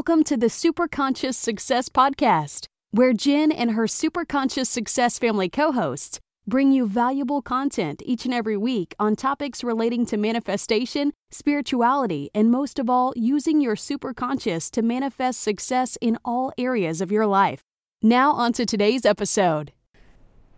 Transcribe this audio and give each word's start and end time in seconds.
Welcome 0.00 0.24
to 0.24 0.36
the 0.38 0.46
Superconscious 0.46 1.34
Success 1.34 1.90
Podcast, 1.90 2.64
where 2.90 3.12
Jen 3.12 3.52
and 3.52 3.72
her 3.72 3.84
Superconscious 3.84 4.66
Success 4.66 5.18
family 5.18 5.50
co 5.50 5.72
hosts 5.72 6.18
bring 6.46 6.72
you 6.72 6.86
valuable 6.86 7.42
content 7.42 8.00
each 8.06 8.24
and 8.24 8.32
every 8.32 8.56
week 8.56 8.94
on 8.98 9.14
topics 9.14 9.62
relating 9.62 10.06
to 10.06 10.16
manifestation, 10.16 11.12
spirituality, 11.30 12.30
and 12.34 12.50
most 12.50 12.78
of 12.78 12.88
all, 12.88 13.12
using 13.14 13.60
your 13.60 13.76
superconscious 13.76 14.70
to 14.70 14.80
manifest 14.80 15.42
success 15.42 15.98
in 16.00 16.16
all 16.24 16.50
areas 16.56 17.02
of 17.02 17.12
your 17.12 17.26
life. 17.26 17.60
Now, 18.00 18.32
on 18.32 18.54
to 18.54 18.64
today's 18.64 19.04
episode. 19.04 19.70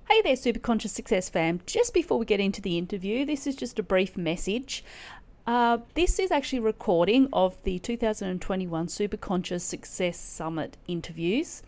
Hey 0.09 0.23
there, 0.23 0.37
Superconscious 0.37 0.91
Success 0.91 1.29
fam. 1.29 1.63
Just 1.67 1.95
before 1.95 2.19
we 2.19 2.27
get 2.27 2.39
into 2.39 2.61
the 2.61 2.79
interview, 2.79 3.25
this 3.25 3.49
is 3.49 3.57
just 3.57 3.79
a 3.81 3.83
brief 3.83 4.17
message. 4.17 4.85
Uh, 5.45 5.79
this 5.95 6.21
is 6.21 6.31
actually 6.31 6.61
a 6.61 6.63
recording 6.63 7.29
of 7.33 7.61
the 7.65 7.79
2021 7.81 8.87
Superconscious 8.87 9.63
Success 9.63 10.17
Summit 10.17 10.77
interviews. 10.87 11.63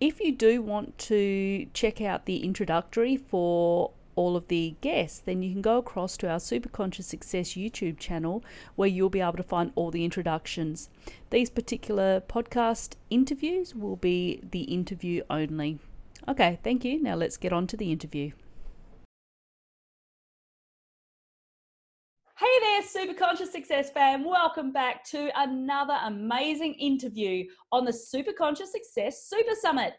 If 0.00 0.18
you 0.20 0.32
do 0.32 0.62
want 0.62 0.96
to 0.98 1.66
check 1.74 2.00
out 2.00 2.24
the 2.24 2.42
introductory 2.42 3.18
for 3.18 3.90
all 4.16 4.34
of 4.34 4.48
the 4.48 4.76
guests, 4.80 5.18
then 5.18 5.42
you 5.42 5.52
can 5.52 5.60
go 5.60 5.76
across 5.76 6.16
to 6.16 6.28
our 6.28 6.38
Superconscious 6.38 7.04
Success 7.04 7.50
YouTube 7.50 7.98
channel 7.98 8.42
where 8.76 8.88
you'll 8.88 9.10
be 9.10 9.20
able 9.20 9.32
to 9.32 9.42
find 9.42 9.72
all 9.74 9.90
the 9.90 10.06
introductions. 10.06 10.88
These 11.28 11.50
particular 11.50 12.22
podcast 12.22 12.94
interviews 13.10 13.74
will 13.74 13.96
be 13.96 14.40
the 14.50 14.62
interview 14.62 15.22
only. 15.28 15.80
Okay, 16.26 16.58
thank 16.64 16.82
you. 16.82 17.02
Now 17.02 17.14
let's 17.14 17.36
get 17.36 17.52
on 17.52 17.66
to 17.66 17.76
the 17.76 17.92
interview. 17.92 18.32
Hey 22.78 22.84
Super 22.84 23.14
Conscious 23.14 23.50
Success 23.50 23.90
fam. 23.90 24.24
Welcome 24.24 24.70
back 24.70 25.02
to 25.06 25.30
another 25.34 25.98
amazing 26.04 26.74
interview 26.74 27.44
on 27.72 27.84
the 27.84 27.92
Super 27.92 28.32
Conscious 28.32 28.70
Success 28.70 29.26
Super 29.28 29.56
Summit. 29.60 29.94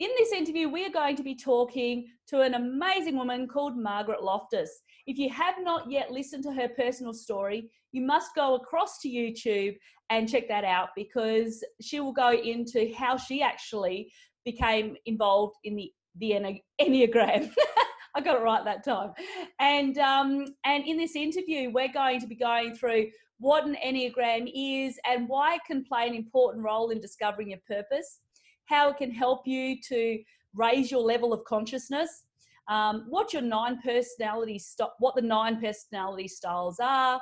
In 0.00 0.10
this 0.18 0.32
interview, 0.32 0.68
we 0.68 0.84
are 0.84 0.90
going 0.90 1.14
to 1.14 1.22
be 1.22 1.36
talking 1.36 2.08
to 2.26 2.40
an 2.40 2.54
amazing 2.54 3.16
woman 3.16 3.46
called 3.46 3.78
Margaret 3.78 4.24
Loftus. 4.24 4.82
If 5.06 5.18
you 5.18 5.30
have 5.30 5.54
not 5.60 5.88
yet 5.88 6.10
listened 6.10 6.42
to 6.44 6.52
her 6.52 6.68
personal 6.70 7.14
story, 7.14 7.70
you 7.92 8.02
must 8.02 8.34
go 8.34 8.56
across 8.56 8.98
to 9.02 9.08
YouTube 9.08 9.76
and 10.10 10.28
check 10.28 10.48
that 10.48 10.64
out 10.64 10.88
because 10.96 11.62
she 11.80 12.00
will 12.00 12.12
go 12.12 12.32
into 12.32 12.92
how 12.92 13.18
she 13.18 13.40
actually 13.40 14.10
became 14.44 14.96
involved 15.06 15.54
in 15.62 15.76
the, 15.76 15.92
the 16.18 16.58
Enneagram. 16.80 17.52
I 18.20 18.22
got 18.22 18.36
it 18.36 18.44
right 18.44 18.64
that 18.64 18.84
time. 18.84 19.12
And 19.60 19.96
um, 19.98 20.44
and 20.64 20.84
in 20.84 20.98
this 20.98 21.16
interview, 21.16 21.70
we're 21.70 21.92
going 21.92 22.20
to 22.20 22.26
be 22.26 22.34
going 22.34 22.74
through 22.74 23.06
what 23.38 23.64
an 23.64 23.76
Enneagram 23.84 24.50
is 24.54 24.98
and 25.08 25.26
why 25.26 25.54
it 25.54 25.62
can 25.66 25.82
play 25.84 26.06
an 26.06 26.14
important 26.14 26.62
role 26.62 26.90
in 26.90 27.00
discovering 27.00 27.50
your 27.50 27.60
purpose, 27.66 28.20
how 28.66 28.90
it 28.90 28.98
can 28.98 29.10
help 29.10 29.46
you 29.46 29.76
to 29.88 30.18
raise 30.54 30.90
your 30.90 31.00
level 31.00 31.32
of 31.32 31.42
consciousness, 31.44 32.24
um, 32.68 33.06
what 33.08 33.32
your 33.32 33.40
nine 33.40 33.80
personality 33.82 34.58
st- 34.58 34.90
what 34.98 35.14
the 35.14 35.22
nine 35.22 35.58
personality 35.58 36.28
styles 36.28 36.78
are. 36.78 37.18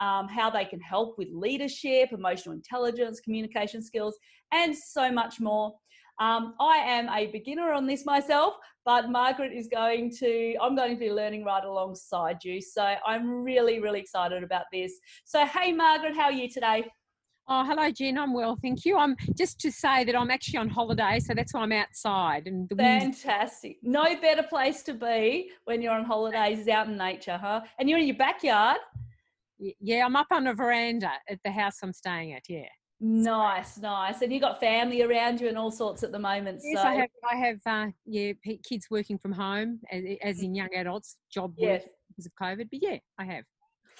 Um, 0.00 0.28
how 0.28 0.48
they 0.48 0.64
can 0.64 0.80
help 0.80 1.18
with 1.18 1.28
leadership, 1.30 2.12
emotional 2.12 2.54
intelligence, 2.54 3.20
communication 3.20 3.82
skills, 3.82 4.16
and 4.50 4.74
so 4.74 5.12
much 5.12 5.40
more. 5.40 5.74
Um, 6.20 6.54
I 6.60 6.76
am 6.76 7.08
a 7.08 7.28
beginner 7.28 7.72
on 7.72 7.86
this 7.86 8.04
myself, 8.04 8.54
but 8.84 9.10
Margaret 9.10 9.52
is 9.52 9.68
going 9.68 10.10
to, 10.18 10.54
I'm 10.60 10.76
going 10.76 10.92
to 10.92 11.00
be 11.00 11.10
learning 11.10 11.44
right 11.44 11.64
alongside 11.64 12.44
you. 12.44 12.60
So 12.60 12.94
I'm 13.06 13.42
really, 13.42 13.80
really 13.80 14.00
excited 14.00 14.42
about 14.42 14.66
this. 14.70 14.92
So, 15.24 15.46
hey, 15.46 15.72
Margaret, 15.72 16.14
how 16.14 16.24
are 16.24 16.32
you 16.32 16.48
today? 16.48 16.84
Oh, 17.48 17.64
hello, 17.64 17.90
Jen. 17.90 18.18
I'm 18.18 18.34
well, 18.34 18.56
thank 18.62 18.84
you. 18.84 18.98
I'm 18.98 19.16
just 19.36 19.58
to 19.60 19.72
say 19.72 20.04
that 20.04 20.14
I'm 20.14 20.30
actually 20.30 20.58
on 20.58 20.68
holiday, 20.68 21.18
so 21.18 21.34
that's 21.34 21.54
why 21.54 21.62
I'm 21.62 21.72
outside. 21.72 22.46
And 22.46 22.68
the 22.68 22.76
fantastic. 22.76 23.78
Wind... 23.82 23.92
No 23.92 24.20
better 24.20 24.42
place 24.42 24.82
to 24.84 24.94
be 24.94 25.50
when 25.64 25.80
you're 25.82 25.94
on 25.94 26.04
holidays 26.04 26.60
is 26.60 26.68
out 26.68 26.86
in 26.86 26.96
nature, 26.96 27.38
huh? 27.42 27.62
And 27.78 27.88
you're 27.88 27.98
in 27.98 28.06
your 28.06 28.16
backyard. 28.16 28.76
Yeah, 29.58 30.04
I'm 30.04 30.16
up 30.16 30.28
on 30.30 30.46
a 30.46 30.54
veranda 30.54 31.10
at 31.28 31.40
the 31.44 31.50
house 31.50 31.78
I'm 31.82 31.92
staying 31.92 32.34
at. 32.34 32.42
Yeah. 32.48 32.68
Nice, 33.00 33.78
nice. 33.78 34.20
And 34.20 34.30
you 34.30 34.40
got 34.40 34.60
family 34.60 35.02
around 35.02 35.40
you 35.40 35.48
and 35.48 35.56
all 35.56 35.70
sorts 35.70 36.02
at 36.02 36.12
the 36.12 36.18
moment. 36.18 36.60
Yes, 36.62 36.82
so. 36.82 36.88
I 36.88 36.94
have. 36.94 37.08
I 37.30 37.36
have. 37.36 37.58
Uh, 37.64 37.86
yeah, 38.04 38.32
kids 38.62 38.88
working 38.90 39.16
from 39.16 39.32
home, 39.32 39.80
as, 39.90 40.04
as 40.22 40.42
in 40.42 40.54
young 40.54 40.68
adults, 40.74 41.16
job 41.32 41.54
yes. 41.56 41.84
because 42.08 42.26
of 42.26 42.32
COVID. 42.40 42.68
But 42.70 42.82
yeah, 42.82 42.98
I 43.18 43.24
have. 43.24 43.44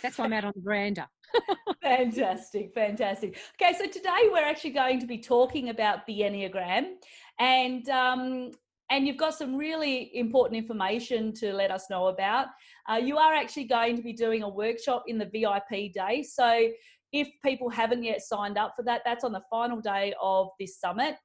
That's 0.03 0.19
why 0.19 0.27
I'm 0.27 0.33
out 0.34 0.44
on 0.44 0.53
the 0.55 0.62
veranda. 0.62 1.09
fantastic, 1.83 2.72
fantastic. 2.75 3.39
Okay, 3.60 3.75
so 3.78 3.87
today 3.87 4.28
we're 4.31 4.44
actually 4.44 4.71
going 4.71 5.00
to 5.00 5.06
be 5.06 5.19
talking 5.19 5.71
about 5.71 6.06
the 6.06 6.21
Enneagram, 6.21 6.94
and 7.39 7.89
um, 7.89 8.50
and 8.91 9.06
you've 9.06 9.16
got 9.16 9.34
some 9.34 9.56
really 9.56 10.10
important 10.16 10.59
information 10.59 11.33
to 11.34 11.53
let 11.53 11.71
us 11.71 11.89
know 11.89 12.09
about. 12.09 12.49
Uh, 12.89 12.97
you 12.97 13.16
are 13.16 13.34
actually 13.34 13.65
going 13.65 13.97
to 13.97 14.03
be 14.03 14.12
doing 14.12 14.43
a 14.43 14.49
workshop 14.49 15.05
in 15.06 15.16
the 15.16 15.27
VIP 15.27 15.93
day, 15.93 16.22
so 16.22 16.69
if 17.12 17.28
people 17.44 17.69
haven't 17.69 18.03
yet 18.03 18.22
signed 18.22 18.59
up 18.59 18.75
for 18.76 18.82
that, 18.84 19.03
that's 19.04 19.25
on 19.25 19.32
the 19.32 19.43
final 19.50 19.81
day 19.81 20.15
of 20.21 20.48
this 20.59 20.78
summit. 20.78 21.16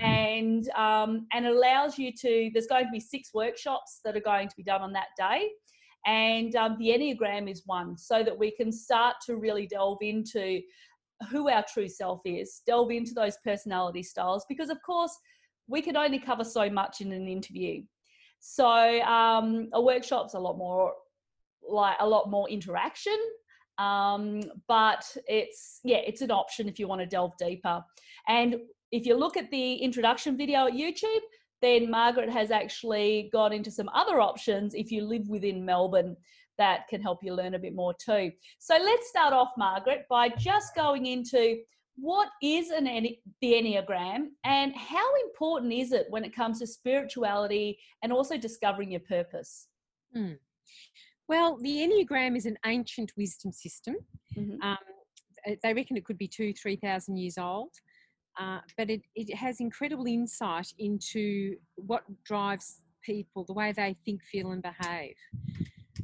And 0.00 0.68
um, 0.70 1.28
and 1.32 1.46
allows 1.46 1.98
you 1.98 2.10
to. 2.20 2.50
There's 2.52 2.66
going 2.66 2.86
to 2.86 2.90
be 2.90 2.98
six 2.98 3.30
workshops 3.32 4.00
that 4.04 4.16
are 4.16 4.20
going 4.20 4.48
to 4.48 4.56
be 4.56 4.64
done 4.64 4.82
on 4.82 4.92
that 4.94 5.08
day, 5.16 5.48
and 6.04 6.54
um, 6.56 6.76
the 6.80 6.88
Enneagram 6.88 7.48
is 7.48 7.62
one, 7.64 7.96
so 7.96 8.24
that 8.24 8.36
we 8.36 8.50
can 8.50 8.72
start 8.72 9.14
to 9.26 9.36
really 9.36 9.68
delve 9.68 9.98
into 10.00 10.60
who 11.30 11.48
our 11.48 11.64
true 11.72 11.88
self 11.88 12.20
is, 12.24 12.62
delve 12.66 12.90
into 12.90 13.14
those 13.14 13.36
personality 13.44 14.02
styles, 14.02 14.44
because 14.48 14.68
of 14.68 14.78
course 14.84 15.16
we 15.68 15.80
can 15.80 15.96
only 15.96 16.18
cover 16.18 16.44
so 16.44 16.68
much 16.68 17.00
in 17.00 17.12
an 17.12 17.28
interview. 17.28 17.82
So 18.40 19.00
um, 19.02 19.68
a 19.72 19.80
workshop's 19.80 20.34
a 20.34 20.40
lot 20.40 20.58
more 20.58 20.92
like 21.68 21.96
a 22.00 22.08
lot 22.08 22.30
more 22.30 22.48
interaction 22.48 23.18
um, 23.78 24.42
but 24.66 25.04
it's 25.26 25.80
yeah 25.84 25.98
it's 25.98 26.20
an 26.20 26.30
option 26.30 26.68
if 26.68 26.78
you 26.78 26.88
want 26.88 27.00
to 27.00 27.06
delve 27.06 27.32
deeper. 27.38 27.82
And 28.26 28.56
if 28.90 29.06
you 29.06 29.16
look 29.16 29.36
at 29.36 29.50
the 29.50 29.74
introduction 29.74 30.36
video 30.36 30.66
at 30.66 30.72
youtube 30.72 31.20
then 31.60 31.90
margaret 31.90 32.30
has 32.30 32.50
actually 32.50 33.28
got 33.32 33.52
into 33.52 33.70
some 33.70 33.88
other 33.90 34.18
options 34.20 34.72
if 34.74 34.90
you 34.90 35.02
live 35.02 35.28
within 35.28 35.62
melbourne 35.62 36.16
that 36.58 36.88
can 36.88 37.00
help 37.00 37.20
you 37.22 37.32
learn 37.32 37.54
a 37.54 37.58
bit 37.58 37.74
more 37.74 37.94
too. 37.94 38.30
So 38.58 38.76
let's 38.76 39.08
start 39.08 39.32
off 39.32 39.50
margaret 39.56 40.04
by 40.10 40.28
just 40.28 40.74
going 40.74 41.06
into 41.06 41.58
what 41.96 42.28
is 42.42 42.70
an 42.70 42.84
the 42.84 43.52
enneagram 43.52 44.26
and 44.44 44.74
how 44.76 45.08
important 45.26 45.72
is 45.72 45.92
it 45.92 46.06
when 46.10 46.24
it 46.24 46.34
comes 46.34 46.58
to 46.58 46.66
spirituality 46.66 47.78
and 48.02 48.12
also 48.12 48.36
discovering 48.36 48.90
your 48.90 49.00
purpose? 49.00 49.68
Hmm. 50.12 50.34
Well, 51.28 51.58
the 51.60 51.76
Enneagram 51.76 52.36
is 52.36 52.46
an 52.46 52.56
ancient 52.64 53.12
wisdom 53.16 53.52
system. 53.52 53.96
Mm-hmm. 54.36 54.62
Um, 54.62 54.78
they 55.62 55.74
reckon 55.74 55.96
it 55.96 56.04
could 56.04 56.18
be 56.18 56.28
two, 56.28 56.52
3,000 56.54 57.16
years 57.16 57.38
old. 57.38 57.70
Uh, 58.38 58.60
but 58.76 58.88
it, 58.88 59.02
it 59.14 59.34
has 59.34 59.60
incredible 59.60 60.06
insight 60.06 60.72
into 60.78 61.56
what 61.76 62.02
drives 62.24 62.82
people, 63.02 63.44
the 63.44 63.52
way 63.52 63.72
they 63.72 63.96
think, 64.04 64.22
feel, 64.24 64.52
and 64.52 64.62
behave. 64.62 65.16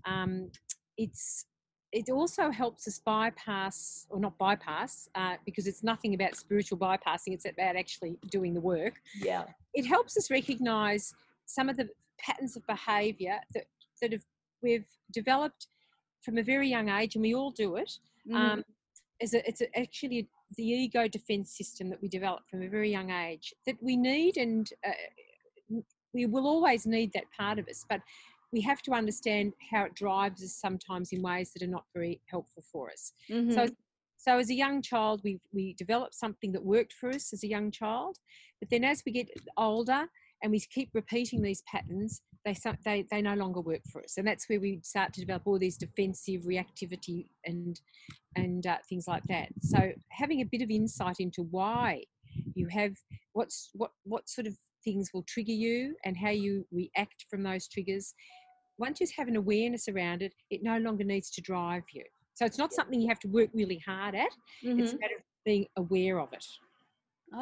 Um, 0.05 0.51
it's 0.99 1.47
it 1.93 2.11
also 2.11 2.51
helps 2.51 2.89
us 2.89 2.99
bypass, 2.99 4.09
or 4.11 4.19
not 4.19 4.37
bypass, 4.37 5.09
uh, 5.15 5.37
because 5.47 5.69
it's 5.69 5.85
nothing 5.85 6.15
about 6.15 6.35
spiritual 6.35 6.77
bypassing. 6.77 7.29
It's 7.29 7.45
about 7.45 7.77
actually 7.77 8.17
doing 8.33 8.53
the 8.53 8.61
work. 8.61 8.95
Yeah. 9.17 9.45
It 9.75 9.87
helps 9.87 10.17
us 10.17 10.29
recognise 10.29 11.15
some 11.47 11.69
of 11.69 11.77
the 11.77 11.89
patterns 12.19 12.57
of 12.57 12.67
behaviour 12.67 13.39
that 13.55 13.67
that 14.03 14.11
have 14.11 14.25
we've 14.65 14.91
developed 15.13 15.63
from 16.25 16.39
a 16.39 16.43
very 16.53 16.69
young 16.77 16.89
age, 16.89 17.15
and 17.15 17.23
we 17.23 17.35
all 17.39 17.53
do 17.65 17.77
it. 17.77 17.93
Mm. 18.29 18.35
Um, 18.35 18.65
is 19.21 19.35
a, 19.35 19.49
it's 19.49 19.61
a, 19.61 19.69
actually 19.79 20.29
the 20.57 20.65
ego 20.65 21.07
defense 21.07 21.57
system 21.57 21.89
that 21.91 22.03
we 22.03 22.09
develop 22.09 22.43
from 22.51 22.63
a 22.63 22.69
very 22.77 22.91
young 22.91 23.11
age 23.11 23.55
that 23.67 23.77
we 23.81 23.95
need, 23.97 24.37
and 24.37 24.65
uh, 24.89 25.81
we 26.13 26.27
will 26.27 26.47
always 26.47 26.87
need 26.87 27.11
that 27.13 27.31
part 27.39 27.59
of 27.61 27.69
us. 27.69 27.85
But 27.89 28.01
we 28.53 28.61
have 28.63 28.83
to 28.83 28.93
understand 28.93 29.53
how 29.71 29.85
it 29.85 29.95
drives 29.95 30.43
us 30.43 30.55
sometimes 30.67 31.13
in 31.13 31.23
ways 31.23 31.53
that 31.53 31.63
are 31.63 31.75
not 31.77 31.85
very 31.95 32.21
helpful 32.33 32.65
for 32.73 32.91
us. 32.91 33.13
Mm-hmm. 33.31 33.53
So, 33.53 33.69
So 34.17 34.39
as 34.39 34.51
a 34.51 34.61
young 34.65 34.83
child, 34.91 35.21
we 35.25 35.33
we 35.53 35.75
developed 35.85 36.15
something 36.15 36.53
that 36.53 36.65
worked 36.65 36.95
for 37.01 37.09
us 37.11 37.33
as 37.35 37.43
a 37.45 37.53
young 37.57 37.71
child, 37.81 38.15
but 38.61 38.71
then 38.71 38.85
as 38.93 39.03
we 39.05 39.13
get 39.13 39.29
older 39.57 40.03
and 40.41 40.53
we 40.53 40.61
keep 40.77 40.91
repeating 40.95 41.43
these 41.43 41.63
patterns, 41.73 42.23
they 42.45 42.57
they 42.85 43.05
they 43.11 43.23
no 43.23 43.35
longer 43.35 43.61
work 43.61 43.81
for 43.91 44.03
us, 44.03 44.17
and 44.19 44.27
that's 44.27 44.49
where 44.49 44.61
we 44.61 44.81
start 44.83 45.13
to 45.15 45.21
develop 45.21 45.47
all 45.47 45.59
these 45.59 45.77
defensive 45.77 46.43
reactivity 46.43 47.27
and 47.45 47.81
and 48.37 48.67
uh, 48.67 48.77
things 48.89 49.07
like 49.09 49.23
that. 49.29 49.49
So 49.63 49.93
having 50.11 50.41
a 50.41 50.45
bit 50.45 50.63
of 50.63 50.71
insight 50.71 51.17
into 51.21 51.43
why 51.43 52.03
you 52.55 52.69
have 52.69 52.93
what's 53.33 53.71
what 53.75 53.91
what 54.05 54.29
sort 54.29 54.47
of 54.47 54.57
things 54.85 55.11
will 55.15 55.23
trigger 55.23 55.53
you 55.53 55.95
and 56.05 56.17
how 56.17 56.31
you 56.31 56.67
react 56.71 57.25
from 57.31 57.43
those 57.43 57.67
triggers. 57.69 58.15
Once 58.77 59.01
you 59.01 59.07
have 59.17 59.29
an 59.29 59.37
awareness 59.37 59.89
around 59.89 60.21
it, 60.21 60.35
it 60.51 60.63
no 60.63 60.79
longer 60.79 61.05
needs 61.05 61.31
to 61.31 61.41
drive 61.41 61.85
you. 61.93 62.05
So 62.35 62.45
it's 62.45 62.59
not 62.59 62.73
something 62.73 63.01
you 63.01 63.09
have 63.09 63.21
to 63.21 63.29
work 63.29 63.51
really 63.55 63.81
hard 63.87 64.15
at. 64.15 64.31
Mm-hmm. 64.65 64.81
It's 64.81 64.93
a 64.93 64.99
matter 64.99 65.15
of 65.17 65.23
being 65.45 65.67
aware 65.77 66.21
of 66.21 66.33
it. 66.33 66.45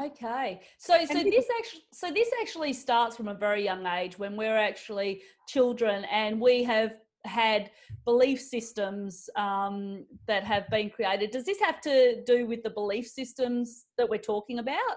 Okay. 0.04 0.60
So 0.78 1.04
so 1.04 1.22
this 1.22 1.46
actually 1.58 1.84
so 1.92 2.10
this 2.10 2.30
actually 2.40 2.72
starts 2.72 3.16
from 3.16 3.28
a 3.28 3.34
very 3.34 3.64
young 3.64 3.86
age 3.86 4.18
when 4.18 4.36
we're 4.36 4.56
actually 4.56 5.22
children 5.48 6.04
and 6.10 6.40
we 6.40 6.64
have 6.64 6.94
had 7.24 7.70
belief 8.04 8.40
systems 8.40 9.30
um, 9.36 10.04
that 10.26 10.44
have 10.44 10.68
been 10.70 10.90
created. 10.90 11.30
Does 11.30 11.44
this 11.44 11.60
have 11.60 11.80
to 11.82 12.22
do 12.24 12.46
with 12.46 12.62
the 12.62 12.70
belief 12.70 13.06
systems 13.06 13.86
that 13.96 14.08
we're 14.08 14.18
talking 14.18 14.58
about? 14.58 14.96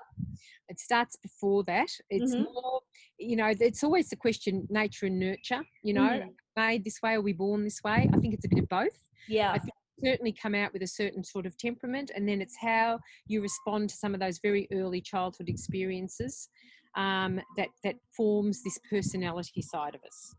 It 0.68 0.80
starts 0.80 1.16
before 1.18 1.64
that. 1.66 1.90
It's 2.10 2.34
mm-hmm. 2.34 2.52
more, 2.52 2.82
you 3.20 3.36
know, 3.36 3.54
it's 3.60 3.84
always 3.84 4.10
the 4.10 4.16
question 4.16 4.66
nature 4.70 5.06
and 5.06 5.20
nurture, 5.20 5.62
you 5.84 5.94
know, 5.94 6.02
mm-hmm. 6.02 6.30
made 6.56 6.84
this 6.84 7.00
way, 7.04 7.14
are 7.14 7.22
we 7.22 7.34
born 7.34 7.64
this 7.64 7.84
way? 7.84 8.10
I 8.12 8.18
think 8.18 8.34
it's 8.34 8.46
a 8.46 8.50
bit 8.50 8.60
of 8.60 8.70
both. 8.70 8.98
Yeah. 9.28 9.52
I 9.52 9.60
think 9.60 9.75
certainly 10.04 10.34
come 10.34 10.56
out 10.56 10.74
with 10.74 10.82
a 10.82 10.88
certain 10.88 11.24
sort 11.24 11.46
of 11.46 11.58
temperament, 11.58 12.12
and 12.16 12.28
then 12.28 12.42
it's 12.42 12.58
how 12.58 13.00
you 13.28 13.42
respond 13.42 13.90
to 13.90 13.96
some 13.96 14.14
of 14.14 14.20
those 14.20 14.40
very 14.40 14.68
early 14.72 15.02
childhood 15.02 15.50
experiences 15.50 16.50
um, 16.96 17.40
that 17.58 17.70
that 17.84 17.96
forms 18.16 18.64
this 18.64 18.80
personality 18.90 19.62
side 19.62 19.96
of 19.96 20.02
us. 20.04 20.36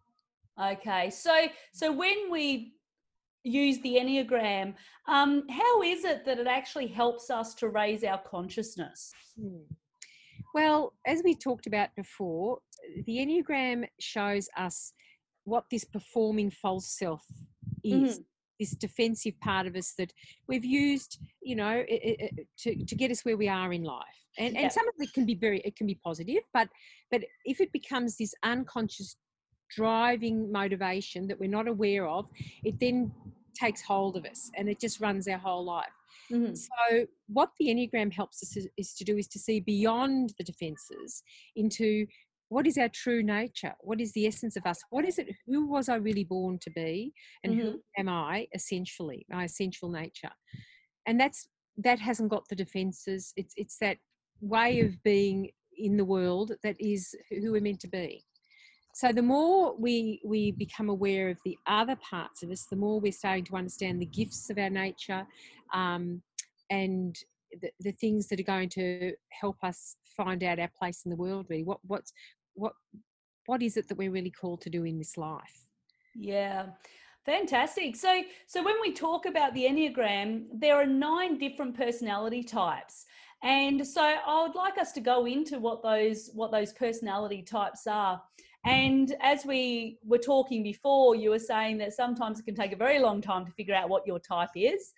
Okay, 0.63 1.11
so 1.11 1.49
so 1.73 1.93
when 1.93 2.31
we 2.31 2.73
use 3.45 3.79
the 3.81 3.97
enneagram, 3.97 4.75
um, 5.07 5.45
how 5.49 5.83
is 5.83 6.05
it 6.05 6.25
that 6.25 6.39
it 6.39 6.47
actually 6.47 6.89
helps 6.89 7.31
us 7.31 7.55
to 7.55 7.69
raise 7.69 8.03
our 8.05 8.19
consciousness? 8.19 9.13
Hmm. 9.41 9.59
Well, 10.55 10.95
as 11.07 11.23
we 11.23 11.35
talked 11.35 11.67
about 11.67 11.91
before, 11.97 12.59
the 13.05 13.19
enneagram 13.19 13.87
shows 14.01 14.49
us 14.57 14.93
what 15.45 15.65
this 15.71 15.85
performing 15.85 16.51
false 16.51 16.89
self 16.99 17.23
is. 17.85 18.19
Mm-hmm 18.19 18.23
this 18.59 18.71
defensive 18.71 19.39
part 19.41 19.67
of 19.67 19.77
us 19.77 19.95
that 19.99 20.13
we've 20.49 20.65
used, 20.65 21.19
you 21.43 21.57
know, 21.57 21.85
it, 21.89 22.17
it, 22.37 22.47
to, 22.59 22.85
to 22.85 22.95
get 22.95 23.11
us 23.11 23.25
where 23.25 23.37
we 23.37 23.49
are 23.49 23.73
in 23.73 23.85
life. 23.85 24.05
And, 24.39 24.55
yeah. 24.55 24.63
and 24.63 24.73
some 24.73 24.87
of 24.89 24.95
it 24.99 25.13
can 25.13 25.25
be 25.25 25.35
very, 25.35 25.61
it 25.61 25.77
can 25.77 25.87
be 25.87 25.99
positive, 26.05 26.43
but, 26.53 26.69
but 27.11 27.23
if 27.45 27.61
it 27.61 27.73
becomes 27.73 28.17
this 28.17 28.35
unconscious 28.43 29.17
driving 29.71 30.51
motivation 30.53 31.27
that 31.29 31.39
we're 31.41 31.49
not 31.49 31.69
aware 31.69 32.07
of, 32.07 32.27
it 32.65 32.79
then 32.81 33.13
takes 33.55 33.83
hold 33.83 34.17
of 34.17 34.25
us 34.25 34.51
and 34.57 34.69
it 34.69 34.79
just 34.79 35.01
runs 35.01 35.27
our 35.29 35.39
whole 35.39 35.65
life. 35.65 35.87
Mm-hmm. 36.31 36.55
So, 36.55 37.07
what 37.29 37.51
the 37.59 37.67
Enneagram 37.67 38.13
helps 38.13 38.43
us 38.43 38.57
is, 38.57 38.69
is, 38.77 38.95
to 38.95 39.05
do 39.05 39.17
is 39.17 39.29
to 39.29 39.39
see 39.39 39.61
beyond 39.61 40.35
the 40.39 40.45
defenses 40.45 41.23
into 41.55 42.07
what 42.49 42.67
is 42.67 42.79
our 42.79 42.89
true 42.89 43.23
nature? 43.23 43.75
What 43.81 44.01
is 44.01 44.13
the 44.13 44.27
essence 44.27 44.57
of 44.57 44.67
us? 44.67 44.79
What 44.91 45.05
is 45.05 45.19
it? 45.19 45.29
Who 45.47 45.67
was 45.67 45.89
I 45.89 45.97
really 45.97 46.25
born 46.25 46.59
to 46.63 46.71
be? 46.71 47.13
And 47.43 47.55
mm-hmm. 47.55 47.63
who 47.63 47.81
am 47.99 48.09
I 48.09 48.47
essentially, 48.55 49.27
my 49.29 49.45
essential 49.45 49.91
nature? 49.91 50.31
And 51.07 51.19
that's 51.19 51.49
that 51.79 51.99
hasn't 51.99 52.31
got 52.31 52.45
the 52.49 52.57
defenses. 52.57 53.33
It's 53.37 53.55
it's 53.57 53.79
that 53.81 53.99
way 54.41 54.81
of 54.81 55.03
being 55.03 55.51
in 55.77 55.97
the 55.97 56.05
world 56.05 56.53
that 56.63 56.77
is 56.81 57.15
who 57.31 57.53
we're 57.53 57.61
meant 57.61 57.81
to 57.81 57.89
be. 57.89 58.25
So 58.95 59.13
the 59.13 59.23
more 59.23 59.77
we 59.79 60.21
we 60.25 60.53
become 60.53 60.89
aware 60.89 61.29
of 61.29 61.39
the 61.45 61.59
other 61.67 61.97
parts 61.97 62.43
of 62.43 62.51
us, 62.51 62.67
the 62.71 62.77
more 62.77 63.01
we're 63.01 63.13
starting 63.13 63.45
to 63.45 63.57
understand 63.57 64.01
the 64.01 64.07
gifts 64.07 64.49
of 64.51 64.59
our 64.59 64.71
nature, 64.71 65.27
um, 65.75 66.23
and 66.71 67.15
the, 67.61 67.71
the, 67.81 67.93
things 67.93 68.27
that 68.29 68.41
are 68.41 68.45
going 68.45 68.69
to 68.71 69.13
help 69.31 69.57
us 69.63 69.97
find 70.17 70.43
out 70.43 70.59
our 70.59 70.71
place 70.79 71.03
in 71.05 71.11
the 71.11 71.17
world 71.17 71.47
really 71.49 71.63
what 71.63 71.79
what's 71.87 72.13
what 72.57 72.73
what 73.47 73.63
is 73.63 73.77
it 73.77 73.87
that 73.89 73.97
we're 73.97 74.11
really 74.11 74.33
called 74.33 74.61
to 74.63 74.71
do 74.71 74.85
in 74.85 74.99
this 74.99 75.17
life? 75.17 75.67
Yeah 76.15 76.67
fantastic. 77.27 77.97
So 77.97 78.23
so 78.47 78.63
when 78.63 78.77
we 78.81 78.93
talk 78.93 79.27
about 79.27 79.53
the 79.53 79.65
enneagram 79.65 80.45
there 80.55 80.77
are 80.77 80.87
nine 80.87 81.37
different 81.39 81.77
personality 81.77 82.43
types 82.43 83.05
and 83.43 83.87
so 83.87 84.01
i 84.03 84.43
would 84.43 84.55
like 84.55 84.79
us 84.79 84.93
to 84.93 85.01
go 85.01 85.27
into 85.27 85.59
what 85.59 85.83
those 85.83 86.31
what 86.33 86.51
those 86.53 86.73
personality 86.73 87.43
types 87.43 87.87
are. 87.87 88.23
And 88.65 89.15
as 89.21 89.45
we 89.45 89.99
were 90.05 90.19
talking 90.19 90.65
before 90.65 91.15
you 91.15 91.31
were 91.31 91.39
saying 91.39 91.79
that 91.79 91.93
sometimes 91.93 92.41
it 92.41 92.47
can 92.47 92.57
take 92.57 92.73
a 92.73 92.77
very 92.77 92.99
long 92.99 93.21
time 93.21 93.47
to 93.47 93.53
figure 93.53 93.77
out 93.77 93.89
what 93.89 94.05
your 94.07 94.19
type 94.19 94.57
is 94.57 94.93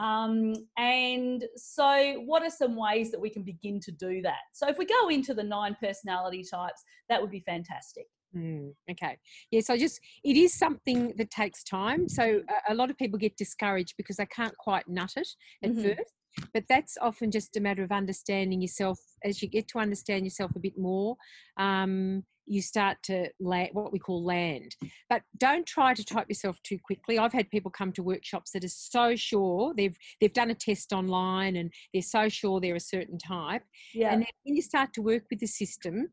um, 0.00 0.54
and 0.76 1.44
so, 1.56 2.22
what 2.26 2.42
are 2.42 2.50
some 2.50 2.76
ways 2.76 3.10
that 3.10 3.20
we 3.20 3.30
can 3.30 3.42
begin 3.42 3.80
to 3.80 3.92
do 3.92 4.20
that? 4.22 4.40
So, 4.52 4.68
if 4.68 4.76
we 4.78 4.84
go 4.84 5.08
into 5.08 5.32
the 5.32 5.42
nine 5.42 5.76
personality 5.80 6.44
types, 6.50 6.82
that 7.08 7.20
would 7.20 7.30
be 7.30 7.42
fantastic. 7.46 8.06
Mm, 8.36 8.74
okay. 8.90 9.16
Yeah. 9.50 9.60
So, 9.60 9.76
just 9.76 10.00
it 10.22 10.36
is 10.36 10.52
something 10.52 11.14
that 11.16 11.30
takes 11.30 11.64
time. 11.64 12.08
So, 12.08 12.42
a, 12.68 12.72
a, 12.72 12.74
lot 12.74 12.90
of 12.90 12.98
people 12.98 13.18
get 13.18 13.36
discouraged 13.36 13.94
because 13.96 14.16
they 14.16 14.26
can't 14.26 14.56
quite 14.58 14.86
nut 14.86 15.12
it 15.16 15.28
at 15.62 15.70
mm-hmm. 15.70 15.82
first. 15.82 16.12
But 16.52 16.64
that's 16.68 16.98
often 17.00 17.30
just 17.30 17.56
a 17.56 17.60
matter 17.60 17.82
of 17.82 17.90
understanding 17.90 18.60
yourself 18.60 18.98
as 19.24 19.40
you 19.40 19.48
get 19.48 19.68
to 19.68 19.78
understand 19.78 20.26
yourself 20.26 20.50
a 20.54 20.60
bit 20.60 20.76
more. 20.76 21.16
Um, 21.56 22.24
you 22.46 22.62
start 22.62 22.98
to 23.04 23.28
land, 23.40 23.70
what 23.72 23.92
we 23.92 23.98
call 23.98 24.24
land. 24.24 24.76
But 25.08 25.22
don't 25.36 25.66
try 25.66 25.94
to 25.94 26.04
type 26.04 26.26
yourself 26.28 26.60
too 26.62 26.78
quickly. 26.84 27.18
I've 27.18 27.32
had 27.32 27.50
people 27.50 27.70
come 27.70 27.92
to 27.92 28.02
workshops 28.02 28.52
that 28.52 28.64
are 28.64 28.68
so 28.68 29.16
sure 29.16 29.74
they've 29.76 29.96
they've 30.20 30.32
done 30.32 30.50
a 30.50 30.54
test 30.54 30.92
online 30.92 31.56
and 31.56 31.72
they're 31.92 32.02
so 32.02 32.28
sure 32.28 32.60
they're 32.60 32.76
a 32.76 32.80
certain 32.80 33.18
type. 33.18 33.62
Yeah. 33.94 34.12
And 34.12 34.22
then 34.22 34.28
when 34.44 34.56
you 34.56 34.62
start 34.62 34.92
to 34.94 35.02
work 35.02 35.24
with 35.30 35.40
the 35.40 35.46
system, 35.46 36.08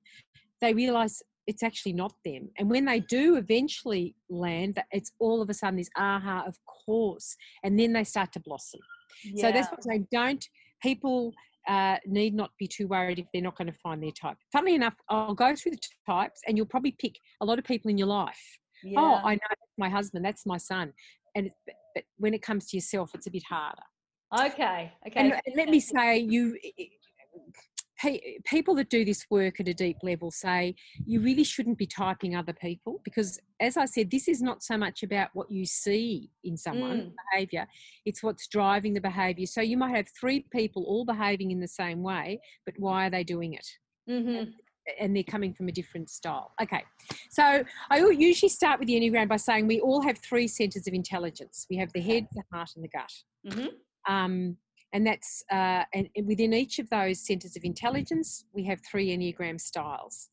they 0.61 0.73
realise 0.73 1.21
it's 1.45 1.63
actually 1.63 1.93
not 1.93 2.13
them. 2.23 2.49
And 2.57 2.69
when 2.69 2.85
they 2.85 3.01
do 3.01 3.35
eventually 3.35 4.15
land, 4.29 4.75
that 4.75 4.85
it's 4.91 5.11
all 5.19 5.41
of 5.41 5.49
a 5.49 5.53
sudden 5.53 5.77
this 5.77 5.89
aha, 5.97 6.45
of 6.47 6.57
course, 6.85 7.35
and 7.63 7.77
then 7.77 7.93
they 7.93 8.05
start 8.05 8.31
to 8.33 8.39
blossom. 8.39 8.79
Yeah. 9.25 9.47
So 9.47 9.51
that's 9.51 9.69
what 9.69 9.93
I 9.93 9.99
don't 10.11 10.45
people 10.83 11.33
uh, 11.67 11.97
need 12.05 12.33
not 12.33 12.51
be 12.59 12.67
too 12.67 12.87
worried 12.87 13.19
if 13.19 13.25
they're 13.33 13.41
not 13.41 13.57
going 13.57 13.71
to 13.71 13.77
find 13.79 14.01
their 14.01 14.11
type. 14.11 14.37
Funnily 14.51 14.75
enough, 14.75 14.95
I'll 15.09 15.33
go 15.35 15.55
through 15.55 15.71
the 15.71 15.79
types 16.05 16.41
and 16.47 16.57
you'll 16.57 16.65
probably 16.65 16.95
pick 16.99 17.15
a 17.41 17.45
lot 17.45 17.59
of 17.59 17.65
people 17.65 17.89
in 17.89 17.97
your 17.97 18.07
life. 18.07 18.41
Oh, 18.85 18.89
yeah. 18.89 18.99
Oh, 18.99 19.15
I 19.23 19.35
know 19.35 19.41
that's 19.49 19.77
my 19.77 19.89
husband, 19.89 20.25
that's 20.25 20.45
my 20.45 20.57
son. 20.57 20.93
And 21.35 21.49
but 21.95 22.03
when 22.17 22.33
it 22.33 22.41
comes 22.41 22.67
to 22.67 22.77
yourself, 22.77 23.11
it's 23.13 23.27
a 23.27 23.31
bit 23.31 23.43
harder. 23.49 23.81
Okay. 24.39 24.91
Okay. 25.07 25.19
And, 25.19 25.33
and 25.33 25.55
let 25.55 25.69
me 25.69 25.79
say, 25.79 26.17
you 26.17 26.57
people 28.45 28.75
that 28.75 28.89
do 28.89 29.05
this 29.05 29.25
work 29.29 29.59
at 29.59 29.67
a 29.67 29.73
deep 29.73 29.97
level 30.03 30.31
say 30.31 30.75
you 31.05 31.19
really 31.19 31.43
shouldn't 31.43 31.77
be 31.77 31.85
typing 31.85 32.35
other 32.35 32.53
people 32.53 33.01
because 33.03 33.39
as 33.59 33.77
i 33.77 33.85
said 33.85 34.09
this 34.11 34.27
is 34.27 34.41
not 34.41 34.63
so 34.63 34.77
much 34.77 35.03
about 35.03 35.29
what 35.33 35.49
you 35.49 35.65
see 35.65 36.29
in 36.43 36.57
someone 36.57 36.97
mm. 36.97 37.11
behavior 37.31 37.67
it's 38.05 38.23
what's 38.23 38.47
driving 38.47 38.93
the 38.93 39.01
behavior 39.01 39.45
so 39.45 39.61
you 39.61 39.77
might 39.77 39.95
have 39.95 40.07
three 40.19 40.45
people 40.51 40.83
all 40.83 41.05
behaving 41.05 41.51
in 41.51 41.59
the 41.59 41.67
same 41.67 42.01
way 42.01 42.39
but 42.65 42.73
why 42.77 43.07
are 43.07 43.09
they 43.09 43.23
doing 43.23 43.53
it 43.53 43.67
mm-hmm. 44.09 44.49
and 44.99 45.15
they're 45.15 45.23
coming 45.23 45.53
from 45.53 45.67
a 45.67 45.71
different 45.71 46.09
style. 46.09 46.51
Okay, 46.61 46.83
so 47.29 47.63
I 47.89 47.97
usually 47.97 48.49
start 48.49 48.79
with 48.79 48.87
the 48.87 48.95
Enneagram 48.95 49.29
by 49.29 49.37
saying 49.37 49.67
we 49.67 49.79
all 49.79 50.01
have 50.01 50.17
three 50.17 50.47
centers 50.47 50.87
of 50.87 50.93
intelligence 50.93 51.65
we 51.69 51.77
have 51.77 51.91
the 51.93 52.01
head, 52.01 52.27
the 52.33 52.43
heart, 52.51 52.71
and 52.75 52.83
the 52.83 52.89
gut. 52.89 53.11
Mm-hmm. 53.47 54.13
Um, 54.13 54.57
and 54.93 55.05
that's 55.05 55.43
uh, 55.51 55.83
and 55.93 56.07
within 56.25 56.53
each 56.53 56.79
of 56.79 56.89
those 56.89 57.25
centers 57.25 57.55
of 57.55 57.63
intelligence 57.63 58.45
we 58.53 58.63
have 58.65 58.79
three 58.89 59.09
enneagram 59.09 59.59
styles. 59.59 60.29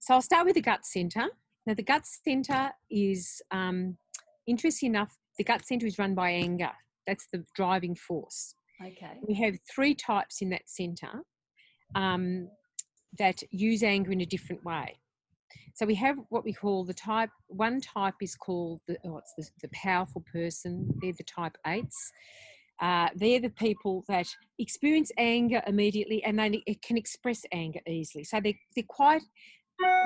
So 0.00 0.14
i'll 0.14 0.22
start 0.22 0.46
with 0.46 0.54
the 0.54 0.62
gut 0.62 0.84
center 0.84 1.28
now 1.66 1.74
the 1.74 1.82
gut 1.82 2.06
center 2.06 2.70
is 2.90 3.42
um, 3.50 3.96
interesting 4.46 4.90
enough 4.90 5.16
the 5.38 5.44
gut 5.44 5.64
center 5.64 5.86
is 5.86 5.98
run 5.98 6.14
by 6.14 6.30
anger. 6.30 6.72
That's 7.06 7.26
the 7.32 7.44
driving 7.54 7.94
force. 7.94 8.54
Okay. 8.84 9.18
We 9.26 9.34
have 9.34 9.54
three 9.72 9.94
types 9.94 10.42
in 10.42 10.50
that 10.50 10.68
center 10.68 11.22
um, 11.94 12.48
that 13.18 13.42
use 13.50 13.82
anger 13.82 14.12
in 14.12 14.20
a 14.20 14.26
different 14.26 14.64
way. 14.64 14.98
So 15.74 15.86
we 15.86 15.94
have 15.94 16.16
what 16.28 16.44
we 16.44 16.52
call 16.52 16.84
the 16.84 16.92
type 16.92 17.30
one 17.46 17.80
type 17.80 18.16
is 18.20 18.34
called 18.34 18.80
the 18.88 18.98
oh, 19.06 19.18
it's 19.18 19.32
the, 19.38 19.68
the 19.68 19.72
powerful 19.72 20.24
person. 20.30 20.92
They're 21.00 21.12
the 21.12 21.24
type 21.24 21.56
eights 21.66 22.12
uh, 22.80 23.08
they're 23.14 23.40
the 23.40 23.50
people 23.50 24.04
that 24.08 24.26
experience 24.58 25.10
anger 25.18 25.62
immediately 25.66 26.22
and 26.24 26.38
they 26.38 26.62
can 26.82 26.96
express 26.96 27.42
anger 27.52 27.80
easily. 27.86 28.24
So 28.24 28.40
they, 28.40 28.58
they're 28.74 28.84
quite 28.86 29.22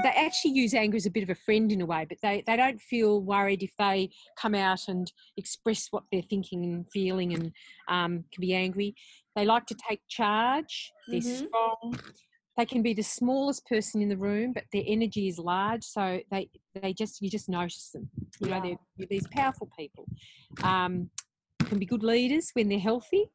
they 0.03 0.11
actually 0.11 0.53
use 0.53 0.75
anger 0.75 0.97
as 0.97 1.07
a 1.07 1.11
bit 1.11 1.23
of 1.23 1.31
a 1.31 1.35
friend 1.35 1.73
in 1.73 1.81
a 1.81 1.87
way, 1.87 2.05
but 2.09 2.19
they, 2.23 2.43
they 2.47 2.57
don't 2.57 2.81
feel 2.81 3.21
worried 3.21 3.63
if 3.63 3.73
they 3.79 4.11
come 4.37 4.55
out 4.55 4.81
and 4.89 5.11
express 5.37 5.89
what 5.91 6.05
they're 6.13 6.23
thinking 6.23 6.65
and 6.65 6.87
feeling 6.93 7.33
and 7.33 7.53
um, 7.89 8.25
can 8.33 8.41
be 8.41 8.55
angry. 8.55 8.95
They 9.35 9.47
like 9.47 9.67
to 9.67 9.77
take 9.89 10.01
charge, 10.09 10.93
they're 11.09 11.21
mm-hmm. 11.21 11.47
strong. 11.47 11.99
They 12.59 12.67
can 12.67 12.83
be 12.83 12.93
the 12.93 13.03
smallest 13.03 13.67
person 13.67 14.03
in 14.03 14.11
the 14.11 14.17
room, 14.17 14.53
but 14.53 14.65
their 14.75 14.83
energy 14.87 15.27
is 15.27 15.39
large, 15.39 15.85
so 15.85 16.21
they 16.31 16.51
they 16.75 16.93
just 16.93 17.23
you 17.23 17.31
just 17.31 17.49
notice 17.49 17.89
them. 17.95 18.11
You 18.41 18.49
yeah. 18.49 18.59
know, 18.59 18.79
they're, 18.99 19.07
these 19.09 19.27
powerful 19.29 19.71
people. 19.75 20.05
Um, 20.63 21.09
can 21.73 21.79
be 21.79 21.87
good 21.87 22.03
leaders 22.03 22.51
when 22.53 22.69
they're 22.69 22.79
healthy. 22.79 23.31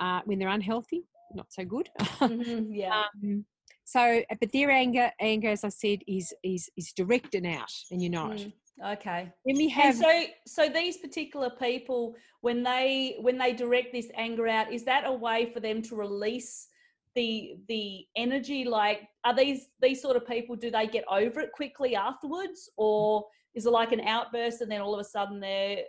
Uh, 0.00 0.20
when 0.24 0.38
they're 0.38 0.48
unhealthy, 0.48 1.04
not 1.34 1.52
so 1.52 1.64
good. 1.64 1.88
Mm-hmm, 2.00 2.72
yeah. 2.72 3.04
Um, 3.22 3.44
so, 3.84 4.22
but 4.40 4.50
their 4.52 4.70
anger, 4.70 5.10
anger, 5.20 5.50
as 5.50 5.62
I 5.62 5.68
said, 5.68 5.98
is 6.08 6.32
is 6.42 6.70
is 6.76 6.92
direct 6.96 7.34
and 7.34 7.46
out, 7.46 7.72
and 7.90 8.02
you 8.02 8.08
know 8.08 8.30
it. 8.32 8.52
Mm, 8.80 8.92
okay. 8.94 9.30
Then 9.44 9.56
we 9.56 9.68
have. 9.68 9.94
And 9.94 9.96
so, 9.96 10.24
so 10.46 10.68
these 10.68 10.96
particular 10.96 11.50
people, 11.50 12.14
when 12.40 12.62
they 12.62 13.16
when 13.20 13.36
they 13.36 13.52
direct 13.52 13.92
this 13.92 14.08
anger 14.16 14.48
out, 14.48 14.72
is 14.72 14.84
that 14.84 15.04
a 15.06 15.12
way 15.12 15.50
for 15.52 15.60
them 15.60 15.82
to 15.82 15.96
release 15.96 16.68
the 17.14 17.56
the 17.68 18.06
energy? 18.16 18.64
Like, 18.64 19.02
are 19.24 19.36
these 19.36 19.68
these 19.82 20.00
sort 20.00 20.16
of 20.16 20.26
people? 20.26 20.56
Do 20.56 20.70
they 20.70 20.86
get 20.86 21.04
over 21.10 21.40
it 21.40 21.52
quickly 21.52 21.94
afterwards, 21.94 22.70
or 22.78 23.26
is 23.54 23.66
it 23.66 23.70
like 23.70 23.92
an 23.92 24.00
outburst 24.00 24.62
and 24.62 24.70
then 24.70 24.80
all 24.80 24.94
of 24.94 25.00
a 25.00 25.04
sudden 25.04 25.38
they're 25.40 25.84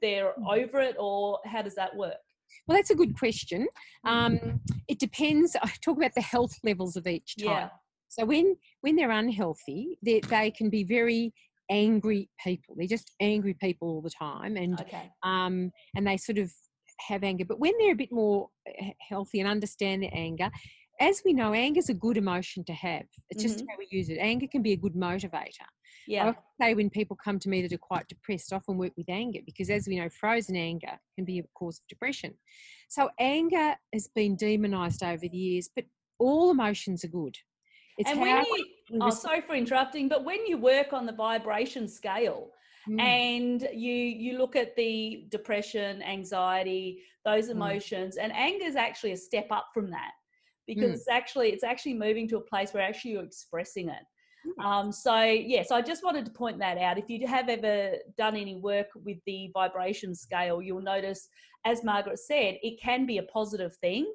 they're 0.00 0.32
mm. 0.38 0.64
over 0.64 0.80
it, 0.80 0.96
or 0.98 1.38
how 1.44 1.62
does 1.62 1.74
that 1.74 1.94
work? 1.96 2.16
Well, 2.66 2.78
that's 2.78 2.90
a 2.90 2.94
good 2.94 3.18
question. 3.18 3.66
Um, 4.04 4.60
it 4.88 4.98
depends. 4.98 5.56
I 5.60 5.70
talk 5.82 5.96
about 5.96 6.14
the 6.14 6.20
health 6.20 6.54
levels 6.62 6.96
of 6.96 7.06
each 7.06 7.36
type. 7.36 7.48
Yeah. 7.48 7.68
So 8.08 8.24
when 8.24 8.56
when 8.80 8.96
they're 8.96 9.10
unhealthy, 9.10 9.98
they, 10.04 10.20
they 10.20 10.50
can 10.50 10.70
be 10.70 10.84
very 10.84 11.32
angry 11.70 12.30
people. 12.42 12.76
They're 12.76 12.86
just 12.86 13.10
angry 13.20 13.54
people 13.54 13.88
all 13.88 14.02
the 14.02 14.10
time, 14.10 14.56
and 14.56 14.80
okay. 14.80 15.10
um, 15.22 15.70
and 15.94 16.06
they 16.06 16.16
sort 16.16 16.38
of 16.38 16.50
have 17.08 17.24
anger. 17.24 17.44
But 17.44 17.60
when 17.60 17.72
they're 17.78 17.92
a 17.92 17.96
bit 17.96 18.12
more 18.12 18.48
eh, 18.66 18.92
healthy 19.08 19.40
and 19.40 19.48
understand 19.48 20.02
their 20.02 20.10
anger, 20.12 20.50
as 21.00 21.22
we 21.24 21.32
know, 21.32 21.52
anger 21.52 21.78
is 21.78 21.90
a 21.90 21.94
good 21.94 22.16
emotion 22.16 22.64
to 22.64 22.72
have. 22.72 23.04
It's 23.30 23.42
just 23.42 23.58
mm-hmm. 23.58 23.66
how 23.68 23.76
we 23.78 23.88
use 23.90 24.08
it. 24.08 24.18
Anger 24.18 24.46
can 24.46 24.62
be 24.62 24.72
a 24.72 24.76
good 24.76 24.94
motivator. 24.94 25.68
Yeah. 26.06 26.32
I 26.60 26.64
say 26.64 26.74
when 26.74 26.90
people 26.90 27.16
come 27.22 27.38
to 27.40 27.48
me 27.48 27.62
that 27.62 27.72
are 27.72 27.78
quite 27.78 28.08
depressed, 28.08 28.52
often 28.52 28.78
work 28.78 28.92
with 28.96 29.08
anger 29.08 29.40
because, 29.44 29.70
as 29.70 29.88
we 29.88 29.98
know, 29.98 30.08
frozen 30.08 30.56
anger 30.56 30.98
can 31.14 31.24
be 31.24 31.38
a 31.38 31.42
cause 31.54 31.78
of 31.78 31.86
depression. 31.88 32.34
So, 32.88 33.10
anger 33.18 33.74
has 33.92 34.08
been 34.14 34.36
demonized 34.36 35.02
over 35.02 35.28
the 35.28 35.36
years, 35.36 35.68
but 35.74 35.84
all 36.18 36.50
emotions 36.50 37.04
are 37.04 37.08
good. 37.08 37.36
It's 37.98 38.10
and 38.10 38.20
when 38.20 38.44
you, 38.44 38.66
oh, 39.00 39.10
sorry 39.10 39.40
for 39.40 39.54
interrupting, 39.54 40.08
but 40.08 40.24
when 40.24 40.46
you 40.46 40.58
work 40.58 40.92
on 40.92 41.06
the 41.06 41.12
vibration 41.12 41.88
scale, 41.88 42.50
Mm. 42.88 43.00
and 43.00 43.68
you 43.72 43.92
you 43.92 44.38
look 44.38 44.54
at 44.54 44.76
the 44.76 45.26
depression 45.30 46.02
anxiety 46.02 47.02
those 47.24 47.48
mm. 47.48 47.52
emotions 47.52 48.16
mm. 48.16 48.22
and 48.22 48.32
anger 48.32 48.64
is 48.64 48.76
actually 48.76 49.10
a 49.10 49.16
step 49.16 49.48
up 49.50 49.70
from 49.74 49.90
that 49.90 50.12
because 50.68 50.90
mm. 50.90 50.94
it's 50.94 51.08
actually 51.08 51.50
it's 51.50 51.64
actually 51.64 51.94
moving 51.94 52.28
to 52.28 52.36
a 52.36 52.40
place 52.40 52.72
where 52.72 52.84
actually 52.84 53.12
you're 53.12 53.24
expressing 53.24 53.88
it 53.88 53.94
mm. 53.94 54.06
Um, 54.62 54.92
so 54.92 55.22
yeah 55.22 55.62
so 55.62 55.74
i 55.74 55.82
just 55.82 56.04
wanted 56.04 56.24
to 56.24 56.30
point 56.30 56.58
that 56.58 56.78
out 56.78 56.98
if 56.98 57.08
you 57.08 57.26
have 57.26 57.48
ever 57.48 57.92
done 58.16 58.36
any 58.36 58.56
work 58.56 58.86
with 59.04 59.18
the 59.26 59.50
vibration 59.52 60.14
scale 60.14 60.60
you'll 60.62 60.80
notice 60.80 61.28
as 61.64 61.84
margaret 61.84 62.18
said 62.18 62.56
it 62.62 62.80
can 62.80 63.06
be 63.06 63.18
a 63.18 63.22
positive 63.24 63.74
thing 63.76 64.10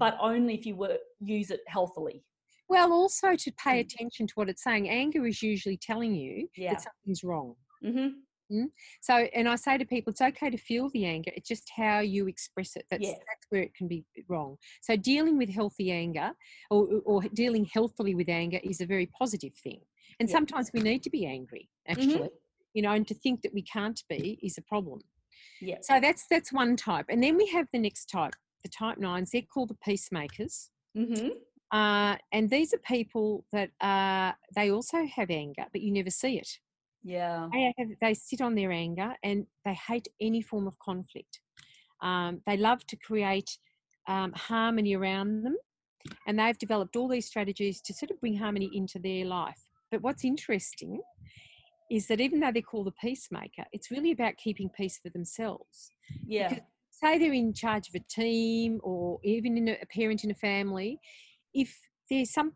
but 0.00 0.16
only 0.20 0.54
if 0.54 0.64
you 0.64 0.76
work, 0.76 0.98
use 1.20 1.50
it 1.50 1.60
healthily 1.66 2.22
well 2.68 2.92
also 2.92 3.34
to 3.34 3.52
pay 3.52 3.82
mm. 3.82 3.86
attention 3.86 4.26
to 4.26 4.32
what 4.34 4.48
it's 4.48 4.62
saying 4.62 4.88
anger 4.88 5.26
is 5.26 5.42
usually 5.42 5.76
telling 5.76 6.14
you 6.14 6.48
yeah. 6.56 6.72
that 6.72 6.82
something's 6.82 7.24
wrong 7.24 7.54
mm-hmm. 7.84 8.08
Mm? 8.52 8.66
So, 9.00 9.14
and 9.14 9.48
I 9.48 9.56
say 9.56 9.78
to 9.78 9.84
people, 9.84 10.10
it's 10.10 10.20
okay 10.20 10.50
to 10.50 10.56
feel 10.56 10.88
the 10.90 11.04
anger. 11.04 11.30
It's 11.34 11.48
just 11.48 11.70
how 11.76 12.00
you 12.00 12.28
express 12.28 12.76
it. 12.76 12.86
That's, 12.90 13.04
yeah. 13.04 13.12
that's 13.12 13.46
where 13.50 13.62
it 13.62 13.74
can 13.74 13.88
be 13.88 14.04
wrong. 14.28 14.56
So, 14.82 14.96
dealing 14.96 15.36
with 15.36 15.50
healthy 15.50 15.92
anger 15.92 16.32
or, 16.70 16.88
or 17.04 17.22
dealing 17.34 17.66
healthily 17.66 18.14
with 18.14 18.28
anger 18.28 18.60
is 18.62 18.80
a 18.80 18.86
very 18.86 19.06
positive 19.06 19.52
thing. 19.54 19.80
And 20.20 20.28
yeah. 20.28 20.34
sometimes 20.34 20.70
we 20.72 20.80
need 20.80 21.02
to 21.02 21.10
be 21.10 21.26
angry, 21.26 21.68
mm-hmm. 21.88 22.00
actually, 22.00 22.14
mm-hmm. 22.14 22.74
you 22.74 22.82
know, 22.82 22.92
and 22.92 23.06
to 23.08 23.14
think 23.14 23.42
that 23.42 23.54
we 23.54 23.62
can't 23.62 24.02
be 24.08 24.38
is 24.42 24.58
a 24.58 24.62
problem. 24.62 25.00
Yeah. 25.60 25.78
So 25.82 26.00
that's 26.00 26.26
that's 26.30 26.52
one 26.52 26.76
type, 26.76 27.06
and 27.08 27.22
then 27.22 27.36
we 27.36 27.46
have 27.48 27.66
the 27.72 27.78
next 27.78 28.06
type, 28.06 28.34
the 28.62 28.70
type 28.70 28.98
nines. 28.98 29.30
They're 29.30 29.42
called 29.42 29.70
the 29.70 29.76
peacemakers. 29.84 30.70
Mm-hmm. 30.96 31.28
Uh, 31.70 32.16
and 32.32 32.48
these 32.48 32.72
are 32.72 32.78
people 32.78 33.44
that 33.52 33.70
uh, 33.80 34.32
they 34.56 34.70
also 34.70 35.04
have 35.04 35.30
anger, 35.30 35.66
but 35.70 35.82
you 35.82 35.92
never 35.92 36.10
see 36.10 36.38
it. 36.38 36.48
Yeah. 37.08 37.48
They, 37.52 37.72
have, 37.78 37.88
they 38.02 38.14
sit 38.14 38.42
on 38.42 38.54
their 38.54 38.70
anger 38.70 39.14
and 39.22 39.46
they 39.64 39.72
hate 39.72 40.08
any 40.20 40.42
form 40.42 40.66
of 40.66 40.78
conflict. 40.78 41.40
Um, 42.02 42.42
they 42.46 42.58
love 42.58 42.86
to 42.86 42.96
create 42.96 43.58
um, 44.06 44.32
harmony 44.34 44.94
around 44.94 45.42
them, 45.42 45.56
and 46.26 46.38
they've 46.38 46.58
developed 46.58 46.96
all 46.96 47.08
these 47.08 47.26
strategies 47.26 47.80
to 47.82 47.94
sort 47.94 48.10
of 48.10 48.20
bring 48.20 48.36
harmony 48.36 48.70
into 48.74 48.98
their 48.98 49.24
life. 49.24 49.58
But 49.90 50.02
what's 50.02 50.24
interesting 50.24 51.00
is 51.90 52.06
that 52.08 52.20
even 52.20 52.40
though 52.40 52.52
they're 52.52 52.62
called 52.62 52.86
the 52.86 52.92
peacemaker, 52.92 53.64
it's 53.72 53.90
really 53.90 54.12
about 54.12 54.36
keeping 54.36 54.68
peace 54.76 55.00
for 55.02 55.08
themselves. 55.08 55.90
Yeah. 56.26 56.50
Because 56.50 56.64
say 56.90 57.18
they're 57.18 57.32
in 57.32 57.54
charge 57.54 57.88
of 57.88 57.94
a 57.94 58.04
team 58.10 58.80
or 58.82 59.18
even 59.24 59.56
in 59.56 59.68
a, 59.68 59.78
a 59.80 59.86
parent 59.86 60.24
in 60.24 60.30
a 60.30 60.34
family, 60.34 61.00
if 61.54 61.74
there's 62.10 62.32
some 62.32 62.52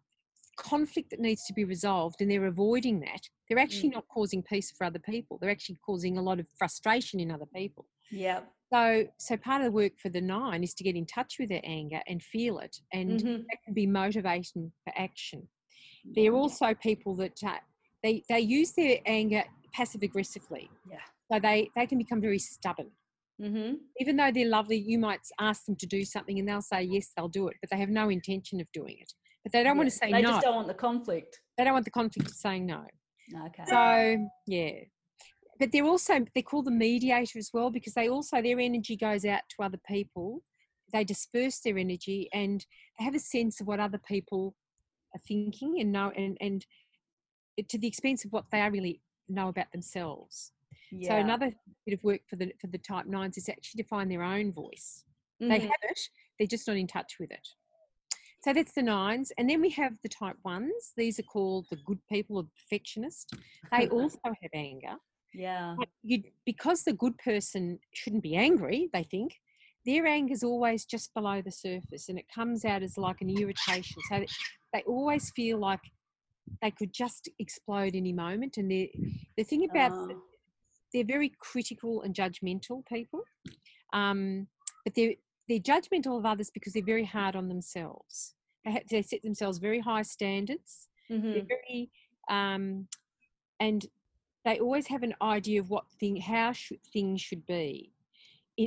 conflict 0.56 1.10
that 1.10 1.20
needs 1.20 1.44
to 1.46 1.52
be 1.52 1.64
resolved 1.64 2.20
and 2.20 2.30
they're 2.30 2.46
avoiding 2.46 3.00
that, 3.00 3.20
they're 3.48 3.58
actually 3.58 3.90
mm. 3.90 3.94
not 3.94 4.08
causing 4.08 4.42
peace 4.42 4.70
for 4.70 4.84
other 4.84 4.98
people. 4.98 5.38
They're 5.40 5.50
actually 5.50 5.78
causing 5.84 6.18
a 6.18 6.22
lot 6.22 6.40
of 6.40 6.46
frustration 6.58 7.20
in 7.20 7.30
other 7.30 7.46
people. 7.54 7.86
Yeah. 8.10 8.40
So, 8.72 9.06
so 9.18 9.36
part 9.36 9.60
of 9.60 9.66
the 9.66 9.72
work 9.72 9.92
for 10.00 10.08
the 10.08 10.20
nine 10.20 10.62
is 10.62 10.74
to 10.74 10.84
get 10.84 10.96
in 10.96 11.06
touch 11.06 11.36
with 11.38 11.50
their 11.50 11.60
anger 11.64 12.00
and 12.06 12.22
feel 12.22 12.58
it, 12.58 12.74
and 12.92 13.20
mm-hmm. 13.20 13.42
that 13.42 13.58
can 13.64 13.74
be 13.74 13.86
motivation 13.86 14.72
for 14.84 14.92
action. 14.96 15.46
They're 16.14 16.32
also 16.34 16.74
people 16.74 17.14
that 17.16 17.38
uh, 17.46 17.58
they 18.02 18.22
they 18.30 18.40
use 18.40 18.72
their 18.72 18.98
anger 19.04 19.44
passive 19.74 20.02
aggressively. 20.02 20.70
Yeah. 20.90 20.98
So 21.30 21.38
they 21.38 21.68
they 21.76 21.86
can 21.86 21.98
become 21.98 22.20
very 22.20 22.38
stubborn. 22.38 22.90
Mm-hmm. 23.40 23.74
Even 24.00 24.16
though 24.16 24.30
they're 24.32 24.48
lovely, 24.48 24.78
you 24.78 24.98
might 24.98 25.20
ask 25.38 25.66
them 25.66 25.76
to 25.76 25.86
do 25.86 26.04
something 26.04 26.38
and 26.38 26.48
they'll 26.48 26.62
say 26.62 26.82
yes, 26.82 27.10
they'll 27.14 27.28
do 27.28 27.48
it, 27.48 27.56
but 27.60 27.70
they 27.70 27.78
have 27.78 27.88
no 27.88 28.08
intention 28.08 28.60
of 28.60 28.66
doing 28.72 28.96
it 29.00 29.12
but 29.42 29.52
they 29.52 29.62
don't 29.62 29.74
yeah, 29.74 29.78
want 29.78 29.90
to 29.90 29.96
say 29.96 30.12
they 30.12 30.22
no. 30.22 30.28
They 30.28 30.34
just 30.34 30.42
don't 30.42 30.54
want 30.56 30.68
the 30.68 30.74
conflict. 30.74 31.40
They 31.58 31.64
don't 31.64 31.72
want 31.72 31.84
the 31.84 31.90
conflict 31.90 32.28
of 32.28 32.34
saying 32.34 32.66
no. 32.66 32.84
Okay. 33.46 33.64
So 33.66 34.28
yeah, 34.46 34.72
but 35.58 35.70
they're 35.72 35.84
also 35.84 36.24
they're 36.34 36.42
called 36.42 36.66
the 36.66 36.70
mediator 36.70 37.38
as 37.38 37.50
well 37.52 37.70
because 37.70 37.94
they 37.94 38.08
also 38.08 38.42
their 38.42 38.58
energy 38.58 38.96
goes 38.96 39.24
out 39.24 39.42
to 39.50 39.62
other 39.62 39.80
people. 39.86 40.42
They 40.92 41.04
disperse 41.04 41.60
their 41.60 41.78
energy 41.78 42.28
and 42.32 42.64
they 42.98 43.04
have 43.04 43.14
a 43.14 43.20
sense 43.20 43.60
of 43.60 43.66
what 43.66 43.80
other 43.80 43.98
people 43.98 44.54
are 45.14 45.20
thinking 45.26 45.80
and 45.80 45.92
know 45.92 46.12
and 46.16 46.36
and 46.40 46.66
to 47.68 47.78
the 47.78 47.86
expense 47.86 48.24
of 48.24 48.32
what 48.32 48.46
they 48.50 48.60
really 48.68 49.00
know 49.28 49.48
about 49.48 49.70
themselves. 49.72 50.52
Yeah. 50.90 51.10
So 51.10 51.16
another 51.16 51.52
bit 51.86 51.94
of 51.94 52.04
work 52.04 52.20
for 52.28 52.36
the 52.36 52.52
for 52.60 52.66
the 52.66 52.78
type 52.78 53.06
nines 53.06 53.38
is 53.38 53.48
actually 53.48 53.82
to 53.82 53.88
find 53.88 54.10
their 54.10 54.22
own 54.22 54.52
voice. 54.52 55.04
Mm-hmm. 55.40 55.50
They 55.50 55.60
have 55.60 55.70
it, 55.82 56.00
they're 56.38 56.46
just 56.46 56.68
not 56.68 56.76
in 56.76 56.86
touch 56.86 57.14
with 57.18 57.30
it. 57.30 57.48
So 58.42 58.52
that's 58.52 58.72
the 58.72 58.82
nines. 58.82 59.32
And 59.38 59.48
then 59.48 59.60
we 59.60 59.70
have 59.70 59.92
the 60.02 60.08
type 60.08 60.36
ones. 60.44 60.92
These 60.96 61.20
are 61.20 61.24
called 61.24 61.66
the 61.70 61.76
good 61.84 62.00
people 62.10 62.38
or 62.38 62.44
perfectionist. 62.56 63.34
They 63.70 63.88
also 63.90 64.18
have 64.24 64.50
anger. 64.52 64.96
Yeah. 65.32 65.76
You, 66.02 66.22
because 66.44 66.82
the 66.82 66.92
good 66.92 67.16
person 67.18 67.78
shouldn't 67.94 68.22
be 68.22 68.36
angry, 68.36 68.90
they 68.92 69.04
think, 69.04 69.34
their 69.86 70.06
anger 70.06 70.32
is 70.32 70.42
always 70.42 70.84
just 70.84 71.14
below 71.14 71.40
the 71.40 71.50
surface 71.50 72.08
and 72.08 72.18
it 72.18 72.26
comes 72.32 72.64
out 72.64 72.82
as 72.82 72.98
like 72.98 73.20
an 73.20 73.30
irritation. 73.30 73.96
So 74.08 74.24
they 74.72 74.82
always 74.86 75.30
feel 75.30 75.58
like 75.58 75.80
they 76.60 76.70
could 76.70 76.92
just 76.92 77.28
explode 77.38 77.94
any 77.94 78.12
moment. 78.12 78.56
And 78.56 78.70
the 78.70 78.90
thing 79.44 79.68
about 79.70 79.92
oh. 79.92 80.22
they're 80.92 81.04
very 81.04 81.32
critical 81.40 82.02
and 82.02 82.14
judgmental 82.14 82.84
people. 82.86 83.22
Um, 83.92 84.48
but 84.84 84.94
they're 84.94 85.14
they're 85.52 85.76
judgmental 85.76 86.18
of 86.18 86.24
others 86.24 86.50
because 86.50 86.72
they're 86.72 86.82
very 86.82 87.04
hard 87.04 87.36
on 87.36 87.48
themselves. 87.48 88.34
They, 88.64 88.70
have, 88.72 88.82
they 88.88 89.02
set 89.02 89.22
themselves 89.22 89.58
very 89.58 89.80
high 89.80 90.02
standards. 90.02 90.88
Mm-hmm. 91.10 91.32
They're 91.32 91.42
very, 91.42 91.90
um, 92.30 92.88
and 93.60 93.84
they 94.46 94.58
always 94.58 94.86
have 94.86 95.02
an 95.02 95.14
idea 95.20 95.60
of 95.60 95.68
what 95.68 95.84
thing, 96.00 96.16
how 96.16 96.52
should, 96.52 96.78
things 96.90 97.20
should 97.20 97.44
be, 97.46 97.92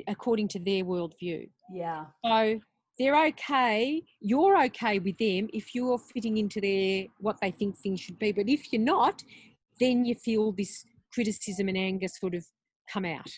according 0.08 0.50
to 0.50 0.60
their 0.60 0.84
worldview. 0.84 1.50
Yeah. 1.74 2.06
So 2.24 2.60
they're 3.00 3.26
okay. 3.28 4.04
You're 4.20 4.64
okay 4.66 5.00
with 5.00 5.18
them 5.18 5.50
if 5.54 5.74
you're 5.74 5.98
fitting 5.98 6.38
into 6.38 6.62
their 6.62 7.08
what 7.18 7.38
they 7.42 7.50
think 7.50 7.78
things 7.78 8.00
should 8.00 8.20
be. 8.20 8.32
But 8.32 8.48
if 8.48 8.72
you're 8.72 8.82
not, 8.82 9.24
then 9.80 10.06
you 10.06 10.14
feel 10.14 10.52
this 10.52 10.86
criticism 11.12 11.68
and 11.68 11.78
anger 11.78 12.08
sort 12.08 12.36
of 12.36 12.46
come 12.88 13.06
out. 13.06 13.32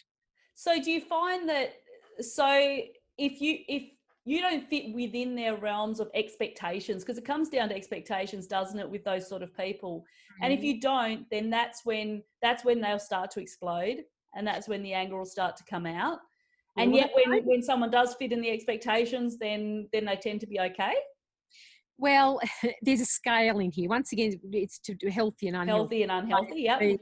So 0.53 0.81
do 0.81 0.91
you 0.91 1.01
find 1.01 1.47
that? 1.47 1.75
So 2.19 2.79
if 3.17 3.41
you 3.41 3.59
if 3.67 3.83
you 4.25 4.41
don't 4.41 4.67
fit 4.69 4.93
within 4.93 5.35
their 5.35 5.55
realms 5.55 5.99
of 5.99 6.09
expectations 6.13 7.03
because 7.03 7.17
it 7.17 7.25
comes 7.25 7.49
down 7.49 7.69
to 7.69 7.75
expectations 7.75 8.45
doesn't 8.45 8.79
it 8.79 8.89
with 8.89 9.03
those 9.03 9.27
sort 9.27 9.41
of 9.41 9.55
people? 9.55 9.99
Mm-hmm. 9.99 10.43
and 10.43 10.53
if 10.53 10.59
mm-hmm. 10.59 10.65
you 10.67 10.81
don't 10.81 11.25
then 11.31 11.49
that's 11.49 11.85
when 11.85 12.23
that's 12.41 12.65
when 12.65 12.81
they'll 12.81 12.99
start 12.99 13.31
to 13.31 13.41
explode 13.41 14.03
and 14.35 14.45
that's 14.45 14.67
when 14.67 14.83
the 14.83 14.93
anger 14.93 15.17
will 15.17 15.25
start 15.25 15.55
to 15.57 15.63
come 15.63 15.85
out. 15.85 16.19
And 16.79 16.93
yet 16.93 17.09
when 17.15 17.43
when 17.43 17.63
someone 17.63 17.89
does 17.89 18.13
fit 18.15 18.31
in 18.31 18.41
the 18.41 18.51
expectations 18.51 19.37
then 19.39 19.87
then 19.91 20.05
they 20.05 20.15
tend 20.15 20.41
to 20.41 20.47
be 20.47 20.59
okay? 20.59 20.93
Well 21.97 22.39
there's 22.81 23.01
a 23.01 23.05
scale 23.05 23.59
in 23.59 23.71
here. 23.71 23.89
Once 23.89 24.11
again 24.11 24.39
it's 24.51 24.79
to 24.79 24.93
do 24.93 25.09
healthy 25.09 25.47
and 25.47 25.57
unhealthy. 25.57 26.01
Healthy 26.01 26.03
and 26.03 26.11
unhealthy 26.11 26.61
yeah 26.61 26.97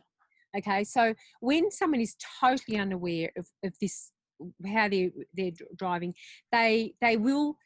okay 0.57 0.83
so 0.83 1.13
when 1.41 1.69
someone 1.69 1.99
is 1.99 2.15
totally 2.39 2.77
unaware 2.77 3.29
of, 3.37 3.45
of 3.63 3.73
this 3.81 4.11
how 4.65 4.87
they're 4.87 5.11
they're 5.33 5.51
driving, 5.77 6.13
they 6.51 6.93
they 7.01 7.17
will 7.17 7.57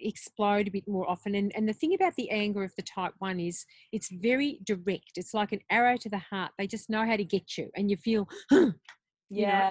explode 0.00 0.68
a 0.68 0.70
bit 0.70 0.88
more 0.88 1.08
often. 1.08 1.34
And 1.34 1.52
and 1.54 1.68
the 1.68 1.72
thing 1.72 1.94
about 1.94 2.14
the 2.16 2.30
anger 2.30 2.62
of 2.62 2.74
the 2.76 2.82
type 2.82 3.14
one 3.18 3.40
is 3.40 3.64
it's 3.92 4.10
very 4.10 4.60
direct. 4.64 5.12
It's 5.16 5.34
like 5.34 5.52
an 5.52 5.60
arrow 5.70 5.96
to 5.98 6.08
the 6.08 6.18
heart. 6.18 6.52
They 6.58 6.66
just 6.66 6.90
know 6.90 7.06
how 7.06 7.16
to 7.16 7.24
get 7.24 7.56
you, 7.58 7.70
and 7.76 7.90
you 7.90 7.96
feel 7.96 8.28
yeah, 9.30 9.70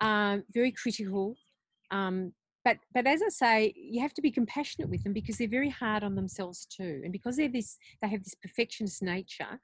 know, 0.00 0.06
um, 0.06 0.44
very 0.52 0.72
critical. 0.72 1.36
Um, 1.90 2.32
but 2.64 2.78
but 2.94 3.06
as 3.06 3.22
I 3.22 3.28
say, 3.28 3.74
you 3.76 4.00
have 4.00 4.14
to 4.14 4.22
be 4.22 4.30
compassionate 4.30 4.90
with 4.90 5.02
them 5.02 5.12
because 5.12 5.38
they're 5.38 5.48
very 5.48 5.70
hard 5.70 6.02
on 6.02 6.14
themselves 6.14 6.66
too, 6.66 7.00
and 7.04 7.12
because 7.12 7.36
they're 7.36 7.48
this 7.48 7.78
they 8.02 8.08
have 8.08 8.24
this 8.24 8.34
perfectionist 8.34 9.02
nature. 9.02 9.58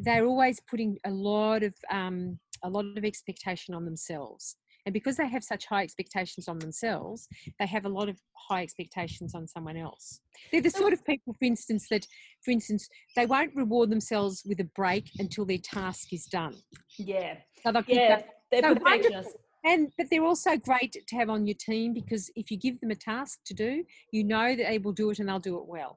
They're 0.00 0.26
always 0.26 0.60
putting 0.60 0.98
a 1.06 1.10
lot 1.10 1.62
of 1.62 1.74
um, 1.90 2.38
a 2.62 2.68
lot 2.68 2.84
of 2.96 3.04
expectation 3.04 3.74
on 3.74 3.84
themselves 3.84 4.56
and 4.86 4.92
because 4.92 5.16
they 5.16 5.28
have 5.28 5.42
such 5.42 5.66
high 5.66 5.82
expectations 5.82 6.46
on 6.46 6.60
themselves, 6.60 7.28
they 7.58 7.66
have 7.66 7.84
a 7.84 7.88
lot 7.88 8.08
of 8.08 8.18
high 8.48 8.62
expectations 8.62 9.34
on 9.34 9.48
someone 9.48 9.76
else. 9.76 10.20
They're 10.52 10.62
the 10.62 10.70
sort 10.70 10.92
of 10.92 11.04
people, 11.04 11.34
for 11.34 11.44
instance, 11.44 11.88
that, 11.90 12.06
for 12.44 12.52
instance, 12.52 12.88
they 13.16 13.26
won't 13.26 13.54
reward 13.56 13.90
themselves 13.90 14.44
with 14.46 14.60
a 14.60 14.68
break 14.76 15.10
until 15.18 15.44
their 15.44 15.58
task 15.58 16.12
is 16.12 16.26
done. 16.26 16.54
Yeah. 16.98 17.34
So 17.64 17.72
yeah, 17.88 18.22
they're 18.50 18.62
so 18.62 18.74
perfectionists. 18.76 19.34
And 19.64 19.88
but 19.98 20.06
they're 20.12 20.22
also 20.22 20.56
great 20.56 20.92
to 20.92 21.16
have 21.16 21.28
on 21.28 21.44
your 21.44 21.56
team 21.58 21.92
because 21.92 22.30
if 22.36 22.52
you 22.52 22.56
give 22.56 22.78
them 22.78 22.92
a 22.92 22.94
task 22.94 23.40
to 23.46 23.54
do, 23.54 23.82
you 24.12 24.22
know 24.22 24.54
that 24.54 24.64
they 24.68 24.78
will 24.78 24.92
do 24.92 25.10
it 25.10 25.18
and 25.18 25.28
they'll 25.28 25.40
do 25.40 25.58
it 25.58 25.66
well. 25.66 25.96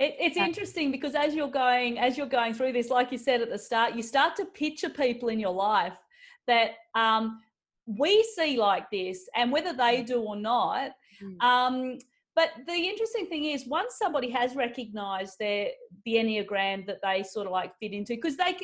It, 0.00 0.16
it's 0.18 0.38
interesting 0.38 0.90
because 0.90 1.14
as 1.14 1.34
you're 1.34 1.50
going 1.50 1.98
as 1.98 2.16
you're 2.16 2.26
going 2.26 2.54
through 2.54 2.72
this, 2.72 2.88
like 2.88 3.12
you 3.12 3.18
said 3.18 3.42
at 3.42 3.50
the 3.50 3.58
start, 3.58 3.94
you 3.94 4.02
start 4.02 4.36
to 4.36 4.46
picture 4.46 4.88
people 4.88 5.28
in 5.28 5.38
your 5.38 5.52
life 5.52 5.98
that 6.46 6.70
um, 6.94 7.40
we 7.86 8.22
see 8.34 8.56
like 8.56 8.90
this 8.90 9.28
and 9.34 9.52
whether 9.52 9.72
they 9.72 10.02
do 10.02 10.20
or 10.20 10.36
not 10.36 10.92
mm. 11.22 11.42
um, 11.42 11.98
but 12.34 12.50
the 12.66 12.72
interesting 12.72 13.26
thing 13.26 13.44
is 13.44 13.66
once 13.66 13.96
somebody 13.98 14.30
has 14.30 14.56
recognized 14.56 15.38
their 15.38 15.68
the 16.04 16.14
enneagram 16.14 16.86
that 16.86 17.00
they 17.02 17.22
sort 17.22 17.46
of 17.46 17.52
like 17.52 17.72
fit 17.78 17.92
into 17.92 18.14
because 18.14 18.36
they 18.36 18.54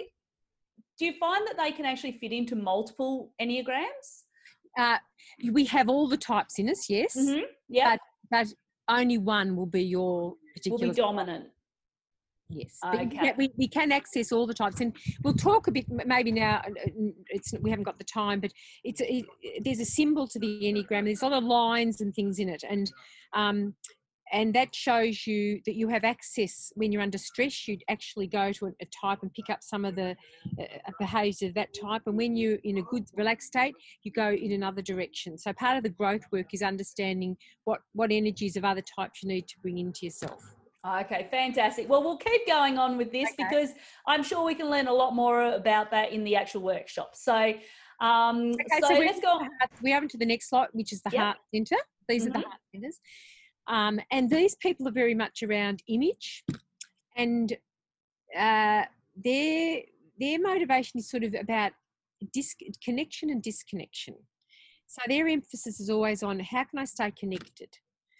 do 0.98 1.06
you 1.06 1.12
find 1.18 1.46
that 1.46 1.56
they 1.56 1.72
can 1.72 1.84
actually 1.84 2.12
fit 2.12 2.32
into 2.32 2.56
multiple 2.56 3.30
enneagrams 3.40 4.24
uh, 4.78 4.98
we 5.52 5.64
have 5.64 5.88
all 5.88 6.06
the 6.08 6.16
types 6.16 6.58
in 6.58 6.68
us 6.68 6.88
yes 6.88 7.16
mm-hmm. 7.16 7.42
yeah 7.68 7.96
but, 8.30 8.46
but 8.88 8.96
only 8.96 9.18
one 9.18 9.54
will 9.54 9.66
be 9.66 9.82
your 9.82 10.34
particular 10.54 10.86
will 10.86 10.94
be 10.94 11.00
dominant 11.00 11.46
Yes, 12.52 12.78
okay. 12.84 13.32
we, 13.38 13.52
we 13.56 13.68
can 13.68 13.92
access 13.92 14.32
all 14.32 14.44
the 14.44 14.54
types, 14.54 14.80
and 14.80 14.96
we'll 15.22 15.34
talk 15.34 15.68
a 15.68 15.70
bit 15.70 15.86
maybe 15.88 16.32
now. 16.32 16.62
It's 17.28 17.54
we 17.60 17.70
haven't 17.70 17.84
got 17.84 17.98
the 17.98 18.04
time, 18.04 18.40
but 18.40 18.52
it's 18.82 19.00
it, 19.00 19.24
there's 19.62 19.78
a 19.78 19.84
symbol 19.84 20.26
to 20.26 20.38
the 20.38 20.60
enneagram. 20.64 21.04
There's 21.04 21.22
a 21.22 21.28
lot 21.28 21.38
of 21.38 21.44
lines 21.44 22.00
and 22.00 22.12
things 22.12 22.40
in 22.40 22.48
it, 22.48 22.64
and 22.68 22.90
um, 23.34 23.74
and 24.32 24.52
that 24.54 24.74
shows 24.74 25.28
you 25.28 25.60
that 25.64 25.76
you 25.76 25.88
have 25.88 26.02
access 26.02 26.72
when 26.74 26.90
you're 26.90 27.02
under 27.02 27.18
stress. 27.18 27.68
You 27.68 27.78
actually 27.88 28.26
go 28.26 28.52
to 28.52 28.66
a, 28.66 28.70
a 28.80 28.86
type 28.86 29.20
and 29.22 29.32
pick 29.32 29.48
up 29.48 29.62
some 29.62 29.84
of 29.84 29.94
the 29.94 30.16
uh, 30.58 30.62
uh 30.62 30.92
behaviours 30.98 31.42
of 31.42 31.54
that 31.54 31.68
type, 31.80 32.02
and 32.06 32.16
when 32.16 32.34
you're 32.36 32.58
in 32.64 32.78
a 32.78 32.82
good 32.82 33.04
relaxed 33.14 33.48
state, 33.48 33.74
you 34.02 34.10
go 34.10 34.30
in 34.30 34.50
another 34.50 34.82
direction. 34.82 35.38
So 35.38 35.52
part 35.52 35.76
of 35.76 35.84
the 35.84 35.90
growth 35.90 36.22
work 36.32 36.52
is 36.52 36.62
understanding 36.62 37.36
what 37.62 37.80
what 37.92 38.10
energies 38.10 38.56
of 38.56 38.64
other 38.64 38.82
types 38.82 39.22
you 39.22 39.28
need 39.28 39.46
to 39.46 39.54
bring 39.62 39.78
into 39.78 40.04
yourself. 40.04 40.56
Okay, 40.86 41.28
fantastic. 41.30 41.90
Well, 41.90 42.02
we'll 42.02 42.16
keep 42.16 42.46
going 42.46 42.78
on 42.78 42.96
with 42.96 43.12
this 43.12 43.30
okay. 43.32 43.44
because 43.48 43.70
I'm 44.06 44.22
sure 44.22 44.44
we 44.46 44.54
can 44.54 44.70
learn 44.70 44.86
a 44.86 44.92
lot 44.92 45.14
more 45.14 45.52
about 45.52 45.90
that 45.90 46.10
in 46.12 46.24
the 46.24 46.36
actual 46.36 46.62
workshop. 46.62 47.10
So, 47.14 47.52
um, 48.00 48.52
okay, 48.52 48.80
so, 48.80 48.88
so 48.88 48.94
let's 48.94 49.20
go. 49.20 49.40
We 49.82 49.90
have 49.90 50.08
to 50.08 50.16
the 50.16 50.24
next 50.24 50.48
slide, 50.48 50.68
which 50.72 50.92
is 50.92 51.02
the 51.02 51.10
yep. 51.12 51.20
heart 51.20 51.36
center. 51.54 51.76
These 52.08 52.22
mm-hmm. 52.22 52.30
are 52.30 52.32
the 52.32 52.38
mm-hmm. 52.38 52.48
heart 52.48 52.60
centers, 52.74 53.00
um, 53.66 54.00
and 54.10 54.30
these 54.30 54.54
people 54.56 54.88
are 54.88 54.92
very 54.92 55.14
much 55.14 55.42
around 55.42 55.82
image, 55.86 56.44
and 57.14 57.52
uh, 58.38 58.84
their 59.22 59.82
their 60.18 60.40
motivation 60.40 60.98
is 60.98 61.10
sort 61.10 61.24
of 61.24 61.34
about 61.34 61.72
disconnection 62.32 63.28
and 63.28 63.42
disconnection. 63.42 64.14
So 64.86 65.02
their 65.06 65.28
emphasis 65.28 65.78
is 65.78 65.90
always 65.90 66.22
on 66.22 66.40
how 66.40 66.64
can 66.64 66.78
I 66.78 66.86
stay 66.86 67.10
connected, 67.10 67.68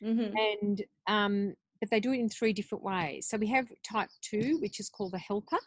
mm-hmm. 0.04 0.36
and 0.36 0.82
um, 1.06 1.54
but 1.80 1.90
they 1.90 2.00
do 2.00 2.12
it 2.12 2.20
in 2.20 2.28
three 2.28 2.52
different 2.52 2.84
ways. 2.84 3.26
So 3.28 3.36
we 3.36 3.48
have 3.48 3.66
type 3.82 4.10
two, 4.20 4.58
which 4.60 4.80
is 4.80 4.88
called 4.88 5.12
the 5.12 5.18
helper. 5.18 5.58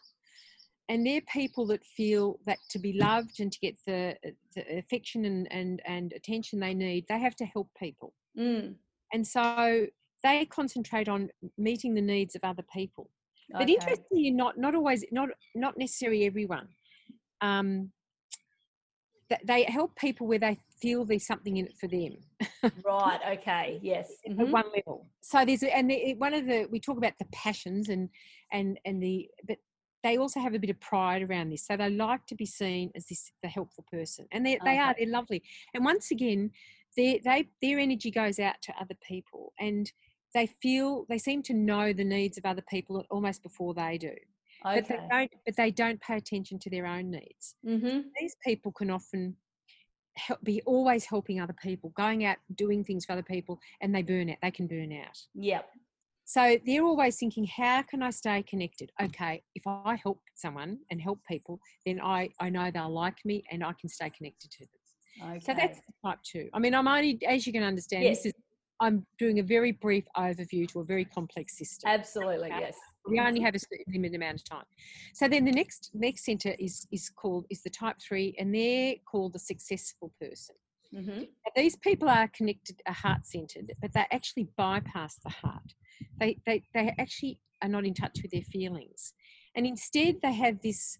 And 0.88 1.06
they're 1.06 1.22
people 1.22 1.66
that 1.68 1.84
feel 1.84 2.38
that 2.46 2.58
to 2.70 2.78
be 2.78 2.92
loved 2.92 3.40
and 3.40 3.50
to 3.50 3.58
get 3.58 3.76
the, 3.86 4.16
the 4.54 4.78
affection 4.78 5.24
and, 5.24 5.50
and, 5.50 5.80
and 5.86 6.12
attention 6.12 6.60
they 6.60 6.74
need, 6.74 7.06
they 7.08 7.18
have 7.18 7.36
to 7.36 7.46
help 7.46 7.70
people. 7.78 8.12
Mm. 8.38 8.74
And 9.12 9.26
so 9.26 9.86
they 10.22 10.44
concentrate 10.46 11.08
on 11.08 11.30
meeting 11.56 11.94
the 11.94 12.02
needs 12.02 12.34
of 12.34 12.44
other 12.44 12.64
people. 12.72 13.10
Okay. 13.54 13.64
But 13.64 13.70
interestingly, 13.70 14.30
not 14.30 14.56
not 14.56 14.74
always, 14.74 15.04
not 15.12 15.28
not 15.54 15.76
necessarily 15.76 16.24
everyone. 16.24 16.68
Um, 17.42 17.92
they 19.44 19.64
help 19.64 19.96
people 19.96 20.26
where 20.26 20.38
they 20.38 20.58
feel 20.80 21.04
there's 21.04 21.26
something 21.26 21.56
in 21.56 21.66
it 21.66 21.76
for 21.78 21.88
them. 21.88 22.16
right. 22.84 23.20
Okay. 23.38 23.78
Yes. 23.82 24.10
Mm-hmm. 24.28 24.40
At 24.40 24.48
one 24.48 24.66
level. 24.74 25.06
So 25.20 25.44
there's 25.44 25.62
and 25.62 25.90
the, 25.90 26.14
one 26.14 26.34
of 26.34 26.46
the 26.46 26.66
we 26.70 26.80
talk 26.80 26.98
about 26.98 27.18
the 27.18 27.26
passions 27.32 27.88
and 27.88 28.08
and 28.52 28.78
and 28.84 29.02
the 29.02 29.28
but 29.46 29.58
they 30.02 30.18
also 30.18 30.38
have 30.38 30.54
a 30.54 30.58
bit 30.58 30.70
of 30.70 30.78
pride 30.80 31.22
around 31.22 31.50
this. 31.50 31.66
So 31.66 31.76
they 31.76 31.90
like 31.90 32.26
to 32.26 32.34
be 32.34 32.46
seen 32.46 32.90
as 32.94 33.06
this 33.06 33.32
the 33.42 33.48
helpful 33.48 33.84
person, 33.90 34.26
and 34.30 34.44
they 34.44 34.56
okay. 34.56 34.64
they 34.64 34.78
are 34.78 34.94
they're 34.96 35.08
lovely. 35.08 35.42
And 35.72 35.84
once 35.84 36.10
again, 36.10 36.50
their 36.96 37.18
they 37.24 37.48
their 37.62 37.78
energy 37.78 38.10
goes 38.10 38.38
out 38.38 38.56
to 38.62 38.74
other 38.80 38.96
people, 39.06 39.52
and 39.58 39.90
they 40.34 40.46
feel 40.46 41.06
they 41.08 41.18
seem 41.18 41.42
to 41.44 41.54
know 41.54 41.92
the 41.92 42.04
needs 42.04 42.36
of 42.36 42.44
other 42.44 42.62
people 42.68 43.04
almost 43.10 43.42
before 43.42 43.72
they 43.74 43.96
do. 43.98 44.14
Okay. 44.66 44.80
But 44.80 44.88
they 44.88 45.08
don't. 45.10 45.30
But 45.46 45.56
they 45.56 45.70
don't 45.70 46.00
pay 46.00 46.16
attention 46.16 46.58
to 46.60 46.70
their 46.70 46.86
own 46.86 47.10
needs. 47.10 47.56
Mm-hmm. 47.66 48.00
These 48.20 48.36
people 48.44 48.72
can 48.72 48.90
often 48.90 49.36
help, 50.16 50.42
be 50.42 50.62
always 50.66 51.04
helping 51.04 51.40
other 51.40 51.56
people, 51.62 51.92
going 51.96 52.24
out 52.24 52.36
doing 52.54 52.84
things 52.84 53.04
for 53.04 53.12
other 53.12 53.22
people, 53.22 53.58
and 53.80 53.94
they 53.94 54.02
burn 54.02 54.30
out. 54.30 54.36
They 54.42 54.50
can 54.50 54.66
burn 54.66 54.92
out. 54.92 55.18
Yep. 55.34 55.66
So 56.26 56.56
they're 56.64 56.84
always 56.84 57.16
thinking, 57.16 57.46
how 57.54 57.82
can 57.82 58.02
I 58.02 58.08
stay 58.08 58.42
connected? 58.42 58.90
Okay, 59.02 59.42
if 59.54 59.66
I 59.66 59.98
help 60.02 60.20
someone 60.34 60.78
and 60.90 61.00
help 61.00 61.20
people, 61.30 61.60
then 61.84 62.00
I, 62.00 62.30
I 62.40 62.48
know 62.48 62.70
they'll 62.70 62.88
like 62.88 63.18
me 63.26 63.44
and 63.50 63.62
I 63.62 63.74
can 63.78 63.90
stay 63.90 64.08
connected 64.08 64.50
to 64.50 64.60
them. 64.60 65.30
Okay. 65.30 65.40
So 65.40 65.54
that's 65.54 65.80
type 66.04 66.18
two. 66.24 66.48
I 66.54 66.58
mean, 66.58 66.74
I'm 66.74 66.88
only, 66.88 67.18
as 67.28 67.46
you 67.46 67.52
can 67.52 67.62
understand, 67.62 68.04
yes. 68.04 68.18
this 68.18 68.26
is 68.26 68.32
I'm 68.80 69.06
doing 69.18 69.38
a 69.38 69.42
very 69.42 69.72
brief 69.72 70.04
overview 70.16 70.66
to 70.72 70.80
a 70.80 70.84
very 70.84 71.04
complex 71.04 71.58
system. 71.58 71.90
Absolutely, 71.90 72.50
okay? 72.50 72.60
yes. 72.60 72.76
We 73.06 73.20
only 73.20 73.40
have 73.40 73.54
a 73.54 73.58
limited 73.88 74.16
amount 74.16 74.40
of 74.40 74.44
time. 74.44 74.64
So 75.12 75.28
then 75.28 75.44
the 75.44 75.52
next 75.52 75.90
next 75.94 76.24
center 76.24 76.54
is 76.58 76.86
is 76.90 77.10
called 77.10 77.46
is 77.50 77.62
the 77.62 77.70
type 77.70 77.96
three, 78.00 78.34
and 78.38 78.54
they're 78.54 78.94
called 79.10 79.34
the 79.34 79.38
successful 79.38 80.12
person. 80.20 80.56
Mm-hmm. 80.94 81.24
These 81.56 81.76
people 81.76 82.08
are 82.08 82.28
connected, 82.28 82.80
are 82.86 82.94
heart 82.94 83.26
centered, 83.26 83.72
but 83.80 83.92
they 83.92 84.06
actually 84.12 84.48
bypass 84.56 85.16
the 85.16 85.30
heart. 85.30 85.74
They, 86.18 86.38
they 86.46 86.62
they 86.72 86.94
actually 86.98 87.40
are 87.62 87.68
not 87.68 87.84
in 87.84 87.94
touch 87.94 88.20
with 88.22 88.30
their 88.30 88.42
feelings, 88.42 89.12
and 89.54 89.66
instead 89.66 90.16
they 90.22 90.32
have 90.32 90.62
this 90.62 90.98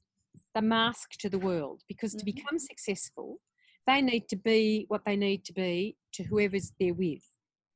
the 0.54 0.62
mask 0.62 1.12
to 1.20 1.28
the 1.28 1.38
world 1.38 1.82
because 1.88 2.12
mm-hmm. 2.12 2.18
to 2.20 2.24
become 2.24 2.58
successful, 2.58 3.40
they 3.86 4.00
need 4.00 4.28
to 4.28 4.36
be 4.36 4.86
what 4.88 5.04
they 5.04 5.16
need 5.16 5.44
to 5.44 5.52
be 5.52 5.96
to 6.12 6.24
whoever's 6.24 6.72
they're 6.78 6.94
with. 6.94 7.22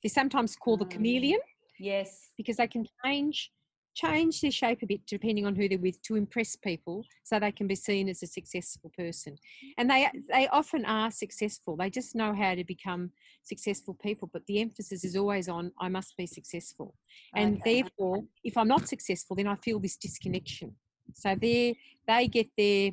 They're 0.02 0.10
sometimes 0.10 0.56
called 0.56 0.80
the 0.80 0.86
mm. 0.86 0.90
chameleon. 0.90 1.40
Yes. 1.78 2.30
Because 2.36 2.56
they 2.56 2.66
can 2.66 2.86
change 3.04 3.50
change 3.98 4.40
their 4.40 4.50
shape 4.50 4.82
a 4.82 4.86
bit 4.86 5.00
depending 5.06 5.44
on 5.44 5.56
who 5.56 5.68
they're 5.68 5.78
with 5.78 6.00
to 6.02 6.14
impress 6.14 6.54
people 6.54 7.04
so 7.24 7.38
they 7.38 7.50
can 7.50 7.66
be 7.66 7.74
seen 7.74 8.08
as 8.08 8.22
a 8.22 8.26
successful 8.26 8.90
person. 8.96 9.36
And 9.76 9.90
they 9.90 10.08
they 10.32 10.46
often 10.48 10.84
are 10.84 11.10
successful. 11.10 11.76
They 11.76 11.90
just 11.90 12.14
know 12.14 12.32
how 12.32 12.54
to 12.54 12.64
become 12.64 13.10
successful 13.42 13.94
people 13.94 14.28
but 14.32 14.46
the 14.46 14.60
emphasis 14.60 15.04
is 15.04 15.16
always 15.16 15.48
on 15.48 15.72
i 15.80 15.88
must 15.88 16.16
be 16.16 16.26
successful. 16.26 16.94
And 17.34 17.60
okay. 17.60 17.82
therefore 17.82 18.18
if 18.44 18.56
i'm 18.56 18.68
not 18.68 18.88
successful 18.88 19.34
then 19.36 19.48
i 19.48 19.56
feel 19.56 19.80
this 19.80 19.96
disconnection. 19.96 20.76
So 21.14 21.34
they 21.34 21.76
they 22.06 22.28
get 22.28 22.48
their 22.56 22.90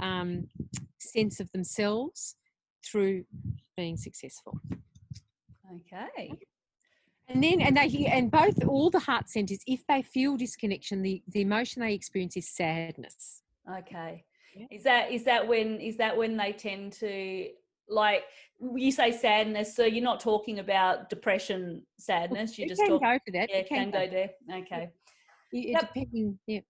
um, 0.00 0.48
sense 0.98 1.40
of 1.40 1.50
themselves 1.52 2.36
through 2.84 3.24
being 3.76 3.96
successful. 3.96 4.58
Okay. 5.76 6.30
And 7.28 7.42
then, 7.42 7.60
and 7.62 7.76
they, 7.76 8.06
and 8.06 8.30
both, 8.30 8.62
all 8.66 8.90
the 8.90 8.98
heart 8.98 9.30
centers, 9.30 9.60
if 9.66 9.86
they 9.86 10.02
feel 10.02 10.36
disconnection, 10.36 11.02
the, 11.02 11.22
the 11.28 11.40
emotion 11.40 11.80
they 11.80 11.94
experience 11.94 12.36
is 12.36 12.48
sadness. 12.48 13.42
Okay. 13.78 14.24
Yeah. 14.54 14.66
Is 14.70 14.82
that 14.84 15.10
is 15.10 15.24
that 15.24 15.48
when 15.48 15.80
is 15.80 15.96
that 15.96 16.16
when 16.16 16.36
they 16.36 16.52
tend 16.52 16.92
to 16.94 17.48
like 17.88 18.22
you 18.76 18.92
say 18.92 19.10
sadness? 19.10 19.74
So 19.74 19.84
you're 19.84 20.04
not 20.04 20.20
talking 20.20 20.60
about 20.60 21.08
depression, 21.10 21.82
sadness. 21.98 22.56
You 22.56 22.64
You 22.64 22.68
just 22.68 22.82
can 22.82 22.90
talk. 22.90 23.02
go 23.02 23.18
for 23.24 23.32
that. 23.32 23.50
Yeah, 23.50 23.58
you 23.58 23.64
can 23.68 23.90
go 23.90 24.06
there. 24.08 24.30
Okay. 24.52 24.90
Yep. 25.52 25.80
depending, 25.94 26.38
yeah. 26.46 26.60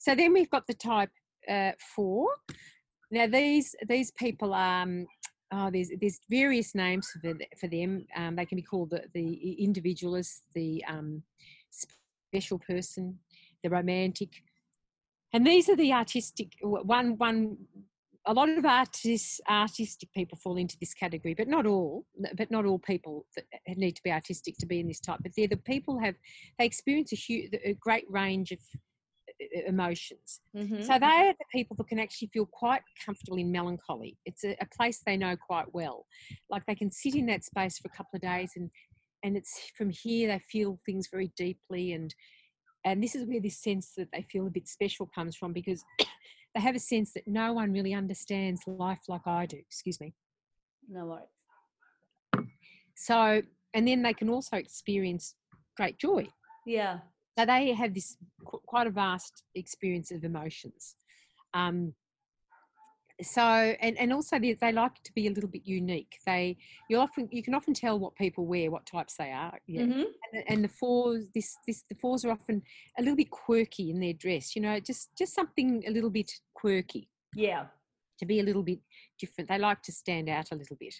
So 0.00 0.14
then 0.14 0.32
we've 0.32 0.50
got 0.50 0.66
the 0.66 0.74
type 0.74 1.10
uh, 1.48 1.72
four. 1.96 2.28
Now 3.10 3.26
these 3.26 3.74
these 3.88 4.12
people 4.12 4.54
um 4.54 5.06
oh 5.52 5.70
there's 5.70 5.90
there's 6.00 6.20
various 6.28 6.74
names 6.74 7.10
for 7.10 7.18
the, 7.18 7.46
for 7.58 7.68
them. 7.68 8.06
Um, 8.16 8.36
they 8.36 8.46
can 8.46 8.56
be 8.56 8.62
called 8.62 8.90
the 8.90 9.04
the 9.14 9.52
individualist, 9.62 10.42
the 10.54 10.84
um, 10.88 11.22
special 11.70 12.58
person, 12.58 13.18
the 13.62 13.70
romantic, 13.70 14.30
and 15.32 15.46
these 15.46 15.68
are 15.68 15.76
the 15.76 15.92
artistic 15.92 16.52
one 16.62 17.16
one. 17.18 17.56
A 18.26 18.32
lot 18.32 18.48
of 18.50 18.64
artists, 18.64 19.40
artistic 19.50 20.08
people 20.12 20.38
fall 20.38 20.56
into 20.56 20.76
this 20.78 20.94
category, 20.94 21.34
but 21.34 21.48
not 21.48 21.66
all. 21.66 22.06
But 22.36 22.52
not 22.52 22.64
all 22.64 22.78
people 22.78 23.26
that 23.34 23.44
need 23.76 23.96
to 23.96 24.02
be 24.04 24.12
artistic 24.12 24.56
to 24.58 24.66
be 24.66 24.78
in 24.78 24.86
this 24.86 25.00
type. 25.00 25.18
But 25.22 25.32
they're 25.36 25.48
the 25.48 25.56
people 25.56 25.98
have 25.98 26.14
they 26.56 26.64
experience 26.64 27.12
a, 27.12 27.16
huge, 27.16 27.52
a 27.64 27.74
great 27.74 28.04
range 28.08 28.52
of 28.52 28.60
uh, 28.60 28.78
emotions. 29.66 30.40
Mhm. 30.54 30.84
So 30.84 30.98
they 30.98 31.06
are 31.06 31.32
the 31.32 31.44
people 31.52 31.76
that 31.76 31.88
can 31.88 31.98
actually 31.98 32.28
feel 32.28 32.46
quite 32.46 32.82
comfortable 33.04 33.38
in 33.38 33.50
melancholy. 33.52 34.18
It's 34.24 34.44
a, 34.44 34.56
a 34.60 34.66
place 34.76 35.00
they 35.04 35.16
know 35.16 35.36
quite 35.36 35.72
well. 35.72 36.06
Like 36.50 36.64
they 36.66 36.74
can 36.74 36.90
sit 36.90 37.14
in 37.14 37.26
that 37.26 37.44
space 37.44 37.78
for 37.78 37.88
a 37.88 37.96
couple 37.96 38.16
of 38.16 38.22
days 38.22 38.52
and 38.56 38.70
and 39.24 39.36
it's 39.36 39.70
from 39.78 39.90
here 39.90 40.28
they 40.28 40.40
feel 40.50 40.80
things 40.84 41.08
very 41.10 41.32
deeply 41.36 41.92
and 41.92 42.12
and 42.84 43.00
this 43.00 43.14
is 43.14 43.24
where 43.26 43.40
this 43.40 43.62
sense 43.62 43.92
that 43.96 44.08
they 44.12 44.22
feel 44.22 44.48
a 44.48 44.50
bit 44.50 44.66
special 44.66 45.08
comes 45.14 45.36
from 45.36 45.52
because 45.52 45.84
they 46.54 46.60
have 46.60 46.74
a 46.74 46.80
sense 46.80 47.12
that 47.12 47.26
no 47.28 47.52
one 47.52 47.72
really 47.72 47.94
understands 47.94 48.62
life 48.66 49.02
like 49.08 49.26
I 49.26 49.46
do. 49.46 49.56
Excuse 49.56 50.00
me. 50.00 50.14
No 50.88 51.06
worries. 51.06 52.46
So 52.96 53.42
and 53.74 53.88
then 53.88 54.02
they 54.02 54.12
can 54.14 54.28
also 54.28 54.56
experience 54.56 55.34
great 55.76 55.98
joy. 55.98 56.28
Yeah. 56.66 56.98
So 57.38 57.46
they 57.46 57.72
have 57.72 57.94
this 57.94 58.16
qu- 58.44 58.60
quite 58.66 58.86
a 58.86 58.90
vast 58.90 59.44
experience 59.54 60.10
of 60.10 60.24
emotions. 60.24 60.96
Um, 61.54 61.94
so 63.20 63.42
and, 63.42 63.96
and 63.98 64.12
also 64.12 64.38
they, 64.38 64.54
they 64.54 64.72
like 64.72 65.02
to 65.04 65.12
be 65.14 65.26
a 65.28 65.30
little 65.30 65.48
bit 65.48 65.62
unique. 65.64 66.16
They 66.26 66.56
you 66.88 66.98
often 66.98 67.28
you 67.30 67.42
can 67.42 67.54
often 67.54 67.72
tell 67.74 67.98
what 67.98 68.16
people 68.16 68.46
wear, 68.46 68.70
what 68.70 68.84
types 68.86 69.14
they 69.16 69.30
are. 69.30 69.58
Yeah. 69.66 69.82
Mhm. 69.82 70.04
And, 70.32 70.44
and 70.48 70.64
the 70.64 70.68
fours 70.68 71.26
this 71.34 71.56
this 71.66 71.84
the 71.88 71.94
fours 71.94 72.24
are 72.24 72.32
often 72.32 72.62
a 72.98 73.02
little 73.02 73.16
bit 73.16 73.30
quirky 73.30 73.90
in 73.90 74.00
their 74.00 74.12
dress. 74.14 74.56
You 74.56 74.62
know, 74.62 74.80
just 74.80 75.10
just 75.16 75.34
something 75.34 75.84
a 75.86 75.90
little 75.90 76.10
bit 76.10 76.32
quirky 76.54 77.08
Yeah. 77.34 77.66
to 78.18 78.26
be 78.26 78.40
a 78.40 78.42
little 78.42 78.62
bit 78.62 78.80
different. 79.18 79.48
They 79.48 79.58
like 79.58 79.82
to 79.82 79.92
stand 79.92 80.28
out 80.28 80.50
a 80.50 80.56
little 80.56 80.76
bit. 80.76 80.94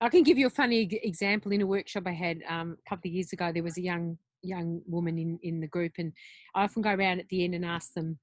I 0.00 0.08
can 0.08 0.22
give 0.22 0.38
you 0.38 0.46
a 0.46 0.50
funny 0.50 0.88
example. 1.02 1.52
In 1.52 1.62
a 1.62 1.66
workshop 1.66 2.04
I 2.06 2.12
had 2.12 2.42
um, 2.48 2.78
a 2.84 2.88
couple 2.88 3.08
of 3.10 3.14
years 3.14 3.32
ago, 3.32 3.52
there 3.52 3.62
was 3.64 3.78
a 3.78 3.82
young 3.82 4.18
young 4.42 4.82
woman 4.86 5.18
in, 5.18 5.38
in 5.42 5.60
the 5.60 5.66
group, 5.66 5.92
and 5.98 6.12
I 6.54 6.64
often 6.64 6.82
go 6.82 6.90
around 6.90 7.20
at 7.20 7.28
the 7.28 7.44
end 7.44 7.54
and 7.54 7.64
ask 7.64 7.92
them 7.94 8.18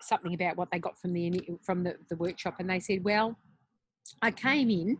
something 0.00 0.34
about 0.34 0.56
what 0.56 0.70
they 0.70 0.78
got 0.78 0.98
from 0.98 1.12
the 1.12 1.40
from 1.64 1.84
the, 1.84 1.96
the 2.08 2.16
workshop, 2.16 2.56
and 2.58 2.70
they 2.70 2.80
said, 2.80 3.04
"Well, 3.04 3.36
I 4.22 4.30
came 4.30 4.70
in." 4.70 4.98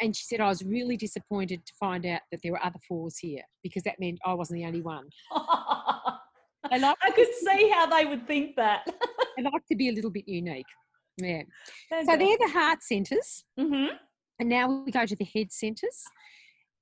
And 0.00 0.16
she 0.16 0.24
said, 0.24 0.40
I 0.40 0.48
was 0.48 0.64
really 0.64 0.96
disappointed 0.96 1.64
to 1.64 1.72
find 1.78 2.04
out 2.06 2.22
that 2.32 2.40
there 2.42 2.50
were 2.50 2.64
other 2.64 2.80
fours 2.88 3.18
here 3.18 3.42
because 3.62 3.84
that 3.84 4.00
meant 4.00 4.18
I 4.26 4.34
wasn't 4.34 4.58
the 4.58 4.66
only 4.66 4.82
one. 4.82 5.08
Like, 6.70 6.96
I 7.02 7.10
could 7.10 7.28
see 7.34 7.68
how 7.70 7.86
they 7.86 8.06
would 8.06 8.26
think 8.26 8.56
that. 8.56 8.86
they 9.36 9.42
like 9.42 9.66
to 9.68 9.76
be 9.76 9.88
a 9.88 9.92
little 9.92 10.10
bit 10.10 10.26
unique. 10.26 10.66
Yeah. 11.18 11.42
So 11.90 12.16
they're 12.16 12.38
the 12.38 12.50
heart 12.52 12.82
centers. 12.82 13.44
hmm 13.58 13.86
And 14.38 14.48
now 14.48 14.82
we 14.84 14.90
go 14.90 15.04
to 15.04 15.16
the 15.16 15.24
head 15.24 15.52
centers. 15.52 16.04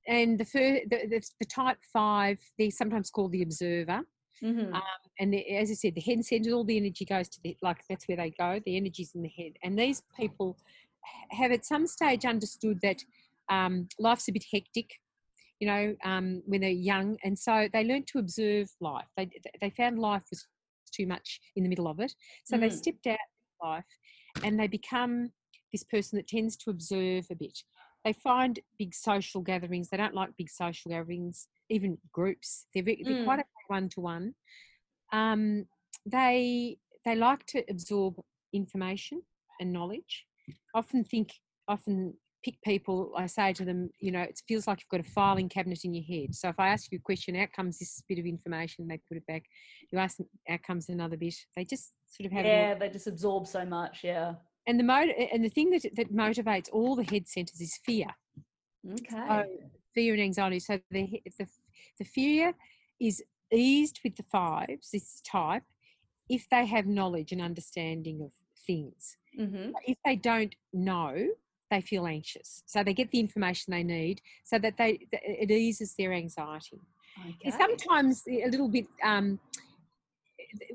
And 0.07 0.39
the, 0.39 0.45
fir- 0.45 0.81
the, 0.91 1.07
the, 1.09 1.23
the 1.41 1.47
type 1.47 1.79
five, 1.93 2.39
they're 2.59 2.71
sometimes 2.71 3.11
called 3.11 3.33
the 3.33 3.43
observer. 3.43 4.01
hmm 4.43 4.73
Um, 4.75 4.83
and 5.19 5.33
the, 5.35 5.47
as 5.57 5.71
I 5.71 5.75
said, 5.75 5.95
the 5.95 6.01
head 6.01 6.25
centers, 6.25 6.53
all 6.53 6.65
the 6.65 6.77
energy 6.77 7.05
goes 7.05 7.29
to 7.29 7.39
the, 7.45 7.57
like, 7.63 7.79
that's 7.89 8.09
where 8.09 8.17
they 8.17 8.33
go. 8.39 8.61
The 8.65 8.77
energy's 8.77 9.13
in 9.15 9.23
the 9.23 9.29
head. 9.29 9.53
And 9.63 9.79
these 9.79 10.03
people 10.19 10.57
have 11.31 11.53
at 11.53 11.65
some 11.67 11.87
stage 11.87 12.25
understood 12.25 12.79
that 12.83 13.03
um, 13.51 13.89
life's 13.99 14.29
a 14.29 14.33
bit 14.33 14.45
hectic, 14.53 14.91
you 15.59 15.67
know, 15.69 15.95
um, 16.05 16.43
when 16.47 16.63
they're 16.63 16.71
young. 16.71 17.17
And 17.25 17.39
so 17.39 17.69
they 17.73 17.85
learned 17.85 18.07
to 18.09 18.19
observe 18.19 18.69
life. 18.81 19.07
They, 19.17 19.31
they 19.61 19.71
found 19.71 19.99
life 19.99 20.23
was 20.31 20.47
too 20.93 21.07
much 21.07 21.41
in 21.57 21.63
the 21.63 21.69
middle 21.69 21.89
of 21.89 22.01
it. 22.01 22.15
So 22.45 22.57
they 22.57 22.69
Mm. 22.69 22.73
stepped 22.73 23.07
out 23.07 23.15
of 23.15 23.69
life 23.69 23.85
and 24.43 24.59
they 24.59 24.67
become 24.67 25.31
this 25.73 25.85
person 25.85 26.17
that 26.17 26.27
tends 26.29 26.57
to 26.57 26.71
observe 26.71 27.27
a 27.31 27.35
bit. 27.35 27.59
They 28.05 28.13
find 28.13 28.59
big 28.79 28.95
social 28.95 29.43
gatherings. 29.43 29.89
They 29.89 29.97
don't 29.99 30.15
like 30.15 30.37
big 30.37 30.51
social 30.51 30.91
gatherings, 30.91 31.49
even 31.69 31.99
groups. 32.13 32.67
They're, 32.73 32.83
very, 32.83 33.03
they're 33.05 33.17
Mm. 33.17 33.25
quite 33.25 33.41
a 33.41 33.45
one 33.69 33.89
to 33.91 34.01
one. 34.01 34.35
Um, 35.13 35.67
They 36.07 36.79
they 37.05 37.15
like 37.15 37.45
to 37.47 37.65
absorb 37.69 38.15
information 38.53 39.23
and 39.61 39.73
knowledge. 39.73 40.27
Often 40.75 41.05
think, 41.05 41.33
often 41.69 42.15
pick 42.43 42.61
people. 42.63 43.13
I 43.17 43.27
say 43.27 43.53
to 43.53 43.65
them, 43.65 43.91
you 43.99 44.13
know, 44.13 44.23
it 44.23 44.41
feels 44.49 44.67
like 44.67 44.81
you've 44.81 44.89
got 44.89 45.07
a 45.07 45.13
filing 45.13 45.49
cabinet 45.49 45.85
in 45.85 45.93
your 45.95 46.05
head. 46.05 46.35
So 46.35 46.49
if 46.49 46.59
I 46.59 46.69
ask 46.69 46.91
you 46.91 46.99
a 46.99 47.03
question, 47.03 47.37
out 47.37 47.53
comes 47.53 47.79
this 47.79 48.03
bit 48.09 48.19
of 48.19 48.25
information. 48.25 48.87
They 48.89 48.99
put 49.09 49.19
it 49.19 49.27
back. 49.27 49.45
You 49.91 49.99
ask 49.99 50.17
them, 50.17 50.27
out 50.49 50.63
comes 50.63 50.89
another 50.89 51.17
bit. 51.19 51.35
They 51.55 51.65
just 51.65 51.93
sort 52.07 52.27
of 52.27 52.33
have. 52.33 52.47
Yeah, 52.47 52.75
they 52.75 52.89
just 52.89 53.07
absorb 53.07 53.47
so 53.47 53.65
much. 53.67 54.05
Yeah. 54.05 54.35
And 54.67 54.79
the 54.79 54.85
mot- 54.85 55.09
and 55.33 55.45
the 55.45 55.49
thing 55.49 55.71
that 55.71 55.83
that 55.97 56.13
motivates 56.13 56.69
all 56.73 56.97
the 56.97 57.05
head 57.05 57.27
centers 57.29 57.61
is 57.61 57.77
fear, 57.85 58.09
Okay. 58.89 59.27
Oh, 59.29 59.45
fear 59.95 60.15
and 60.15 60.23
anxiety. 60.23 60.59
So 60.61 60.81
the 60.91 61.23
the 61.39 61.47
the 61.99 62.05
fear 62.05 62.55
is 63.01 63.23
eased 63.53 64.01
with 64.05 64.17
the 64.17 64.23
fives, 64.25 64.91
this 64.93 65.21
type, 65.23 65.65
if 66.29 66.49
they 66.51 66.67
have 66.67 66.87
knowledge 66.87 67.33
and 67.33 67.41
understanding 67.43 68.23
of 68.23 68.33
things. 68.67 69.17
hmm 69.37 69.71
If 69.87 69.99
they 70.05 70.17
don't 70.17 70.55
know, 70.73 71.29
they 71.71 71.81
feel 71.81 72.07
anxious. 72.07 72.63
So 72.67 72.83
they 72.83 72.95
get 72.95 73.11
the 73.11 73.21
information 73.21 73.73
they 73.73 73.83
need, 73.85 74.21
so 74.45 74.59
that 74.59 74.77
they 74.77 75.07
it 75.13 75.51
eases 75.51 75.95
their 75.97 76.13
anxiety. 76.13 76.81
Okay. 77.19 77.37
And 77.45 77.55
sometimes 77.55 78.23
a 78.29 78.49
little 78.49 78.69
bit. 78.69 78.87
Um, 79.05 79.39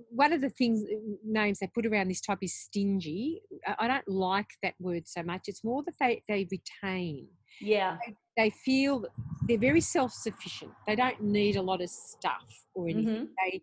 one 0.10 0.34
of 0.34 0.42
the 0.42 0.50
things 0.50 0.84
uh, 0.84 0.98
names 1.26 1.60
they 1.60 1.68
put 1.74 1.86
around 1.86 2.10
this 2.10 2.22
type 2.22 2.40
is 2.42 2.54
stingy. 2.54 3.42
I 3.80 3.88
don't 3.88 4.08
like 4.08 4.50
that 4.64 4.76
word 4.80 5.08
so 5.08 5.24
much. 5.24 5.44
It's 5.48 5.64
more 5.64 5.84
that 5.84 5.96
they 6.00 6.24
they 6.28 6.48
retain. 6.52 7.28
Yeah. 7.62 7.98
They 8.38 8.50
feel 8.50 9.06
they're 9.48 9.58
very 9.58 9.82
self 9.82 10.12
sufficient. 10.12 10.72
They 10.88 10.96
don't 10.96 11.22
need 11.22 11.56
a 11.56 11.62
lot 11.62 11.82
of 11.82 11.90
stuff 11.90 12.66
or 12.74 12.88
anything. 12.90 13.30
They 13.44 13.62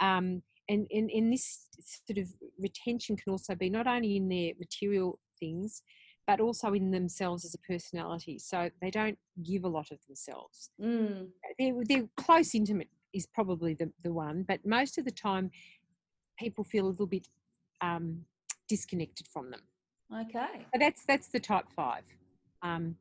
um, 0.00 0.42
and 0.68 0.86
and 0.90 1.10
and 1.10 1.32
this 1.32 1.68
sort 2.06 2.18
of 2.18 2.28
retention 2.58 3.16
can 3.16 3.30
also 3.32 3.54
be 3.54 3.70
not 3.70 3.86
only 3.86 4.16
in 4.16 4.28
their 4.28 4.52
material 4.58 5.18
things, 5.38 5.82
but 6.26 6.40
also 6.40 6.72
in 6.74 6.90
themselves 6.90 7.44
as 7.44 7.54
a 7.54 7.58
personality. 7.58 8.38
So 8.38 8.70
they 8.80 8.90
don't 8.90 9.18
give 9.44 9.64
a 9.64 9.68
lot 9.68 9.90
of 9.90 9.98
themselves 10.06 10.70
Mm. 10.80 11.28
they're, 11.58 11.74
they're 11.88 12.08
close 12.16 12.54
intimate 12.54 12.88
is 13.12 13.26
probably 13.26 13.74
the, 13.74 13.90
the 14.02 14.12
one 14.12 14.44
but 14.46 14.64
most 14.64 14.98
of 14.98 15.04
the 15.04 15.10
time 15.10 15.50
people 16.38 16.64
feel 16.64 16.86
a 16.86 16.90
little 16.90 17.06
bit 17.06 17.28
um, 17.80 18.24
disconnected 18.68 19.26
from 19.32 19.50
them. 19.50 19.60
Okay. 20.22 20.66
so 20.72 20.78
that's 20.78 21.04
that's 21.06 21.28
the 21.28 21.40
type 21.40 21.66
five. 21.74 22.02
Um, 22.62 22.96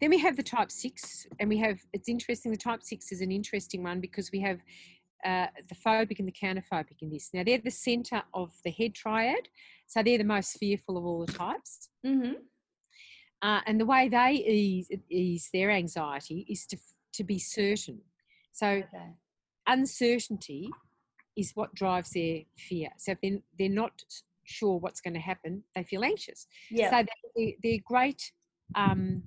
then 0.00 0.10
we 0.10 0.18
have 0.18 0.36
the 0.36 0.42
type 0.42 0.70
six 0.70 1.26
and 1.38 1.48
we 1.48 1.58
have 1.58 1.78
it's 1.92 2.08
interesting 2.08 2.50
the 2.50 2.58
type 2.58 2.82
six 2.82 3.12
is 3.12 3.20
an 3.20 3.30
interesting 3.30 3.82
one 3.82 4.00
because 4.00 4.30
we 4.32 4.40
have 4.40 4.58
uh, 5.24 5.46
the 5.68 5.74
phobic 5.74 6.18
and 6.18 6.28
the 6.28 6.32
counterphobic 6.32 7.00
in 7.00 7.10
this. 7.10 7.30
Now 7.32 7.44
they're 7.44 7.58
the 7.58 7.70
center 7.70 8.22
of 8.32 8.52
the 8.64 8.70
head 8.70 8.94
triad 8.94 9.48
so 9.86 10.02
they're 10.02 10.18
the 10.18 10.24
most 10.24 10.58
fearful 10.58 10.96
of 10.96 11.04
all 11.04 11.24
the 11.24 11.32
types. 11.32 11.90
Hmm 12.04 12.32
uh, 13.44 13.60
and 13.66 13.78
the 13.78 13.84
way 13.84 14.08
they 14.08 14.32
ease, 14.32 14.90
ease 15.10 15.50
their 15.52 15.70
anxiety 15.70 16.46
is 16.48 16.64
to, 16.66 16.78
to 17.12 17.22
be 17.22 17.38
certain. 17.38 18.00
So 18.52 18.66
Okay. 18.66 19.10
Uncertainty 19.66 20.68
is 21.36 21.52
what 21.54 21.74
drives 21.74 22.10
their 22.10 22.40
fear. 22.56 22.88
So 22.98 23.12
if 23.12 23.18
they're, 23.22 23.38
they're 23.58 23.68
not 23.68 23.92
sure 24.44 24.78
what's 24.78 25.00
going 25.00 25.14
to 25.14 25.20
happen, 25.20 25.64
they 25.74 25.82
feel 25.82 26.04
anxious. 26.04 26.46
Yeah. 26.70 26.90
So 26.90 27.06
they, 27.36 27.56
they're 27.62 27.78
great. 27.84 28.32
Um, 28.74 29.22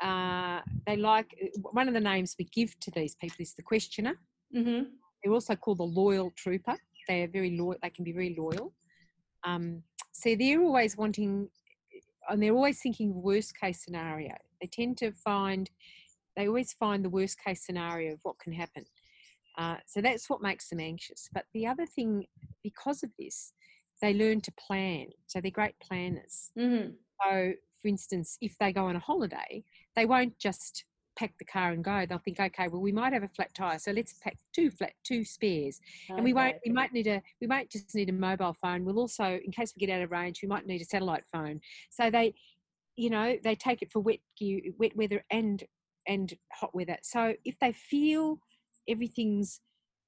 uh, 0.00 0.60
they 0.86 0.96
like 0.96 1.34
one 1.72 1.88
of 1.88 1.94
the 1.94 2.00
names 2.00 2.36
we 2.38 2.46
give 2.54 2.78
to 2.80 2.90
these 2.90 3.14
people 3.16 3.36
is 3.40 3.54
the 3.54 3.62
questioner. 3.62 4.18
hmm 4.52 4.82
They're 5.22 5.32
also 5.32 5.56
called 5.56 5.78
the 5.78 5.84
loyal 5.84 6.32
trooper. 6.36 6.76
They 7.08 7.22
are 7.22 7.28
very 7.28 7.56
loyal. 7.56 7.76
They 7.82 7.90
can 7.90 8.04
be 8.04 8.12
very 8.12 8.36
loyal. 8.38 8.72
Um, 9.44 9.82
so 10.12 10.34
they're 10.34 10.60
always 10.60 10.96
wanting, 10.96 11.48
and 12.28 12.42
they're 12.42 12.54
always 12.54 12.80
thinking 12.80 13.22
worst 13.22 13.58
case 13.58 13.82
scenario. 13.84 14.34
They 14.60 14.66
tend 14.66 14.98
to 14.98 15.12
find 15.12 15.70
they 16.36 16.48
always 16.48 16.74
find 16.74 17.04
the 17.04 17.08
worst 17.08 17.42
case 17.42 17.64
scenario 17.64 18.12
of 18.12 18.20
what 18.22 18.38
can 18.38 18.52
happen. 18.52 18.84
Uh, 19.56 19.76
so 19.86 20.00
that's 20.00 20.28
what 20.28 20.42
makes 20.42 20.68
them 20.68 20.80
anxious. 20.80 21.28
But 21.32 21.46
the 21.54 21.66
other 21.66 21.86
thing, 21.86 22.26
because 22.62 23.02
of 23.02 23.10
this, 23.18 23.52
they 24.02 24.12
learn 24.12 24.40
to 24.42 24.52
plan. 24.52 25.06
So 25.26 25.40
they're 25.40 25.50
great 25.50 25.78
planners. 25.80 26.50
Mm-hmm. 26.58 26.90
So, 27.22 27.52
for 27.80 27.88
instance, 27.88 28.36
if 28.40 28.56
they 28.58 28.72
go 28.72 28.86
on 28.86 28.96
a 28.96 29.00
holiday, 29.00 29.64
they 29.94 30.04
won't 30.04 30.38
just 30.38 30.84
pack 31.18 31.32
the 31.38 31.44
car 31.44 31.72
and 31.72 31.82
go. 31.82 32.04
They'll 32.06 32.18
think, 32.18 32.38
okay, 32.38 32.68
well, 32.68 32.80
we 32.80 32.92
might 32.92 33.12
have 33.12 33.22
a 33.22 33.28
flat 33.28 33.54
tire, 33.54 33.78
so 33.78 33.90
let's 33.90 34.12
pack 34.22 34.36
two 34.54 34.70
flat 34.70 34.92
two 35.02 35.24
spares, 35.24 35.80
and 36.10 36.22
we 36.22 36.32
won't. 36.32 36.56
We 36.64 36.72
might 36.72 36.92
need 36.92 37.06
a. 37.06 37.22
We 37.40 37.46
might 37.46 37.70
just 37.70 37.94
need 37.94 38.10
a 38.10 38.12
mobile 38.12 38.54
phone. 38.60 38.84
We'll 38.84 38.98
also, 38.98 39.40
in 39.42 39.50
case 39.50 39.72
we 39.74 39.86
get 39.86 39.94
out 39.94 40.02
of 40.02 40.10
range, 40.10 40.40
we 40.42 40.48
might 40.48 40.66
need 40.66 40.82
a 40.82 40.84
satellite 40.84 41.24
phone. 41.32 41.60
So 41.90 42.10
they, 42.10 42.34
you 42.96 43.10
know, 43.10 43.36
they 43.42 43.54
take 43.54 43.82
it 43.82 43.90
for 43.90 44.00
wet 44.00 44.20
wet 44.78 44.96
weather 44.96 45.24
and 45.30 45.64
and 46.06 46.34
hot 46.52 46.74
weather. 46.74 46.98
So 47.02 47.34
if 47.44 47.58
they 47.60 47.72
feel 47.72 48.38
everything's 48.88 49.60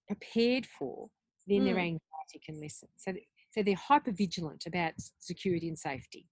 prepared 0.06 0.66
for, 0.66 1.08
then 1.46 1.60
mm. 1.60 1.64
their 1.64 1.78
anxiety 1.78 2.40
can 2.44 2.60
lessen. 2.60 2.88
So 2.96 3.12
so 3.50 3.62
they're 3.62 3.74
hyper 3.74 4.12
vigilant 4.12 4.64
about 4.66 4.92
security 5.18 5.68
and 5.68 5.78
safety. 5.78 6.26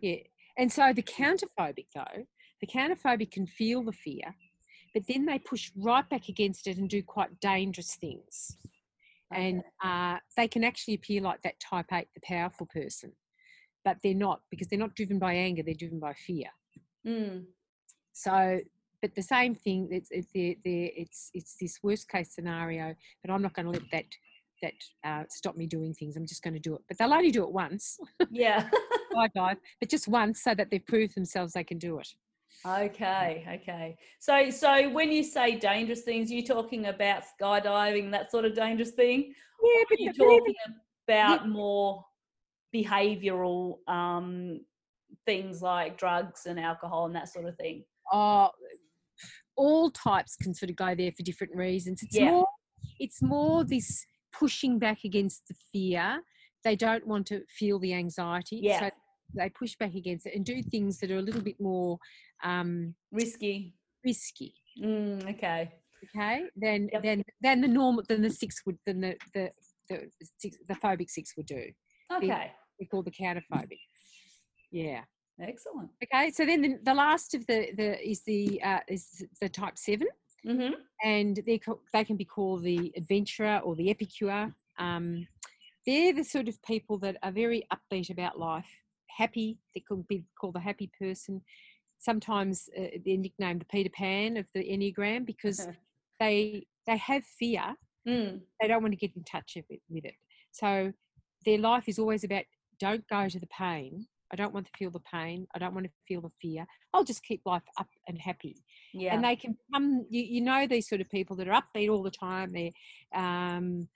Yeah. 0.00 0.16
And 0.58 0.72
so 0.72 0.92
the 0.92 1.02
counterphobic, 1.02 1.86
though, 1.94 2.26
the 2.60 2.66
counterphobic 2.66 3.30
can 3.30 3.46
feel 3.46 3.82
the 3.82 3.92
fear, 3.92 4.34
but 4.92 5.04
then 5.08 5.26
they 5.26 5.38
push 5.38 5.70
right 5.76 6.08
back 6.08 6.28
against 6.28 6.66
it 6.66 6.78
and 6.78 6.88
do 6.88 7.02
quite 7.02 7.40
dangerous 7.40 7.96
things. 7.96 8.56
And 9.32 9.62
uh, 9.82 10.18
they 10.36 10.46
can 10.46 10.62
actually 10.62 10.94
appear 10.94 11.20
like 11.20 11.42
that 11.42 11.58
type 11.58 11.86
8, 11.92 12.06
the 12.14 12.20
powerful 12.22 12.66
person, 12.66 13.12
but 13.84 13.96
they're 14.02 14.14
not 14.14 14.42
because 14.50 14.68
they're 14.68 14.78
not 14.78 14.94
driven 14.94 15.18
by 15.18 15.34
anger, 15.34 15.62
they're 15.64 15.74
driven 15.74 15.98
by 15.98 16.12
fear. 16.12 16.46
Mm. 17.06 17.46
So, 18.12 18.60
but 19.04 19.14
the 19.14 19.22
same 19.22 19.54
thing, 19.54 19.86
it's, 19.90 20.08
it's, 20.10 20.30
it's, 20.32 21.30
it's 21.34 21.56
this 21.60 21.78
worst 21.82 22.08
case 22.08 22.34
scenario, 22.34 22.94
but 23.22 23.30
I'm 23.30 23.42
not 23.42 23.52
going 23.52 23.66
to 23.66 23.72
let 23.72 23.82
that 23.92 24.06
that 24.62 24.72
uh, 25.06 25.24
stop 25.28 25.56
me 25.58 25.66
doing 25.66 25.92
things. 25.92 26.16
I'm 26.16 26.26
just 26.26 26.42
going 26.42 26.54
to 26.54 26.60
do 26.60 26.74
it. 26.74 26.80
But 26.88 26.96
they'll 26.96 27.12
only 27.12 27.30
do 27.30 27.42
it 27.42 27.52
once. 27.52 27.98
Yeah. 28.30 28.66
Bye. 29.14 29.56
But 29.78 29.90
just 29.90 30.08
once 30.08 30.42
so 30.42 30.54
that 30.54 30.70
they've 30.70 30.86
proved 30.86 31.14
themselves 31.14 31.52
they 31.52 31.64
can 31.64 31.76
do 31.76 31.98
it. 31.98 32.08
Okay, 32.66 33.46
okay. 33.56 33.94
So 34.20 34.48
so 34.48 34.88
when 34.88 35.12
you 35.12 35.22
say 35.22 35.56
dangerous 35.56 36.00
things, 36.00 36.32
you're 36.32 36.42
talking 36.42 36.86
about 36.86 37.24
skydiving, 37.38 38.10
that 38.12 38.30
sort 38.30 38.46
of 38.46 38.54
dangerous 38.54 38.92
thing? 38.92 39.34
Yeah, 39.62 39.82
but 39.90 40.00
you're 40.00 40.14
talking 40.14 40.54
about 41.06 41.42
yeah. 41.42 41.46
more 41.46 42.06
behavioral 42.74 43.86
um, 43.86 44.60
things 45.26 45.60
like 45.60 45.98
drugs 45.98 46.46
and 46.46 46.58
alcohol 46.58 47.04
and 47.04 47.14
that 47.14 47.28
sort 47.28 47.44
of 47.44 47.54
thing. 47.58 47.84
Oh, 48.10 48.48
all 49.56 49.90
types 49.90 50.36
can 50.36 50.54
sort 50.54 50.70
of 50.70 50.76
go 50.76 50.94
there 50.94 51.12
for 51.12 51.22
different 51.22 51.54
reasons. 51.54 52.02
It's 52.02 52.16
yeah. 52.16 52.30
more 52.30 52.46
it's 52.98 53.22
more 53.22 53.64
this 53.64 54.04
pushing 54.32 54.78
back 54.78 55.04
against 55.04 55.48
the 55.48 55.54
fear. 55.72 56.20
They 56.64 56.76
don't 56.76 57.06
want 57.06 57.26
to 57.28 57.42
feel 57.48 57.78
the 57.78 57.94
anxiety. 57.94 58.60
Yeah. 58.62 58.80
So 58.80 58.90
they 59.34 59.50
push 59.50 59.76
back 59.76 59.94
against 59.94 60.26
it 60.26 60.34
and 60.34 60.44
do 60.44 60.62
things 60.62 60.98
that 60.98 61.10
are 61.10 61.18
a 61.18 61.22
little 61.22 61.42
bit 61.42 61.60
more 61.60 61.98
um, 62.42 62.94
risky. 63.12 63.74
Risky. 64.04 64.54
Mm, 64.82 65.34
okay. 65.34 65.72
Okay. 66.16 66.44
Then 66.56 66.88
yep. 66.92 67.02
then 67.02 67.22
then 67.40 67.60
the 67.60 67.68
normal 67.68 68.04
then 68.08 68.22
the 68.22 68.30
six 68.30 68.56
would 68.66 68.78
then 68.86 69.00
the 69.00 69.16
the 69.34 69.50
the, 69.88 70.10
six, 70.38 70.56
the 70.68 70.74
phobic 70.74 71.10
six 71.10 71.34
would 71.36 71.46
do. 71.46 71.66
Okay. 72.12 72.52
We 72.78 72.86
call 72.86 73.02
the 73.02 73.10
counterphobic. 73.10 73.78
Yeah. 74.70 75.02
Excellent. 75.40 75.90
Okay, 76.02 76.30
so 76.30 76.46
then 76.46 76.62
the, 76.62 76.78
the 76.82 76.94
last 76.94 77.34
of 77.34 77.46
the 77.46 77.70
the 77.76 78.08
is 78.08 78.22
the 78.22 78.62
uh, 78.62 78.80
is 78.88 79.24
the 79.40 79.48
type 79.48 79.76
7 79.76 80.06
mm-hmm. 80.46 80.74
and 81.02 81.40
they 81.46 81.60
they 81.92 82.04
can 82.04 82.16
be 82.16 82.24
called 82.24 82.62
the 82.62 82.92
adventurer 82.96 83.60
or 83.64 83.74
the 83.74 83.90
epicure. 83.90 84.54
Um, 84.78 85.26
they're 85.86 86.14
the 86.14 86.24
sort 86.24 86.48
of 86.48 86.62
people 86.62 86.98
that 86.98 87.16
are 87.22 87.32
very 87.32 87.66
upbeat 87.72 88.10
about 88.10 88.38
life, 88.38 88.68
happy. 89.08 89.58
They 89.74 89.80
could 89.86 90.06
be 90.06 90.24
called 90.40 90.54
the 90.54 90.60
happy 90.60 90.90
person. 90.98 91.42
Sometimes 91.98 92.68
uh, 92.78 92.98
they're 93.04 93.16
nicknamed 93.16 93.60
the 93.60 93.66
Peter 93.66 93.90
Pan 93.90 94.36
of 94.36 94.46
the 94.54 94.62
Enneagram 94.62 95.26
because 95.26 95.60
uh-huh. 95.60 95.72
they 96.20 96.66
they 96.86 96.96
have 96.96 97.24
fear. 97.24 97.74
Mm. 98.06 98.40
They 98.60 98.68
don't 98.68 98.82
want 98.82 98.92
to 98.92 98.98
get 98.98 99.16
in 99.16 99.24
touch 99.24 99.56
with, 99.56 99.80
with 99.88 100.04
it. 100.04 100.14
So 100.52 100.92
their 101.46 101.58
life 101.58 101.88
is 101.88 101.98
always 101.98 102.22
about 102.22 102.44
don't 102.78 103.06
go 103.08 103.28
to 103.28 103.40
the 103.40 103.46
pain 103.46 104.06
I 104.34 104.36
don't 104.36 104.52
want 104.52 104.66
to 104.66 104.72
feel 104.76 104.90
the 104.90 104.98
pain. 104.98 105.46
I 105.54 105.60
don't 105.60 105.74
want 105.74 105.86
to 105.86 105.92
feel 106.08 106.20
the 106.20 106.30
fear. 106.42 106.66
I'll 106.92 107.04
just 107.04 107.22
keep 107.22 107.42
life 107.46 107.62
up 107.78 107.86
and 108.08 108.18
happy. 108.20 108.64
Yeah. 108.92 109.14
And 109.14 109.22
they 109.22 109.36
can 109.36 109.56
come, 109.72 110.04
you, 110.10 110.24
you 110.24 110.40
know, 110.40 110.66
these 110.66 110.88
sort 110.88 111.00
of 111.00 111.08
people 111.08 111.36
that 111.36 111.46
are 111.46 111.62
upbeat 111.62 111.88
all 111.88 112.02
the 112.02 112.10
time. 112.10 112.52
They, 112.52 112.72
um, 113.14 113.88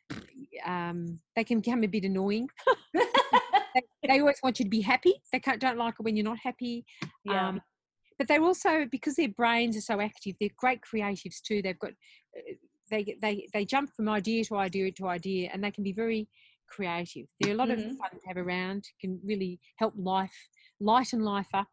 um, 0.64 1.18
they 1.34 1.42
can 1.42 1.58
become 1.58 1.82
a 1.82 1.88
bit 1.88 2.04
annoying. 2.04 2.48
they, 2.94 3.82
they, 4.06 4.20
always 4.20 4.38
want 4.40 4.60
you 4.60 4.64
to 4.64 4.70
be 4.70 4.80
happy. 4.80 5.20
They 5.32 5.40
can't, 5.40 5.60
don't 5.60 5.76
like 5.76 5.94
it 5.98 6.04
when 6.04 6.14
you're 6.14 6.22
not 6.22 6.38
happy. 6.38 6.86
Yeah. 7.24 7.48
Um, 7.48 7.60
but 8.16 8.28
they're 8.28 8.42
also 8.42 8.86
because 8.88 9.16
their 9.16 9.30
brains 9.30 9.76
are 9.76 9.80
so 9.80 10.00
active. 10.00 10.36
They're 10.38 10.50
great 10.56 10.82
creatives 10.82 11.42
too. 11.44 11.62
They've 11.62 11.78
got 11.80 11.90
uh, 12.36 12.54
they 12.90 13.16
they 13.20 13.48
they 13.52 13.64
jump 13.64 13.90
from 13.94 14.08
idea 14.08 14.44
to 14.44 14.56
idea 14.56 14.92
to 14.92 15.08
idea, 15.08 15.50
and 15.52 15.62
they 15.62 15.70
can 15.70 15.84
be 15.84 15.92
very 15.92 16.28
creative. 16.68 17.26
They're 17.40 17.54
a 17.54 17.56
lot 17.56 17.68
mm-hmm. 17.68 17.90
of 17.90 17.96
fun 17.96 18.10
to 18.12 18.26
have 18.26 18.36
around, 18.36 18.84
can 19.00 19.20
really 19.24 19.60
help 19.76 19.94
life, 19.96 20.34
lighten 20.80 21.20
life 21.20 21.48
up. 21.54 21.68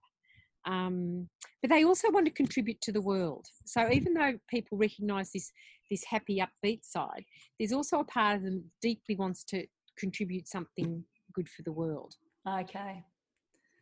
Um, 0.66 1.30
but 1.62 1.70
they 1.70 1.84
also 1.84 2.10
want 2.12 2.26
to 2.26 2.32
contribute 2.32 2.82
to 2.82 2.92
the 2.92 3.02
world. 3.02 3.46
So 3.66 3.92
even 3.92 4.14
though 4.14 4.34
people 4.50 4.78
recognise 4.78 5.32
this 5.32 5.52
this 5.92 6.04
happy, 6.04 6.42
upbeat 6.42 6.84
side, 6.84 7.24
there's 7.60 7.72
also 7.72 8.00
a 8.00 8.04
part 8.04 8.38
of 8.38 8.44
them 8.44 8.64
deeply 8.82 9.16
wants 9.16 9.44
to 9.44 9.68
contribute 10.00 10.48
something 10.48 11.04
good 11.34 11.48
for 11.48 11.62
the 11.62 11.72
world. 11.72 12.16
Okay. 12.48 13.04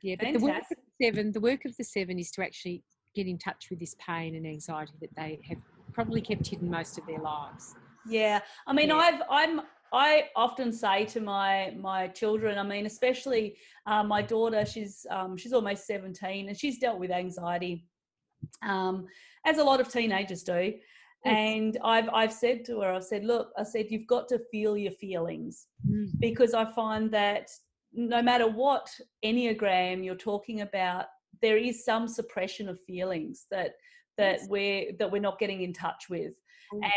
Yeah, 0.02 0.16
but 0.20 0.26
Fantastic. 0.26 0.42
the 0.42 0.46
work 0.46 0.64
of 0.64 0.78
the 0.78 1.06
seven, 1.06 1.32
the 1.32 1.40
work 1.40 1.66
of 1.66 1.78
the 1.78 1.84
seven 1.84 2.20
is 2.20 2.30
to 2.32 2.44
actually 2.44 2.84
get 3.16 3.28
in 3.28 3.38
touch 3.38 3.68
with 3.70 3.80
this 3.80 3.96
pain 4.06 4.36
and 4.36 4.46
anxiety 4.46 4.94
that 5.00 5.16
they 5.16 5.40
have 5.48 5.60
probably 5.94 6.20
kept 6.20 6.48
hidden 6.48 6.70
most 6.70 6.98
of 6.98 7.06
their 7.06 7.20
lives. 7.20 7.76
Yeah, 8.06 8.42
I 8.68 8.74
mean, 8.74 8.90
yeah. 8.90 8.98
I've 8.98 9.22
I'm 9.30 9.62
I 9.94 10.30
often 10.36 10.74
say 10.74 11.06
to 11.06 11.22
my 11.22 11.74
my 11.80 12.08
children, 12.08 12.58
I 12.58 12.64
mean, 12.64 12.86
especially 12.88 13.56
uh, 13.86 14.04
my 14.04 14.22
daughter, 14.24 14.66
she's 14.66 15.06
um, 15.12 15.38
she's 15.38 15.54
almost 15.54 15.86
seventeen, 15.86 16.50
and 16.50 16.58
she's 16.58 16.80
dealt 16.80 17.00
with 17.00 17.12
anxiety, 17.12 17.86
um, 18.64 19.06
as 19.46 19.60
a 19.60 19.64
lot 19.64 19.80
of 19.80 19.90
teenagers 19.90 20.44
do. 20.44 20.74
And 21.26 21.78
I've 21.86 22.10
I've 22.10 22.34
said 22.34 22.66
to 22.66 22.82
her, 22.82 22.92
I've 22.92 23.06
said, 23.06 23.24
look, 23.24 23.52
I 23.58 23.64
said 23.64 23.86
you've 23.90 24.08
got 24.08 24.28
to 24.30 24.40
feel 24.52 24.76
your 24.76 24.92
feelings 24.92 25.68
mm. 25.90 26.08
because 26.20 26.54
I 26.54 26.66
find 26.66 27.10
that 27.12 27.50
no 27.94 28.22
matter 28.22 28.48
what 28.48 28.90
enneagram 29.24 30.04
you're 30.04 30.16
talking 30.16 30.62
about, 30.62 31.06
there 31.42 31.58
is 31.58 31.86
some 31.86 32.08
suppression 32.08 32.68
of 32.68 32.80
feelings 32.82 33.46
that 33.52 33.74
that 34.18 34.40
yes. 34.40 34.48
we're 34.50 34.92
that 35.00 35.12
we're 35.12 35.22
not 35.22 35.40
getting 35.40 35.62
in 35.62 35.72
touch 35.72 36.10
with, 36.10 36.34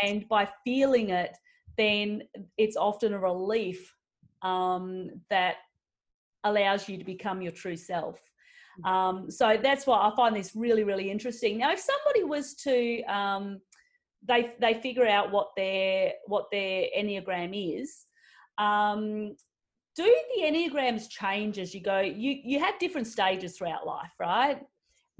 and 0.03 0.27
by 0.27 0.49
feeling 0.65 1.11
it 1.11 1.37
then 1.77 2.23
it's 2.57 2.77
often 2.77 3.13
a 3.13 3.19
relief 3.19 3.93
um, 4.41 5.09
that 5.29 5.55
allows 6.43 6.87
you 6.87 6.97
to 6.97 7.03
become 7.03 7.41
your 7.41 7.51
true 7.51 7.75
self. 7.75 8.19
Mm. 8.83 8.89
Um, 8.89 9.31
so 9.31 9.57
that's 9.61 9.87
why 9.87 9.97
I 9.97 10.15
find 10.15 10.35
this 10.35 10.55
really, 10.55 10.83
really 10.83 11.09
interesting. 11.09 11.57
Now, 11.57 11.71
if 11.71 11.79
somebody 11.79 12.23
was 12.23 12.53
to 12.55 13.03
um, 13.03 13.61
they 14.27 14.53
they 14.59 14.75
figure 14.75 15.07
out 15.07 15.31
what 15.31 15.49
their 15.55 16.13
what 16.25 16.45
their 16.51 16.85
enneagram 16.97 17.81
is, 17.81 18.05
um, 18.57 19.35
do 19.95 20.03
the 20.35 20.43
enneagrams 20.43 21.09
change 21.09 21.59
as 21.59 21.73
you 21.73 21.81
go? 21.81 21.99
You 21.99 22.37
you 22.43 22.59
have 22.59 22.79
different 22.79 23.07
stages 23.07 23.57
throughout 23.57 23.85
life, 23.85 24.11
right? 24.19 24.59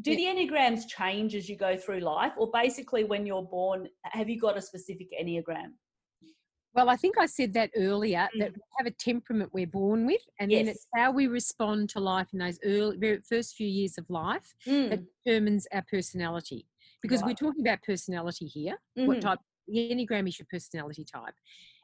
Do 0.01 0.11
yeah. 0.11 0.33
the 0.33 0.39
enneagrams 0.39 0.87
change 0.87 1.33
as 1.33 1.49
you 1.49 1.55
go 1.57 1.75
through 1.75 2.01
life, 2.01 2.33
or 2.37 2.51
basically 2.51 3.03
when 3.03 3.25
you're 3.25 3.41
born, 3.41 3.87
have 4.03 4.29
you 4.29 4.39
got 4.39 4.55
a 4.55 4.61
specific 4.61 5.07
enneagram? 5.19 5.71
Well, 6.77 6.89
I 6.89 6.95
think 6.95 7.17
I 7.17 7.25
said 7.25 7.55
that 7.55 7.71
earlier 7.75 8.29
mm. 8.35 8.39
that 8.39 8.53
we 8.53 8.61
have 8.77 8.85
a 8.85 8.91
temperament 8.91 9.49
we're 9.51 9.65
born 9.65 10.05
with, 10.05 10.21
and 10.39 10.51
yes. 10.51 10.59
then 10.59 10.67
it's 10.67 10.87
how 10.95 11.11
we 11.11 11.25
respond 11.25 11.89
to 11.89 11.99
life 11.99 12.27
in 12.33 12.39
those 12.39 12.59
early, 12.63 12.97
very 12.97 13.19
first 13.27 13.55
few 13.55 13.65
years 13.67 13.97
of 13.97 14.05
life 14.09 14.53
mm. 14.67 14.91
that 14.91 14.99
determines 15.25 15.65
our 15.73 15.83
personality. 15.91 16.67
Because 17.01 17.21
right. 17.21 17.29
we're 17.29 17.47
talking 17.47 17.65
about 17.65 17.81
personality 17.81 18.45
here. 18.45 18.77
Mm-hmm. 18.95 19.07
What 19.07 19.21
type? 19.21 19.39
The 19.67 19.89
Enneagram 19.91 20.27
is 20.27 20.37
your 20.37 20.45
personality 20.51 21.03
type, 21.03 21.33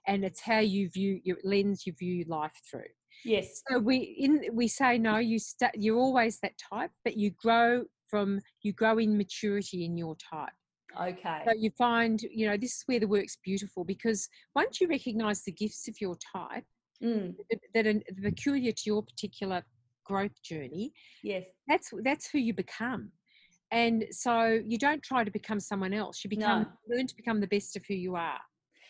and 0.07 0.23
it's 0.23 0.41
how 0.41 0.59
you 0.59 0.89
view 0.89 1.19
your 1.23 1.37
lens 1.43 1.87
you 1.87 1.93
view 1.93 2.23
life 2.27 2.53
through. 2.69 2.83
Yes. 3.25 3.63
So 3.67 3.79
we 3.79 3.97
in 3.97 4.43
we 4.53 4.67
say 4.67 4.99
no. 4.99 5.17
You 5.17 5.39
st- 5.39 5.71
you're 5.73 5.97
always 5.97 6.39
that 6.41 6.53
type, 6.71 6.91
but 7.03 7.17
you 7.17 7.31
grow 7.31 7.85
from 8.09 8.41
you 8.61 8.73
grow 8.73 8.99
in 8.99 9.17
maturity 9.17 9.85
in 9.85 9.97
your 9.97 10.15
type. 10.15 10.53
Okay. 11.01 11.41
So 11.45 11.53
you 11.57 11.71
find, 11.77 12.21
you 12.21 12.47
know, 12.47 12.57
this 12.57 12.71
is 12.77 12.83
where 12.85 12.99
the 12.99 13.07
work's 13.07 13.37
beautiful 13.43 13.83
because 13.83 14.29
once 14.55 14.79
you 14.79 14.87
recognize 14.87 15.43
the 15.43 15.51
gifts 15.51 15.87
of 15.87 15.95
your 15.99 16.15
type 16.35 16.65
mm. 17.03 17.33
that 17.73 17.87
are 17.87 17.99
peculiar 18.21 18.71
to 18.71 18.83
your 18.85 19.03
particular 19.03 19.63
growth 20.05 20.41
journey, 20.43 20.93
yes, 21.23 21.43
that's 21.67 21.91
that's 22.03 22.29
who 22.29 22.39
you 22.39 22.53
become. 22.53 23.11
and 23.73 24.05
so 24.11 24.59
you 24.65 24.77
don't 24.77 25.01
try 25.01 25.23
to 25.23 25.31
become 25.31 25.59
someone 25.59 25.93
else 25.93 26.23
you 26.23 26.29
become 26.29 26.61
no. 26.61 26.95
learn 26.95 27.07
to 27.07 27.15
become 27.15 27.41
the 27.41 27.47
best 27.47 27.75
of 27.75 27.83
who 27.87 27.95
you 27.95 28.15
are 28.15 28.39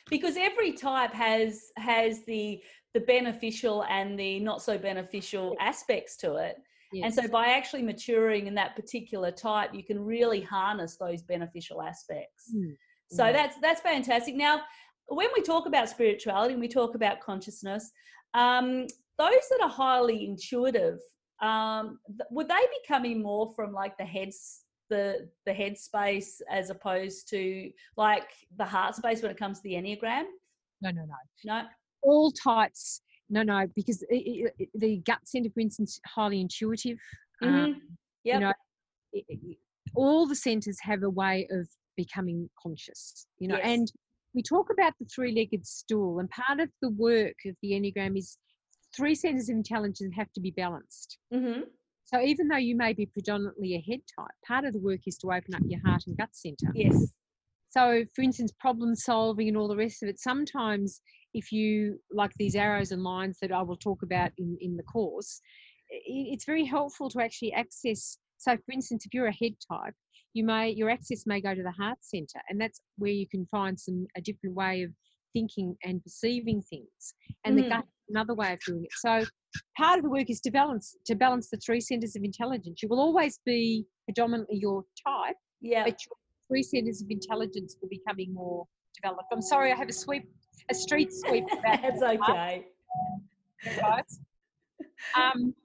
because 0.09 0.35
every 0.37 0.73
type 0.73 1.13
has 1.13 1.71
has 1.77 2.23
the 2.25 2.61
the 2.93 2.99
beneficial 2.99 3.83
and 3.89 4.19
the 4.19 4.39
not 4.39 4.61
so 4.61 4.77
beneficial 4.77 5.55
aspects 5.59 6.17
to 6.17 6.35
it 6.35 6.57
yes. 6.93 7.05
and 7.05 7.25
so 7.25 7.31
by 7.31 7.47
actually 7.47 7.81
maturing 7.81 8.47
in 8.47 8.55
that 8.55 8.75
particular 8.75 9.31
type 9.31 9.73
you 9.73 9.83
can 9.83 10.03
really 10.03 10.41
harness 10.41 10.95
those 10.97 11.21
beneficial 11.21 11.81
aspects 11.81 12.51
mm. 12.55 12.75
so 13.09 13.23
mm. 13.23 13.33
that's 13.33 13.57
that's 13.61 13.81
fantastic 13.81 14.35
now 14.35 14.61
when 15.07 15.27
we 15.35 15.41
talk 15.41 15.65
about 15.65 15.89
spirituality 15.89 16.53
and 16.53 16.61
we 16.61 16.67
talk 16.67 16.95
about 16.95 17.19
consciousness 17.19 17.91
um, 18.33 18.87
those 19.17 19.47
that 19.49 19.59
are 19.61 19.69
highly 19.69 20.25
intuitive 20.25 20.99
um, 21.41 21.99
would 22.31 22.47
they 22.47 22.55
be 22.55 22.79
coming 22.87 23.21
more 23.21 23.53
from 23.55 23.73
like 23.73 23.97
the 23.97 24.05
heads 24.05 24.61
the 24.89 25.29
the 25.45 25.53
head 25.53 25.77
space 25.77 26.41
as 26.49 26.69
opposed 26.69 27.29
to 27.29 27.69
like 27.97 28.29
the 28.57 28.65
heart 28.65 28.95
space 28.95 29.21
when 29.21 29.31
it 29.31 29.37
comes 29.37 29.57
to 29.57 29.63
the 29.63 29.73
enneagram 29.73 30.25
no 30.81 30.91
no 30.91 31.05
no 31.05 31.15
no 31.45 31.63
all 32.01 32.31
types 32.31 33.01
no 33.29 33.43
no 33.43 33.67
because 33.75 34.01
it, 34.09 34.53
it, 34.59 34.69
the 34.75 34.97
gut 35.05 35.19
center 35.25 35.49
for 35.53 35.59
instance 35.59 35.99
highly 36.05 36.41
intuitive 36.41 36.97
mm-hmm. 37.43 37.55
um, 37.55 37.81
yep. 38.23 38.35
you 38.35 38.39
know 38.39 38.53
it, 39.13 39.57
all 39.95 40.27
the 40.27 40.35
centers 40.35 40.77
have 40.81 41.03
a 41.03 41.09
way 41.09 41.47
of 41.51 41.67
becoming 41.95 42.49
conscious 42.61 43.27
you 43.39 43.47
know 43.47 43.57
yes. 43.57 43.65
and 43.65 43.91
we 44.33 44.41
talk 44.41 44.69
about 44.71 44.93
the 44.99 45.05
three-legged 45.13 45.65
stool 45.65 46.19
and 46.19 46.29
part 46.29 46.59
of 46.59 46.69
the 46.81 46.89
work 46.89 47.35
of 47.45 47.55
the 47.61 47.71
enneagram 47.71 48.17
is 48.17 48.37
three 48.95 49.13
centers 49.13 49.49
of 49.49 49.55
intelligence 49.55 50.13
have 50.15 50.31
to 50.33 50.41
be 50.41 50.51
balanced 50.51 51.17
mm-hmm. 51.33 51.61
So 52.05 52.21
even 52.21 52.47
though 52.47 52.57
you 52.57 52.75
may 52.75 52.93
be 52.93 53.05
predominantly 53.05 53.75
a 53.75 53.81
head 53.89 54.01
type, 54.19 54.35
part 54.45 54.65
of 54.65 54.73
the 54.73 54.79
work 54.79 54.99
is 55.07 55.17
to 55.19 55.27
open 55.27 55.55
up 55.55 55.61
your 55.65 55.79
heart 55.85 56.03
and 56.05 56.17
gut 56.17 56.29
center. 56.33 56.67
Yes. 56.75 57.11
So, 57.75 58.05
for 58.15 58.21
instance, 58.21 58.51
problem 58.59 58.95
solving 58.95 59.47
and 59.47 59.57
all 59.57 59.67
the 59.67 59.75
rest 59.75 60.03
of 60.03 60.09
it, 60.09 60.19
sometimes 60.19 61.01
if 61.33 61.51
you 61.51 61.99
like 62.11 62.31
these 62.37 62.55
arrows 62.55 62.91
and 62.91 63.01
lines 63.01 63.39
that 63.41 63.51
I 63.51 63.63
will 63.63 63.77
talk 63.77 64.03
about 64.03 64.29
in, 64.37 64.55
in 64.61 64.77
the 64.77 64.83
course, 64.83 65.41
it's 65.89 66.45
very 66.45 66.65
helpful 66.65 67.09
to 67.09 67.19
actually 67.19 67.51
access. 67.53 68.19
So, 68.37 68.55
for 68.55 68.71
instance, 68.71 69.05
if 69.07 69.13
you're 69.13 69.27
a 69.27 69.33
head 69.33 69.53
type, 69.71 69.95
you 70.35 70.43
may 70.43 70.69
your 70.69 70.89
access 70.91 71.25
may 71.25 71.41
go 71.41 71.55
to 71.55 71.63
the 71.63 71.71
heart 71.71 71.97
center, 72.01 72.39
and 72.47 72.61
that's 72.61 72.79
where 72.97 73.11
you 73.11 73.27
can 73.27 73.47
find 73.49 73.79
some 73.79 74.05
a 74.15 74.21
different 74.21 74.55
way 74.55 74.83
of 74.83 74.91
thinking 75.33 75.75
and 75.83 76.03
perceiving 76.03 76.61
things. 76.61 77.13
And 77.43 77.57
mm. 77.57 77.63
the 77.63 77.69
gut 77.69 77.85
another 78.09 78.35
way 78.35 78.53
of 78.53 78.59
doing 78.67 78.83
it. 78.83 78.91
So 78.95 79.25
part 79.77 79.97
of 79.97 80.03
the 80.03 80.11
work 80.11 80.29
is 80.29 80.41
to 80.41 80.51
balance 80.51 80.95
to 81.05 81.15
balance 81.15 81.49
the 81.49 81.57
three 81.57 81.81
centers 81.81 82.15
of 82.15 82.23
intelligence. 82.23 82.83
You 82.83 82.89
will 82.89 82.99
always 82.99 83.39
be 83.45 83.85
predominantly 84.05 84.57
your 84.61 84.83
type, 85.07 85.35
yeah. 85.61 85.83
but 85.83 85.97
your 86.05 86.15
three 86.53 86.63
centers 86.63 87.01
of 87.01 87.09
intelligence 87.09 87.75
will 87.81 87.89
be 87.89 87.99
becoming 88.05 88.33
more 88.33 88.67
developed. 89.01 89.27
I'm 89.31 89.41
sorry, 89.41 89.71
I 89.71 89.75
have 89.75 89.89
a 89.89 89.93
sweep, 89.93 90.29
a 90.69 90.75
street 90.75 91.11
sweep. 91.11 91.45
That's 91.63 92.01
okay. 92.01 92.65
um, 95.15 95.55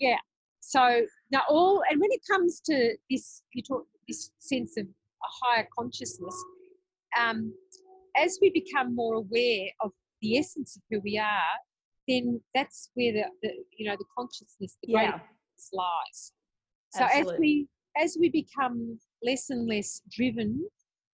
yeah. 0.00 0.16
So 0.60 1.02
now 1.30 1.42
all, 1.48 1.82
and 1.88 2.00
when 2.00 2.10
it 2.10 2.20
comes 2.28 2.60
to 2.66 2.96
this, 3.08 3.42
you 3.52 3.62
talk 3.62 3.86
this 4.08 4.32
sense 4.40 4.76
of 4.76 4.86
a 4.86 5.46
higher 5.46 5.68
consciousness. 5.76 6.44
Um, 7.18 7.54
as 8.16 8.38
we 8.42 8.50
become 8.50 8.94
more 8.94 9.14
aware 9.14 9.68
of 9.80 9.92
the 10.20 10.38
essence 10.38 10.76
of 10.76 10.82
who 10.90 11.00
we 11.04 11.16
are, 11.16 11.56
then 12.08 12.40
that's 12.54 12.90
where 12.94 13.12
the, 13.12 13.24
the 13.42 13.50
you 13.76 13.88
know 13.88 13.96
the 13.96 14.04
consciousness, 14.16 14.76
the 14.82 14.92
yeah. 14.92 15.10
greatness 15.10 15.70
lies. 15.72 16.32
So 16.90 17.04
Absolutely. 17.04 17.34
as 17.34 17.38
we 17.38 17.68
as 17.96 18.16
we 18.18 18.28
become 18.30 18.98
less 19.22 19.50
and 19.50 19.68
less 19.68 20.02
driven 20.10 20.64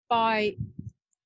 by 0.09 0.57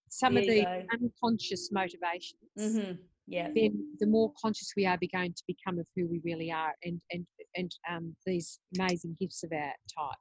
some 0.09 0.35
there 0.35 0.43
of 0.43 0.49
the 0.49 0.63
go. 0.63 0.83
unconscious 0.93 1.71
motivations, 1.73 2.35
mm-hmm. 2.59 2.93
yeah, 3.27 3.49
then 3.55 3.95
the 4.01 4.07
more 4.07 4.33
conscious 4.41 4.73
we 4.77 4.87
are 4.87 4.99
going 5.13 5.33
to 5.35 5.43
become 5.47 5.79
of 5.79 5.87
who 5.95 6.07
we 6.09 6.21
really 6.25 6.51
are, 6.51 6.75
and 6.85 7.01
and 7.11 7.27
and 7.57 7.71
um, 7.91 8.15
these 8.27 8.61
amazing 8.79 9.17
gifts 9.21 9.43
of 9.43 9.53
our 9.53 9.73
type. 9.97 10.19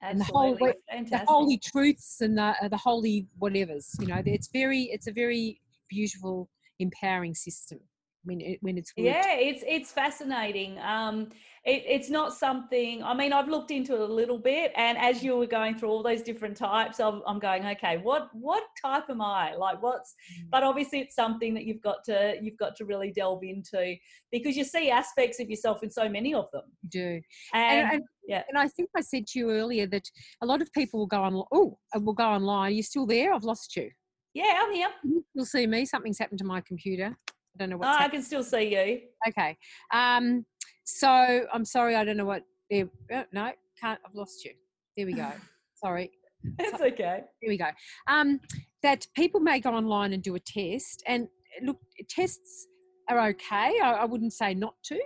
Absolutely. 0.00 0.74
And 0.90 1.08
the, 1.08 1.18
whole, 1.18 1.24
the 1.24 1.24
holy 1.26 1.58
truths 1.58 2.20
and 2.20 2.38
the, 2.38 2.54
uh, 2.62 2.68
the 2.68 2.76
holy 2.76 3.26
whatevers, 3.42 4.00
you 4.00 4.06
know, 4.06 4.22
it's 4.24 4.48
very, 4.52 4.82
it's 4.82 5.08
a 5.08 5.12
very 5.12 5.60
beautiful, 5.88 6.48
empowering 6.78 7.34
system 7.34 7.80
when 8.24 8.40
it, 8.40 8.58
when 8.60 8.76
it's 8.76 8.92
worked. 8.96 9.06
yeah 9.06 9.34
it's 9.34 9.62
it's 9.66 9.92
fascinating 9.92 10.78
um 10.80 11.28
it, 11.64 11.82
it's 11.86 12.10
not 12.10 12.32
something 12.32 13.02
i 13.02 13.14
mean 13.14 13.32
i've 13.32 13.48
looked 13.48 13.70
into 13.70 13.94
it 13.94 14.00
a 14.00 14.12
little 14.12 14.38
bit 14.38 14.72
and 14.76 14.96
as 14.98 15.22
you 15.22 15.36
were 15.36 15.46
going 15.46 15.76
through 15.76 15.88
all 15.88 16.02
those 16.02 16.22
different 16.22 16.56
types 16.56 17.00
I'm, 17.00 17.22
I'm 17.26 17.38
going 17.38 17.64
okay 17.66 17.98
what 17.98 18.28
what 18.32 18.62
type 18.80 19.04
am 19.08 19.20
i? 19.20 19.54
Like 19.54 19.82
what's 19.82 20.14
mm. 20.32 20.46
but 20.50 20.62
obviously 20.62 21.00
it's 21.00 21.14
something 21.14 21.54
that 21.54 21.64
you've 21.64 21.82
got 21.82 22.04
to 22.04 22.36
you've 22.40 22.56
got 22.56 22.76
to 22.76 22.84
really 22.84 23.12
delve 23.12 23.42
into 23.42 23.96
because 24.32 24.56
you 24.56 24.64
see 24.64 24.90
aspects 24.90 25.40
of 25.40 25.48
yourself 25.48 25.82
in 25.82 25.90
so 25.90 26.08
many 26.08 26.34
of 26.34 26.50
them. 26.52 26.62
You 26.82 26.88
do. 26.90 27.20
And, 27.54 27.80
and, 27.80 27.92
and 27.94 28.02
yeah. 28.26 28.42
and 28.48 28.58
i 28.58 28.68
think 28.68 28.90
i 28.96 29.00
said 29.00 29.26
to 29.28 29.38
you 29.38 29.50
earlier 29.50 29.86
that 29.86 30.04
a 30.42 30.46
lot 30.46 30.62
of 30.62 30.72
people 30.72 31.00
will 31.00 31.06
go 31.06 31.22
on 31.22 31.42
oh 31.52 31.78
I 31.94 31.98
will 31.98 32.14
go 32.14 32.24
online 32.24 32.72
are 32.72 32.74
you 32.74 32.82
still 32.82 33.06
there? 33.06 33.32
I've 33.32 33.44
lost 33.44 33.76
you. 33.76 33.90
Yeah 34.34 34.60
i'm 34.62 34.72
here. 34.72 34.88
You'll 35.34 35.44
see 35.44 35.66
me 35.66 35.84
something's 35.84 36.18
happened 36.18 36.38
to 36.38 36.44
my 36.44 36.60
computer 36.60 37.16
I 37.54 37.58
don't 37.58 37.70
know 37.70 37.76
what. 37.76 37.88
Oh, 37.88 38.04
I 38.04 38.08
can 38.08 38.22
still 38.22 38.44
see 38.44 38.74
you. 38.74 39.00
Okay. 39.28 39.56
Um, 39.92 40.44
so 40.84 41.46
I'm 41.52 41.64
sorry, 41.64 41.96
I 41.96 42.04
don't 42.04 42.16
know 42.16 42.24
what. 42.24 42.42
oh, 42.72 42.88
no, 43.32 43.52
can't. 43.80 44.00
I've 44.04 44.14
lost 44.14 44.44
you. 44.44 44.52
There 44.96 45.06
we 45.06 45.12
go. 45.12 45.30
Sorry. 45.74 46.10
It's 46.58 46.80
okay. 46.80 47.22
Here 47.40 47.50
we 47.50 47.56
go. 47.56 47.68
Um, 48.08 48.40
that 48.82 49.06
people 49.14 49.40
may 49.40 49.60
go 49.60 49.70
online 49.70 50.12
and 50.12 50.22
do 50.22 50.34
a 50.34 50.40
test, 50.40 51.02
and 51.06 51.28
look, 51.62 51.78
tests 52.08 52.66
are 53.08 53.28
okay. 53.28 53.80
I, 53.82 53.92
I 54.00 54.04
wouldn't 54.04 54.32
say 54.32 54.54
not 54.54 54.74
to, 54.84 55.00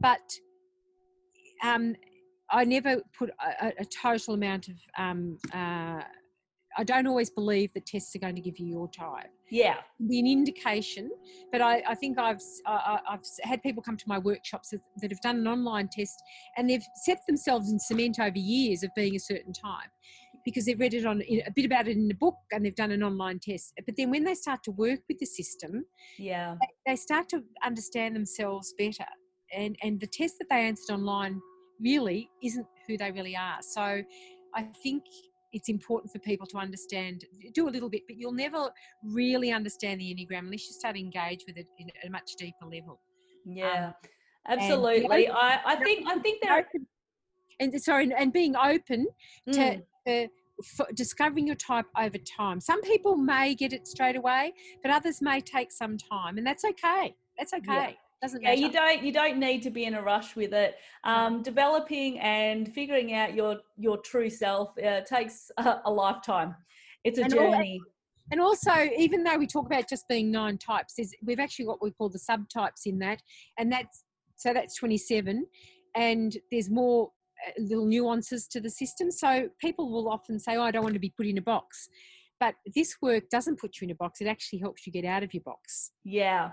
but 0.00 0.20
um, 1.62 1.94
I 2.50 2.64
never 2.64 3.00
put 3.18 3.30
a, 3.60 3.72
a 3.78 3.84
total 3.84 4.34
amount 4.34 4.68
of 4.68 4.74
um, 4.98 5.38
uh, 5.54 6.02
I 6.76 6.84
don't 6.84 7.06
always 7.06 7.30
believe 7.30 7.72
that 7.74 7.86
tests 7.86 8.14
are 8.16 8.18
going 8.18 8.34
to 8.34 8.40
give 8.40 8.58
you 8.58 8.66
your 8.66 8.88
type. 8.88 9.30
Yeah, 9.50 9.76
be 10.08 10.18
an 10.18 10.26
indication. 10.26 11.10
But 11.50 11.60
I, 11.60 11.82
I 11.88 11.94
think 11.94 12.18
I've 12.18 12.40
I, 12.66 12.98
I've 13.08 13.20
had 13.42 13.62
people 13.62 13.82
come 13.82 13.96
to 13.96 14.04
my 14.08 14.18
workshops 14.18 14.70
that 14.70 15.10
have 15.10 15.20
done 15.20 15.36
an 15.36 15.46
online 15.46 15.88
test 15.92 16.22
and 16.56 16.68
they've 16.68 16.84
set 17.04 17.18
themselves 17.26 17.70
in 17.70 17.78
cement 17.78 18.18
over 18.20 18.38
years 18.38 18.82
of 18.82 18.90
being 18.94 19.14
a 19.14 19.20
certain 19.20 19.52
type 19.52 19.90
because 20.44 20.64
they've 20.64 20.80
read 20.80 20.94
it 20.94 21.06
on 21.06 21.22
a 21.22 21.50
bit 21.54 21.64
about 21.64 21.88
it 21.88 21.96
in 21.96 22.08
the 22.08 22.14
book 22.14 22.36
and 22.52 22.64
they've 22.64 22.74
done 22.74 22.90
an 22.90 23.02
online 23.02 23.38
test. 23.38 23.74
But 23.84 23.96
then 23.96 24.10
when 24.10 24.24
they 24.24 24.34
start 24.34 24.62
to 24.64 24.72
work 24.72 25.00
with 25.08 25.18
the 25.18 25.26
system, 25.26 25.84
yeah, 26.18 26.56
they, 26.60 26.92
they 26.92 26.96
start 26.96 27.28
to 27.30 27.42
understand 27.64 28.16
themselves 28.16 28.74
better. 28.78 29.06
And 29.54 29.76
and 29.82 30.00
the 30.00 30.06
test 30.06 30.36
that 30.38 30.46
they 30.50 30.66
answered 30.66 30.94
online 30.94 31.40
really 31.80 32.30
isn't 32.42 32.66
who 32.86 32.96
they 32.96 33.10
really 33.10 33.36
are. 33.36 33.58
So 33.60 34.02
I 34.54 34.62
think 34.82 35.04
it's 35.52 35.68
important 35.68 36.12
for 36.12 36.18
people 36.20 36.46
to 36.48 36.58
understand, 36.58 37.24
do 37.54 37.68
a 37.68 37.70
little 37.70 37.88
bit, 37.88 38.02
but 38.06 38.16
you'll 38.16 38.32
never 38.32 38.70
really 39.04 39.52
understand 39.52 40.00
the 40.00 40.14
Enneagram 40.14 40.40
unless 40.40 40.66
you 40.66 40.72
start 40.72 40.96
to 40.96 41.00
engage 41.00 41.44
with 41.46 41.56
it 41.56 41.66
in 41.78 41.88
a 42.06 42.10
much 42.10 42.32
deeper 42.38 42.64
level. 42.64 43.00
Yeah, 43.44 43.92
um, 44.48 44.58
absolutely. 44.58 45.28
I, 45.28 45.60
I 45.64 45.76
think 45.76 46.08
I 46.08 46.18
think 46.18 46.42
that 46.42 46.66
and 47.60 47.82
sorry, 47.82 48.10
and 48.16 48.32
being 48.32 48.56
open 48.56 49.06
mm. 49.48 49.52
to, 49.52 49.82
to 50.06 50.28
discovering 50.94 51.46
your 51.46 51.56
type 51.56 51.86
over 51.98 52.18
time. 52.18 52.60
Some 52.60 52.80
people 52.82 53.16
may 53.16 53.54
get 53.54 53.72
it 53.72 53.86
straight 53.86 54.16
away, 54.16 54.52
but 54.82 54.90
others 54.90 55.20
may 55.20 55.40
take 55.40 55.72
some 55.72 55.96
time, 55.98 56.38
and 56.38 56.46
that's 56.46 56.64
okay. 56.64 57.14
That's 57.38 57.52
okay. 57.52 57.90
Yeah 57.90 57.92
doesn't 58.22 58.42
yeah 58.42 58.52
you 58.52 58.70
don't 58.70 59.02
you 59.02 59.12
don't 59.12 59.38
need 59.38 59.62
to 59.62 59.70
be 59.70 59.84
in 59.84 59.94
a 59.94 60.02
rush 60.02 60.36
with 60.36 60.54
it. 60.54 60.76
Um, 61.04 61.42
developing 61.42 62.20
and 62.20 62.72
figuring 62.72 63.14
out 63.14 63.34
your 63.34 63.58
your 63.76 63.98
true 63.98 64.30
self 64.30 64.70
uh, 64.78 65.00
takes 65.00 65.50
a, 65.58 65.80
a, 65.84 65.90
lifetime. 65.90 66.54
It's 67.04 67.18
a 67.18 67.22
and 67.22 67.32
journey. 67.32 67.80
all, 67.82 67.92
and 68.30 68.40
also 68.40 68.72
even 68.96 69.24
though 69.24 69.36
we 69.36 69.46
talk 69.46 69.66
about 69.66 69.88
just 69.88 70.06
being 70.08 70.30
nine 70.30 70.56
types 70.56 70.94
we've 71.24 71.40
actually 71.40 71.66
what 71.66 71.82
we 71.82 71.90
call 71.90 72.08
the 72.08 72.20
subtypes 72.20 72.86
in 72.86 72.98
that 73.00 73.20
and 73.58 73.70
that's 73.72 74.04
so 74.36 74.54
that's 74.54 74.76
27 74.76 75.44
and 75.96 76.38
there's 76.50 76.70
more 76.70 77.10
uh, 77.46 77.50
little 77.60 77.86
nuances 77.86 78.46
to 78.48 78.60
the 78.60 78.70
system. 78.70 79.10
So 79.10 79.48
people 79.60 79.90
will 79.90 80.08
often 80.08 80.38
say 80.38 80.56
oh 80.56 80.62
i 80.62 80.70
don't 80.70 80.84
want 80.84 80.94
to 80.94 81.00
be 81.00 81.12
put 81.16 81.26
in 81.26 81.38
a 81.38 81.42
box. 81.42 81.88
But 82.38 82.54
this 82.74 82.96
work 83.00 83.28
doesn't 83.30 83.60
put 83.60 83.80
you 83.80 83.84
in 83.84 83.92
a 83.92 83.94
box. 83.94 84.20
It 84.20 84.26
actually 84.26 84.58
helps 84.58 84.84
you 84.84 84.92
get 84.92 85.04
out 85.04 85.22
of 85.22 85.32
your 85.32 85.44
box. 85.44 85.92
Yeah. 86.04 86.50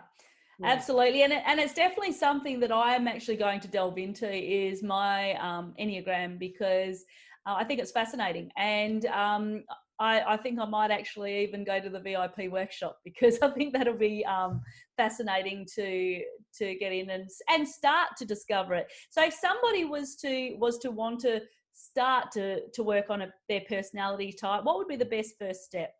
Absolutely, 0.63 1.23
and 1.23 1.33
and 1.33 1.59
it's 1.59 1.73
definitely 1.73 2.11
something 2.11 2.59
that 2.59 2.71
I 2.71 2.95
am 2.95 3.07
actually 3.07 3.37
going 3.37 3.59
to 3.61 3.67
delve 3.67 3.97
into 3.97 4.29
is 4.29 4.83
my 4.83 5.33
um, 5.35 5.73
enneagram 5.79 6.37
because 6.37 7.05
uh, 7.45 7.55
I 7.57 7.63
think 7.63 7.79
it's 7.79 7.91
fascinating, 7.91 8.51
and 8.57 9.05
um, 9.05 9.63
I, 9.99 10.21
I, 10.21 10.37
think 10.37 10.59
I 10.59 10.65
might 10.65 10.91
actually 10.91 11.43
even 11.43 11.63
go 11.63 11.79
to 11.79 11.89
the 11.89 11.99
VIP 11.99 12.51
workshop 12.51 12.99
because 13.03 13.37
I 13.41 13.49
think 13.51 13.73
that'll 13.73 13.93
be 13.93 14.25
um, 14.25 14.61
fascinating 14.97 15.65
to 15.75 16.21
to 16.57 16.75
get 16.75 16.91
in 16.91 17.09
and 17.09 17.29
and 17.49 17.67
start 17.67 18.09
to 18.17 18.25
discover 18.25 18.73
it. 18.75 18.87
So 19.09 19.23
if 19.23 19.33
somebody 19.33 19.85
was 19.85 20.15
to 20.17 20.55
was 20.57 20.77
to 20.79 20.91
want 20.91 21.21
to 21.21 21.41
start 21.73 22.31
to 22.33 22.67
to 22.73 22.83
work 22.83 23.09
on 23.09 23.21
a, 23.21 23.27
their 23.47 23.61
personality 23.61 24.33
type, 24.33 24.63
what 24.63 24.77
would 24.77 24.87
be 24.87 24.97
the 24.97 25.05
best 25.05 25.35
first 25.39 25.63
step? 25.63 25.93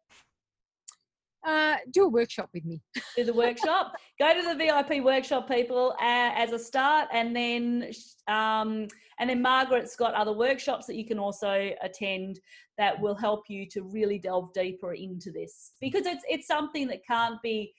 Uh, 1.45 1.77
do 1.91 2.03
a 2.03 2.09
workshop 2.09 2.49
with 2.53 2.65
me. 2.65 2.81
do 3.15 3.23
the 3.23 3.33
workshop. 3.33 3.93
Go 4.19 4.33
to 4.33 4.41
the 4.41 4.55
VIP 4.55 5.03
workshop, 5.03 5.47
people, 5.47 5.95
uh, 6.01 6.31
as 6.35 6.51
a 6.51 6.59
start, 6.59 7.07
and 7.13 7.35
then 7.35 7.91
um, 8.27 8.87
and 9.19 9.29
then 9.29 9.41
Margaret's 9.41 9.95
got 9.95 10.13
other 10.13 10.33
workshops 10.33 10.85
that 10.87 10.95
you 10.95 11.05
can 11.05 11.19
also 11.19 11.71
attend 11.81 12.39
that 12.77 12.99
will 12.99 13.15
help 13.15 13.43
you 13.49 13.65
to 13.67 13.83
really 13.83 14.17
delve 14.17 14.51
deeper 14.53 14.93
into 14.93 15.31
this 15.31 15.71
because 15.79 16.05
it's 16.05 16.23
it's 16.27 16.47
something 16.47 16.87
that 16.87 17.05
can't 17.05 17.41
be 17.41 17.73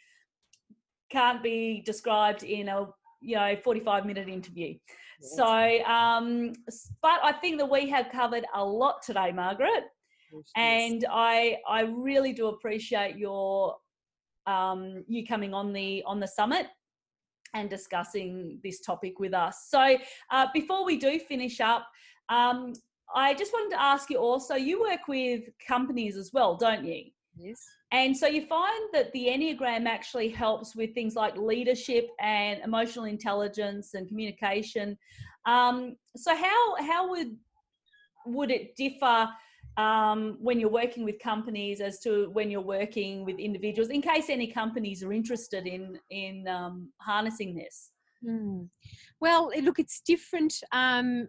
can't 1.11 1.43
be 1.43 1.83
described 1.85 2.43
in 2.45 2.69
a 2.69 2.87
you 3.21 3.37
know 3.37 3.57
45 3.63 4.07
minute 4.07 4.29
interview. 4.29 4.75
So, 5.23 5.85
um, 5.85 6.55
but 7.03 7.21
I 7.23 7.33
think 7.33 7.59
that 7.59 7.71
we 7.71 7.91
have 7.91 8.09
covered 8.11 8.47
a 8.55 8.65
lot 8.65 9.03
today, 9.03 9.33
Margaret 9.33 9.85
and 10.57 11.05
I 11.11 11.59
I 11.69 11.83
really 11.83 12.33
do 12.33 12.49
appreciate 12.49 13.17
your 13.17 13.77
um, 14.47 15.05
you 15.09 15.27
coming 15.27 15.55
on 15.55 15.73
the 15.73 16.03
on 16.07 16.21
the 16.21 16.27
summit 16.27 16.67
and 17.55 17.69
discussing 17.69 18.61
this 18.63 18.81
topic 18.81 19.19
with 19.19 19.35
us. 19.35 19.67
So 19.69 19.97
uh, 20.31 20.47
before 20.55 20.85
we 20.85 20.97
do 20.97 21.19
finish 21.19 21.61
up, 21.61 21.87
um, 22.29 22.75
I 23.15 23.35
just 23.35 23.53
wanted 23.53 23.75
to 23.75 23.83
ask 23.83 24.09
you 24.11 24.19
also. 24.19 24.55
You 24.55 24.81
work 24.81 25.09
with 25.09 25.43
companies 25.67 26.17
as 26.17 26.31
well, 26.33 26.57
don't 26.57 26.85
you? 26.85 27.11
Yes. 27.37 27.61
And 27.93 28.17
so 28.17 28.27
you 28.27 28.47
find 28.47 28.89
that 28.93 29.11
the 29.13 29.27
Enneagram 29.27 29.87
actually 29.87 30.29
helps 30.29 30.77
with 30.77 30.95
things 30.95 31.17
like 31.17 31.37
leadership 31.37 32.09
and 32.21 32.61
emotional 32.63 33.07
intelligence 33.07 33.95
and 33.95 34.07
communication. 34.07 34.97
Um, 35.47 35.97
so 36.17 36.37
how 36.37 36.77
how 36.77 37.11
would 37.11 37.37
would 38.27 38.51
it 38.51 38.77
differ 38.77 39.29
um, 39.77 40.37
when 40.41 40.59
you're 40.59 40.71
working 40.71 41.05
with 41.05 41.19
companies 41.19 41.81
as 41.81 42.01
to 42.01 42.29
when 42.33 42.51
you're 42.51 42.61
working 42.61 43.25
with 43.25 43.39
individuals 43.39 43.91
in 43.91 44.03
case 44.03 44.29
any 44.29 44.47
companies 44.47 45.03
are 45.03 45.13
interested 45.13 45.67
in 45.67 45.99
in 46.11 46.47
um, 46.49 46.91
harnessing 47.01 47.55
this 47.55 47.91
mm. 48.25 48.69
well 49.21 49.51
look 49.63 49.79
it's 49.79 50.01
different 50.07 50.55
um, 50.73 51.27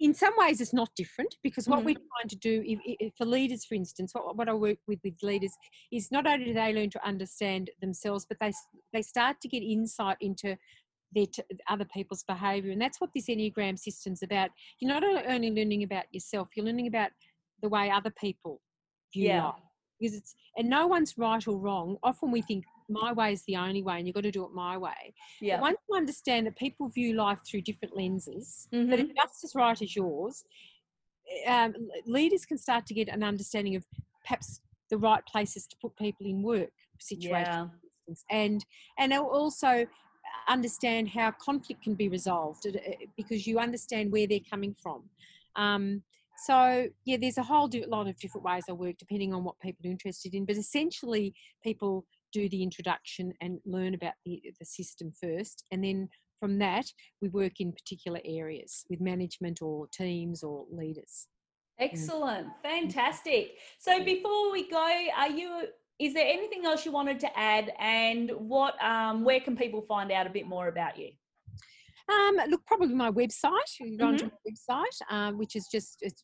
in 0.00 0.12
some 0.12 0.34
ways 0.36 0.60
it's 0.60 0.74
not 0.74 0.90
different 0.96 1.34
because 1.42 1.66
what 1.68 1.78
mm-hmm. 1.78 1.86
we're 1.86 1.94
trying 1.94 2.28
to 2.28 2.36
do 2.36 2.62
if, 2.66 2.78
if, 2.84 3.12
for 3.16 3.24
leaders 3.24 3.64
for 3.64 3.74
instance 3.74 4.12
what, 4.12 4.36
what 4.36 4.48
i 4.48 4.52
work 4.52 4.78
with 4.86 4.98
with 5.02 5.14
leaders 5.22 5.52
is 5.92 6.12
not 6.12 6.26
only 6.26 6.46
do 6.46 6.54
they 6.54 6.72
learn 6.72 6.90
to 6.90 7.06
understand 7.06 7.70
themselves 7.80 8.26
but 8.28 8.36
they 8.40 8.52
they 8.92 9.02
start 9.02 9.36
to 9.40 9.48
get 9.48 9.62
insight 9.62 10.16
into 10.20 10.56
their 11.14 11.26
t- 11.26 11.42
other 11.68 11.86
people's 11.86 12.24
behavior 12.24 12.72
and 12.72 12.80
that's 12.80 13.00
what 13.00 13.10
this 13.14 13.28
enneagram 13.28 13.78
system's 13.78 14.22
about 14.22 14.50
you're 14.80 14.92
not 14.92 15.04
only 15.26 15.50
learning 15.50 15.82
about 15.82 16.04
yourself 16.12 16.48
you're 16.54 16.66
learning 16.66 16.88
about 16.88 17.10
the 17.62 17.68
way 17.68 17.90
other 17.90 18.10
people 18.10 18.60
view 19.12 19.28
yeah. 19.28 19.44
life. 19.44 19.54
Because 19.98 20.16
it's 20.16 20.34
and 20.56 20.68
no 20.68 20.86
one's 20.86 21.16
right 21.16 21.46
or 21.48 21.56
wrong. 21.56 21.96
Often 22.02 22.30
we 22.30 22.42
think 22.42 22.64
my 22.88 23.12
way 23.12 23.32
is 23.32 23.42
the 23.46 23.56
only 23.56 23.82
way 23.82 23.96
and 23.96 24.06
you've 24.06 24.14
got 24.14 24.24
to 24.24 24.30
do 24.30 24.44
it 24.44 24.52
my 24.52 24.76
way. 24.76 25.14
Yeah. 25.40 25.56
But 25.56 25.62
once 25.62 25.78
you 25.88 25.96
understand 25.96 26.46
that 26.46 26.56
people 26.56 26.88
view 26.88 27.14
life 27.14 27.38
through 27.48 27.62
different 27.62 27.96
lenses 27.96 28.68
mm-hmm. 28.72 28.90
that 28.90 29.00
are 29.00 29.04
just 29.04 29.44
as 29.44 29.54
right 29.54 29.80
as 29.80 29.96
yours, 29.96 30.44
um, 31.46 31.74
leaders 32.06 32.44
can 32.44 32.58
start 32.58 32.86
to 32.86 32.94
get 32.94 33.08
an 33.08 33.22
understanding 33.22 33.74
of 33.76 33.84
perhaps 34.22 34.60
the 34.90 34.98
right 34.98 35.24
places 35.26 35.66
to 35.66 35.76
put 35.80 35.96
people 35.96 36.26
in 36.26 36.42
work 36.42 36.70
situations 37.00 37.46
yeah. 37.46 38.14
and 38.30 38.64
and 38.98 39.12
also 39.12 39.84
understand 40.48 41.08
how 41.08 41.32
conflict 41.32 41.82
can 41.82 41.94
be 41.94 42.08
resolved 42.08 42.66
uh, 42.66 42.78
because 43.16 43.46
you 43.46 43.58
understand 43.58 44.12
where 44.12 44.26
they're 44.26 44.38
coming 44.48 44.74
from 44.80 45.02
um, 45.56 46.02
so 46.44 46.88
yeah, 47.04 47.16
there's 47.20 47.38
a 47.38 47.42
whole 47.42 47.70
lot 47.88 48.08
of 48.08 48.18
different 48.18 48.44
ways 48.44 48.64
I 48.68 48.72
work 48.72 48.96
depending 48.98 49.32
on 49.32 49.44
what 49.44 49.58
people 49.60 49.86
are 49.86 49.90
interested 49.90 50.34
in. 50.34 50.44
But 50.44 50.56
essentially, 50.56 51.34
people 51.62 52.04
do 52.32 52.48
the 52.48 52.62
introduction 52.62 53.32
and 53.40 53.58
learn 53.64 53.94
about 53.94 54.14
the, 54.24 54.42
the 54.58 54.66
system 54.66 55.12
first, 55.20 55.64
and 55.70 55.82
then 55.82 56.08
from 56.40 56.58
that 56.58 56.86
we 57.22 57.28
work 57.28 57.60
in 57.60 57.72
particular 57.72 58.20
areas 58.24 58.84
with 58.90 59.00
management 59.00 59.62
or 59.62 59.86
teams 59.92 60.42
or 60.42 60.66
leaders. 60.70 61.28
Excellent, 61.78 62.48
fantastic. 62.62 63.58
So 63.78 64.02
before 64.02 64.52
we 64.52 64.68
go, 64.68 65.06
are 65.16 65.30
you? 65.30 65.62
Is 65.98 66.12
there 66.12 66.26
anything 66.26 66.66
else 66.66 66.84
you 66.84 66.92
wanted 66.92 67.20
to 67.20 67.38
add? 67.38 67.72
And 67.78 68.30
what? 68.30 68.82
Um, 68.82 69.24
where 69.24 69.40
can 69.40 69.56
people 69.56 69.82
find 69.82 70.12
out 70.12 70.26
a 70.26 70.30
bit 70.30 70.46
more 70.46 70.68
about 70.68 70.98
you? 70.98 71.10
Um, 72.08 72.36
look, 72.48 72.64
probably 72.66 72.94
my 72.94 73.10
website. 73.10 73.50
You 73.80 73.98
go 73.98 74.04
mm-hmm. 74.04 74.12
onto 74.12 74.24
my 74.26 74.30
website, 74.50 75.14
um, 75.14 75.38
which 75.38 75.56
is 75.56 75.66
just 75.70 75.98
it's. 76.00 76.22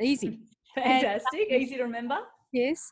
Easy. 0.00 0.38
Fantastic. 0.74 1.48
And, 1.50 1.62
Easy 1.62 1.76
to 1.76 1.84
remember. 1.84 2.18
Yes. 2.52 2.90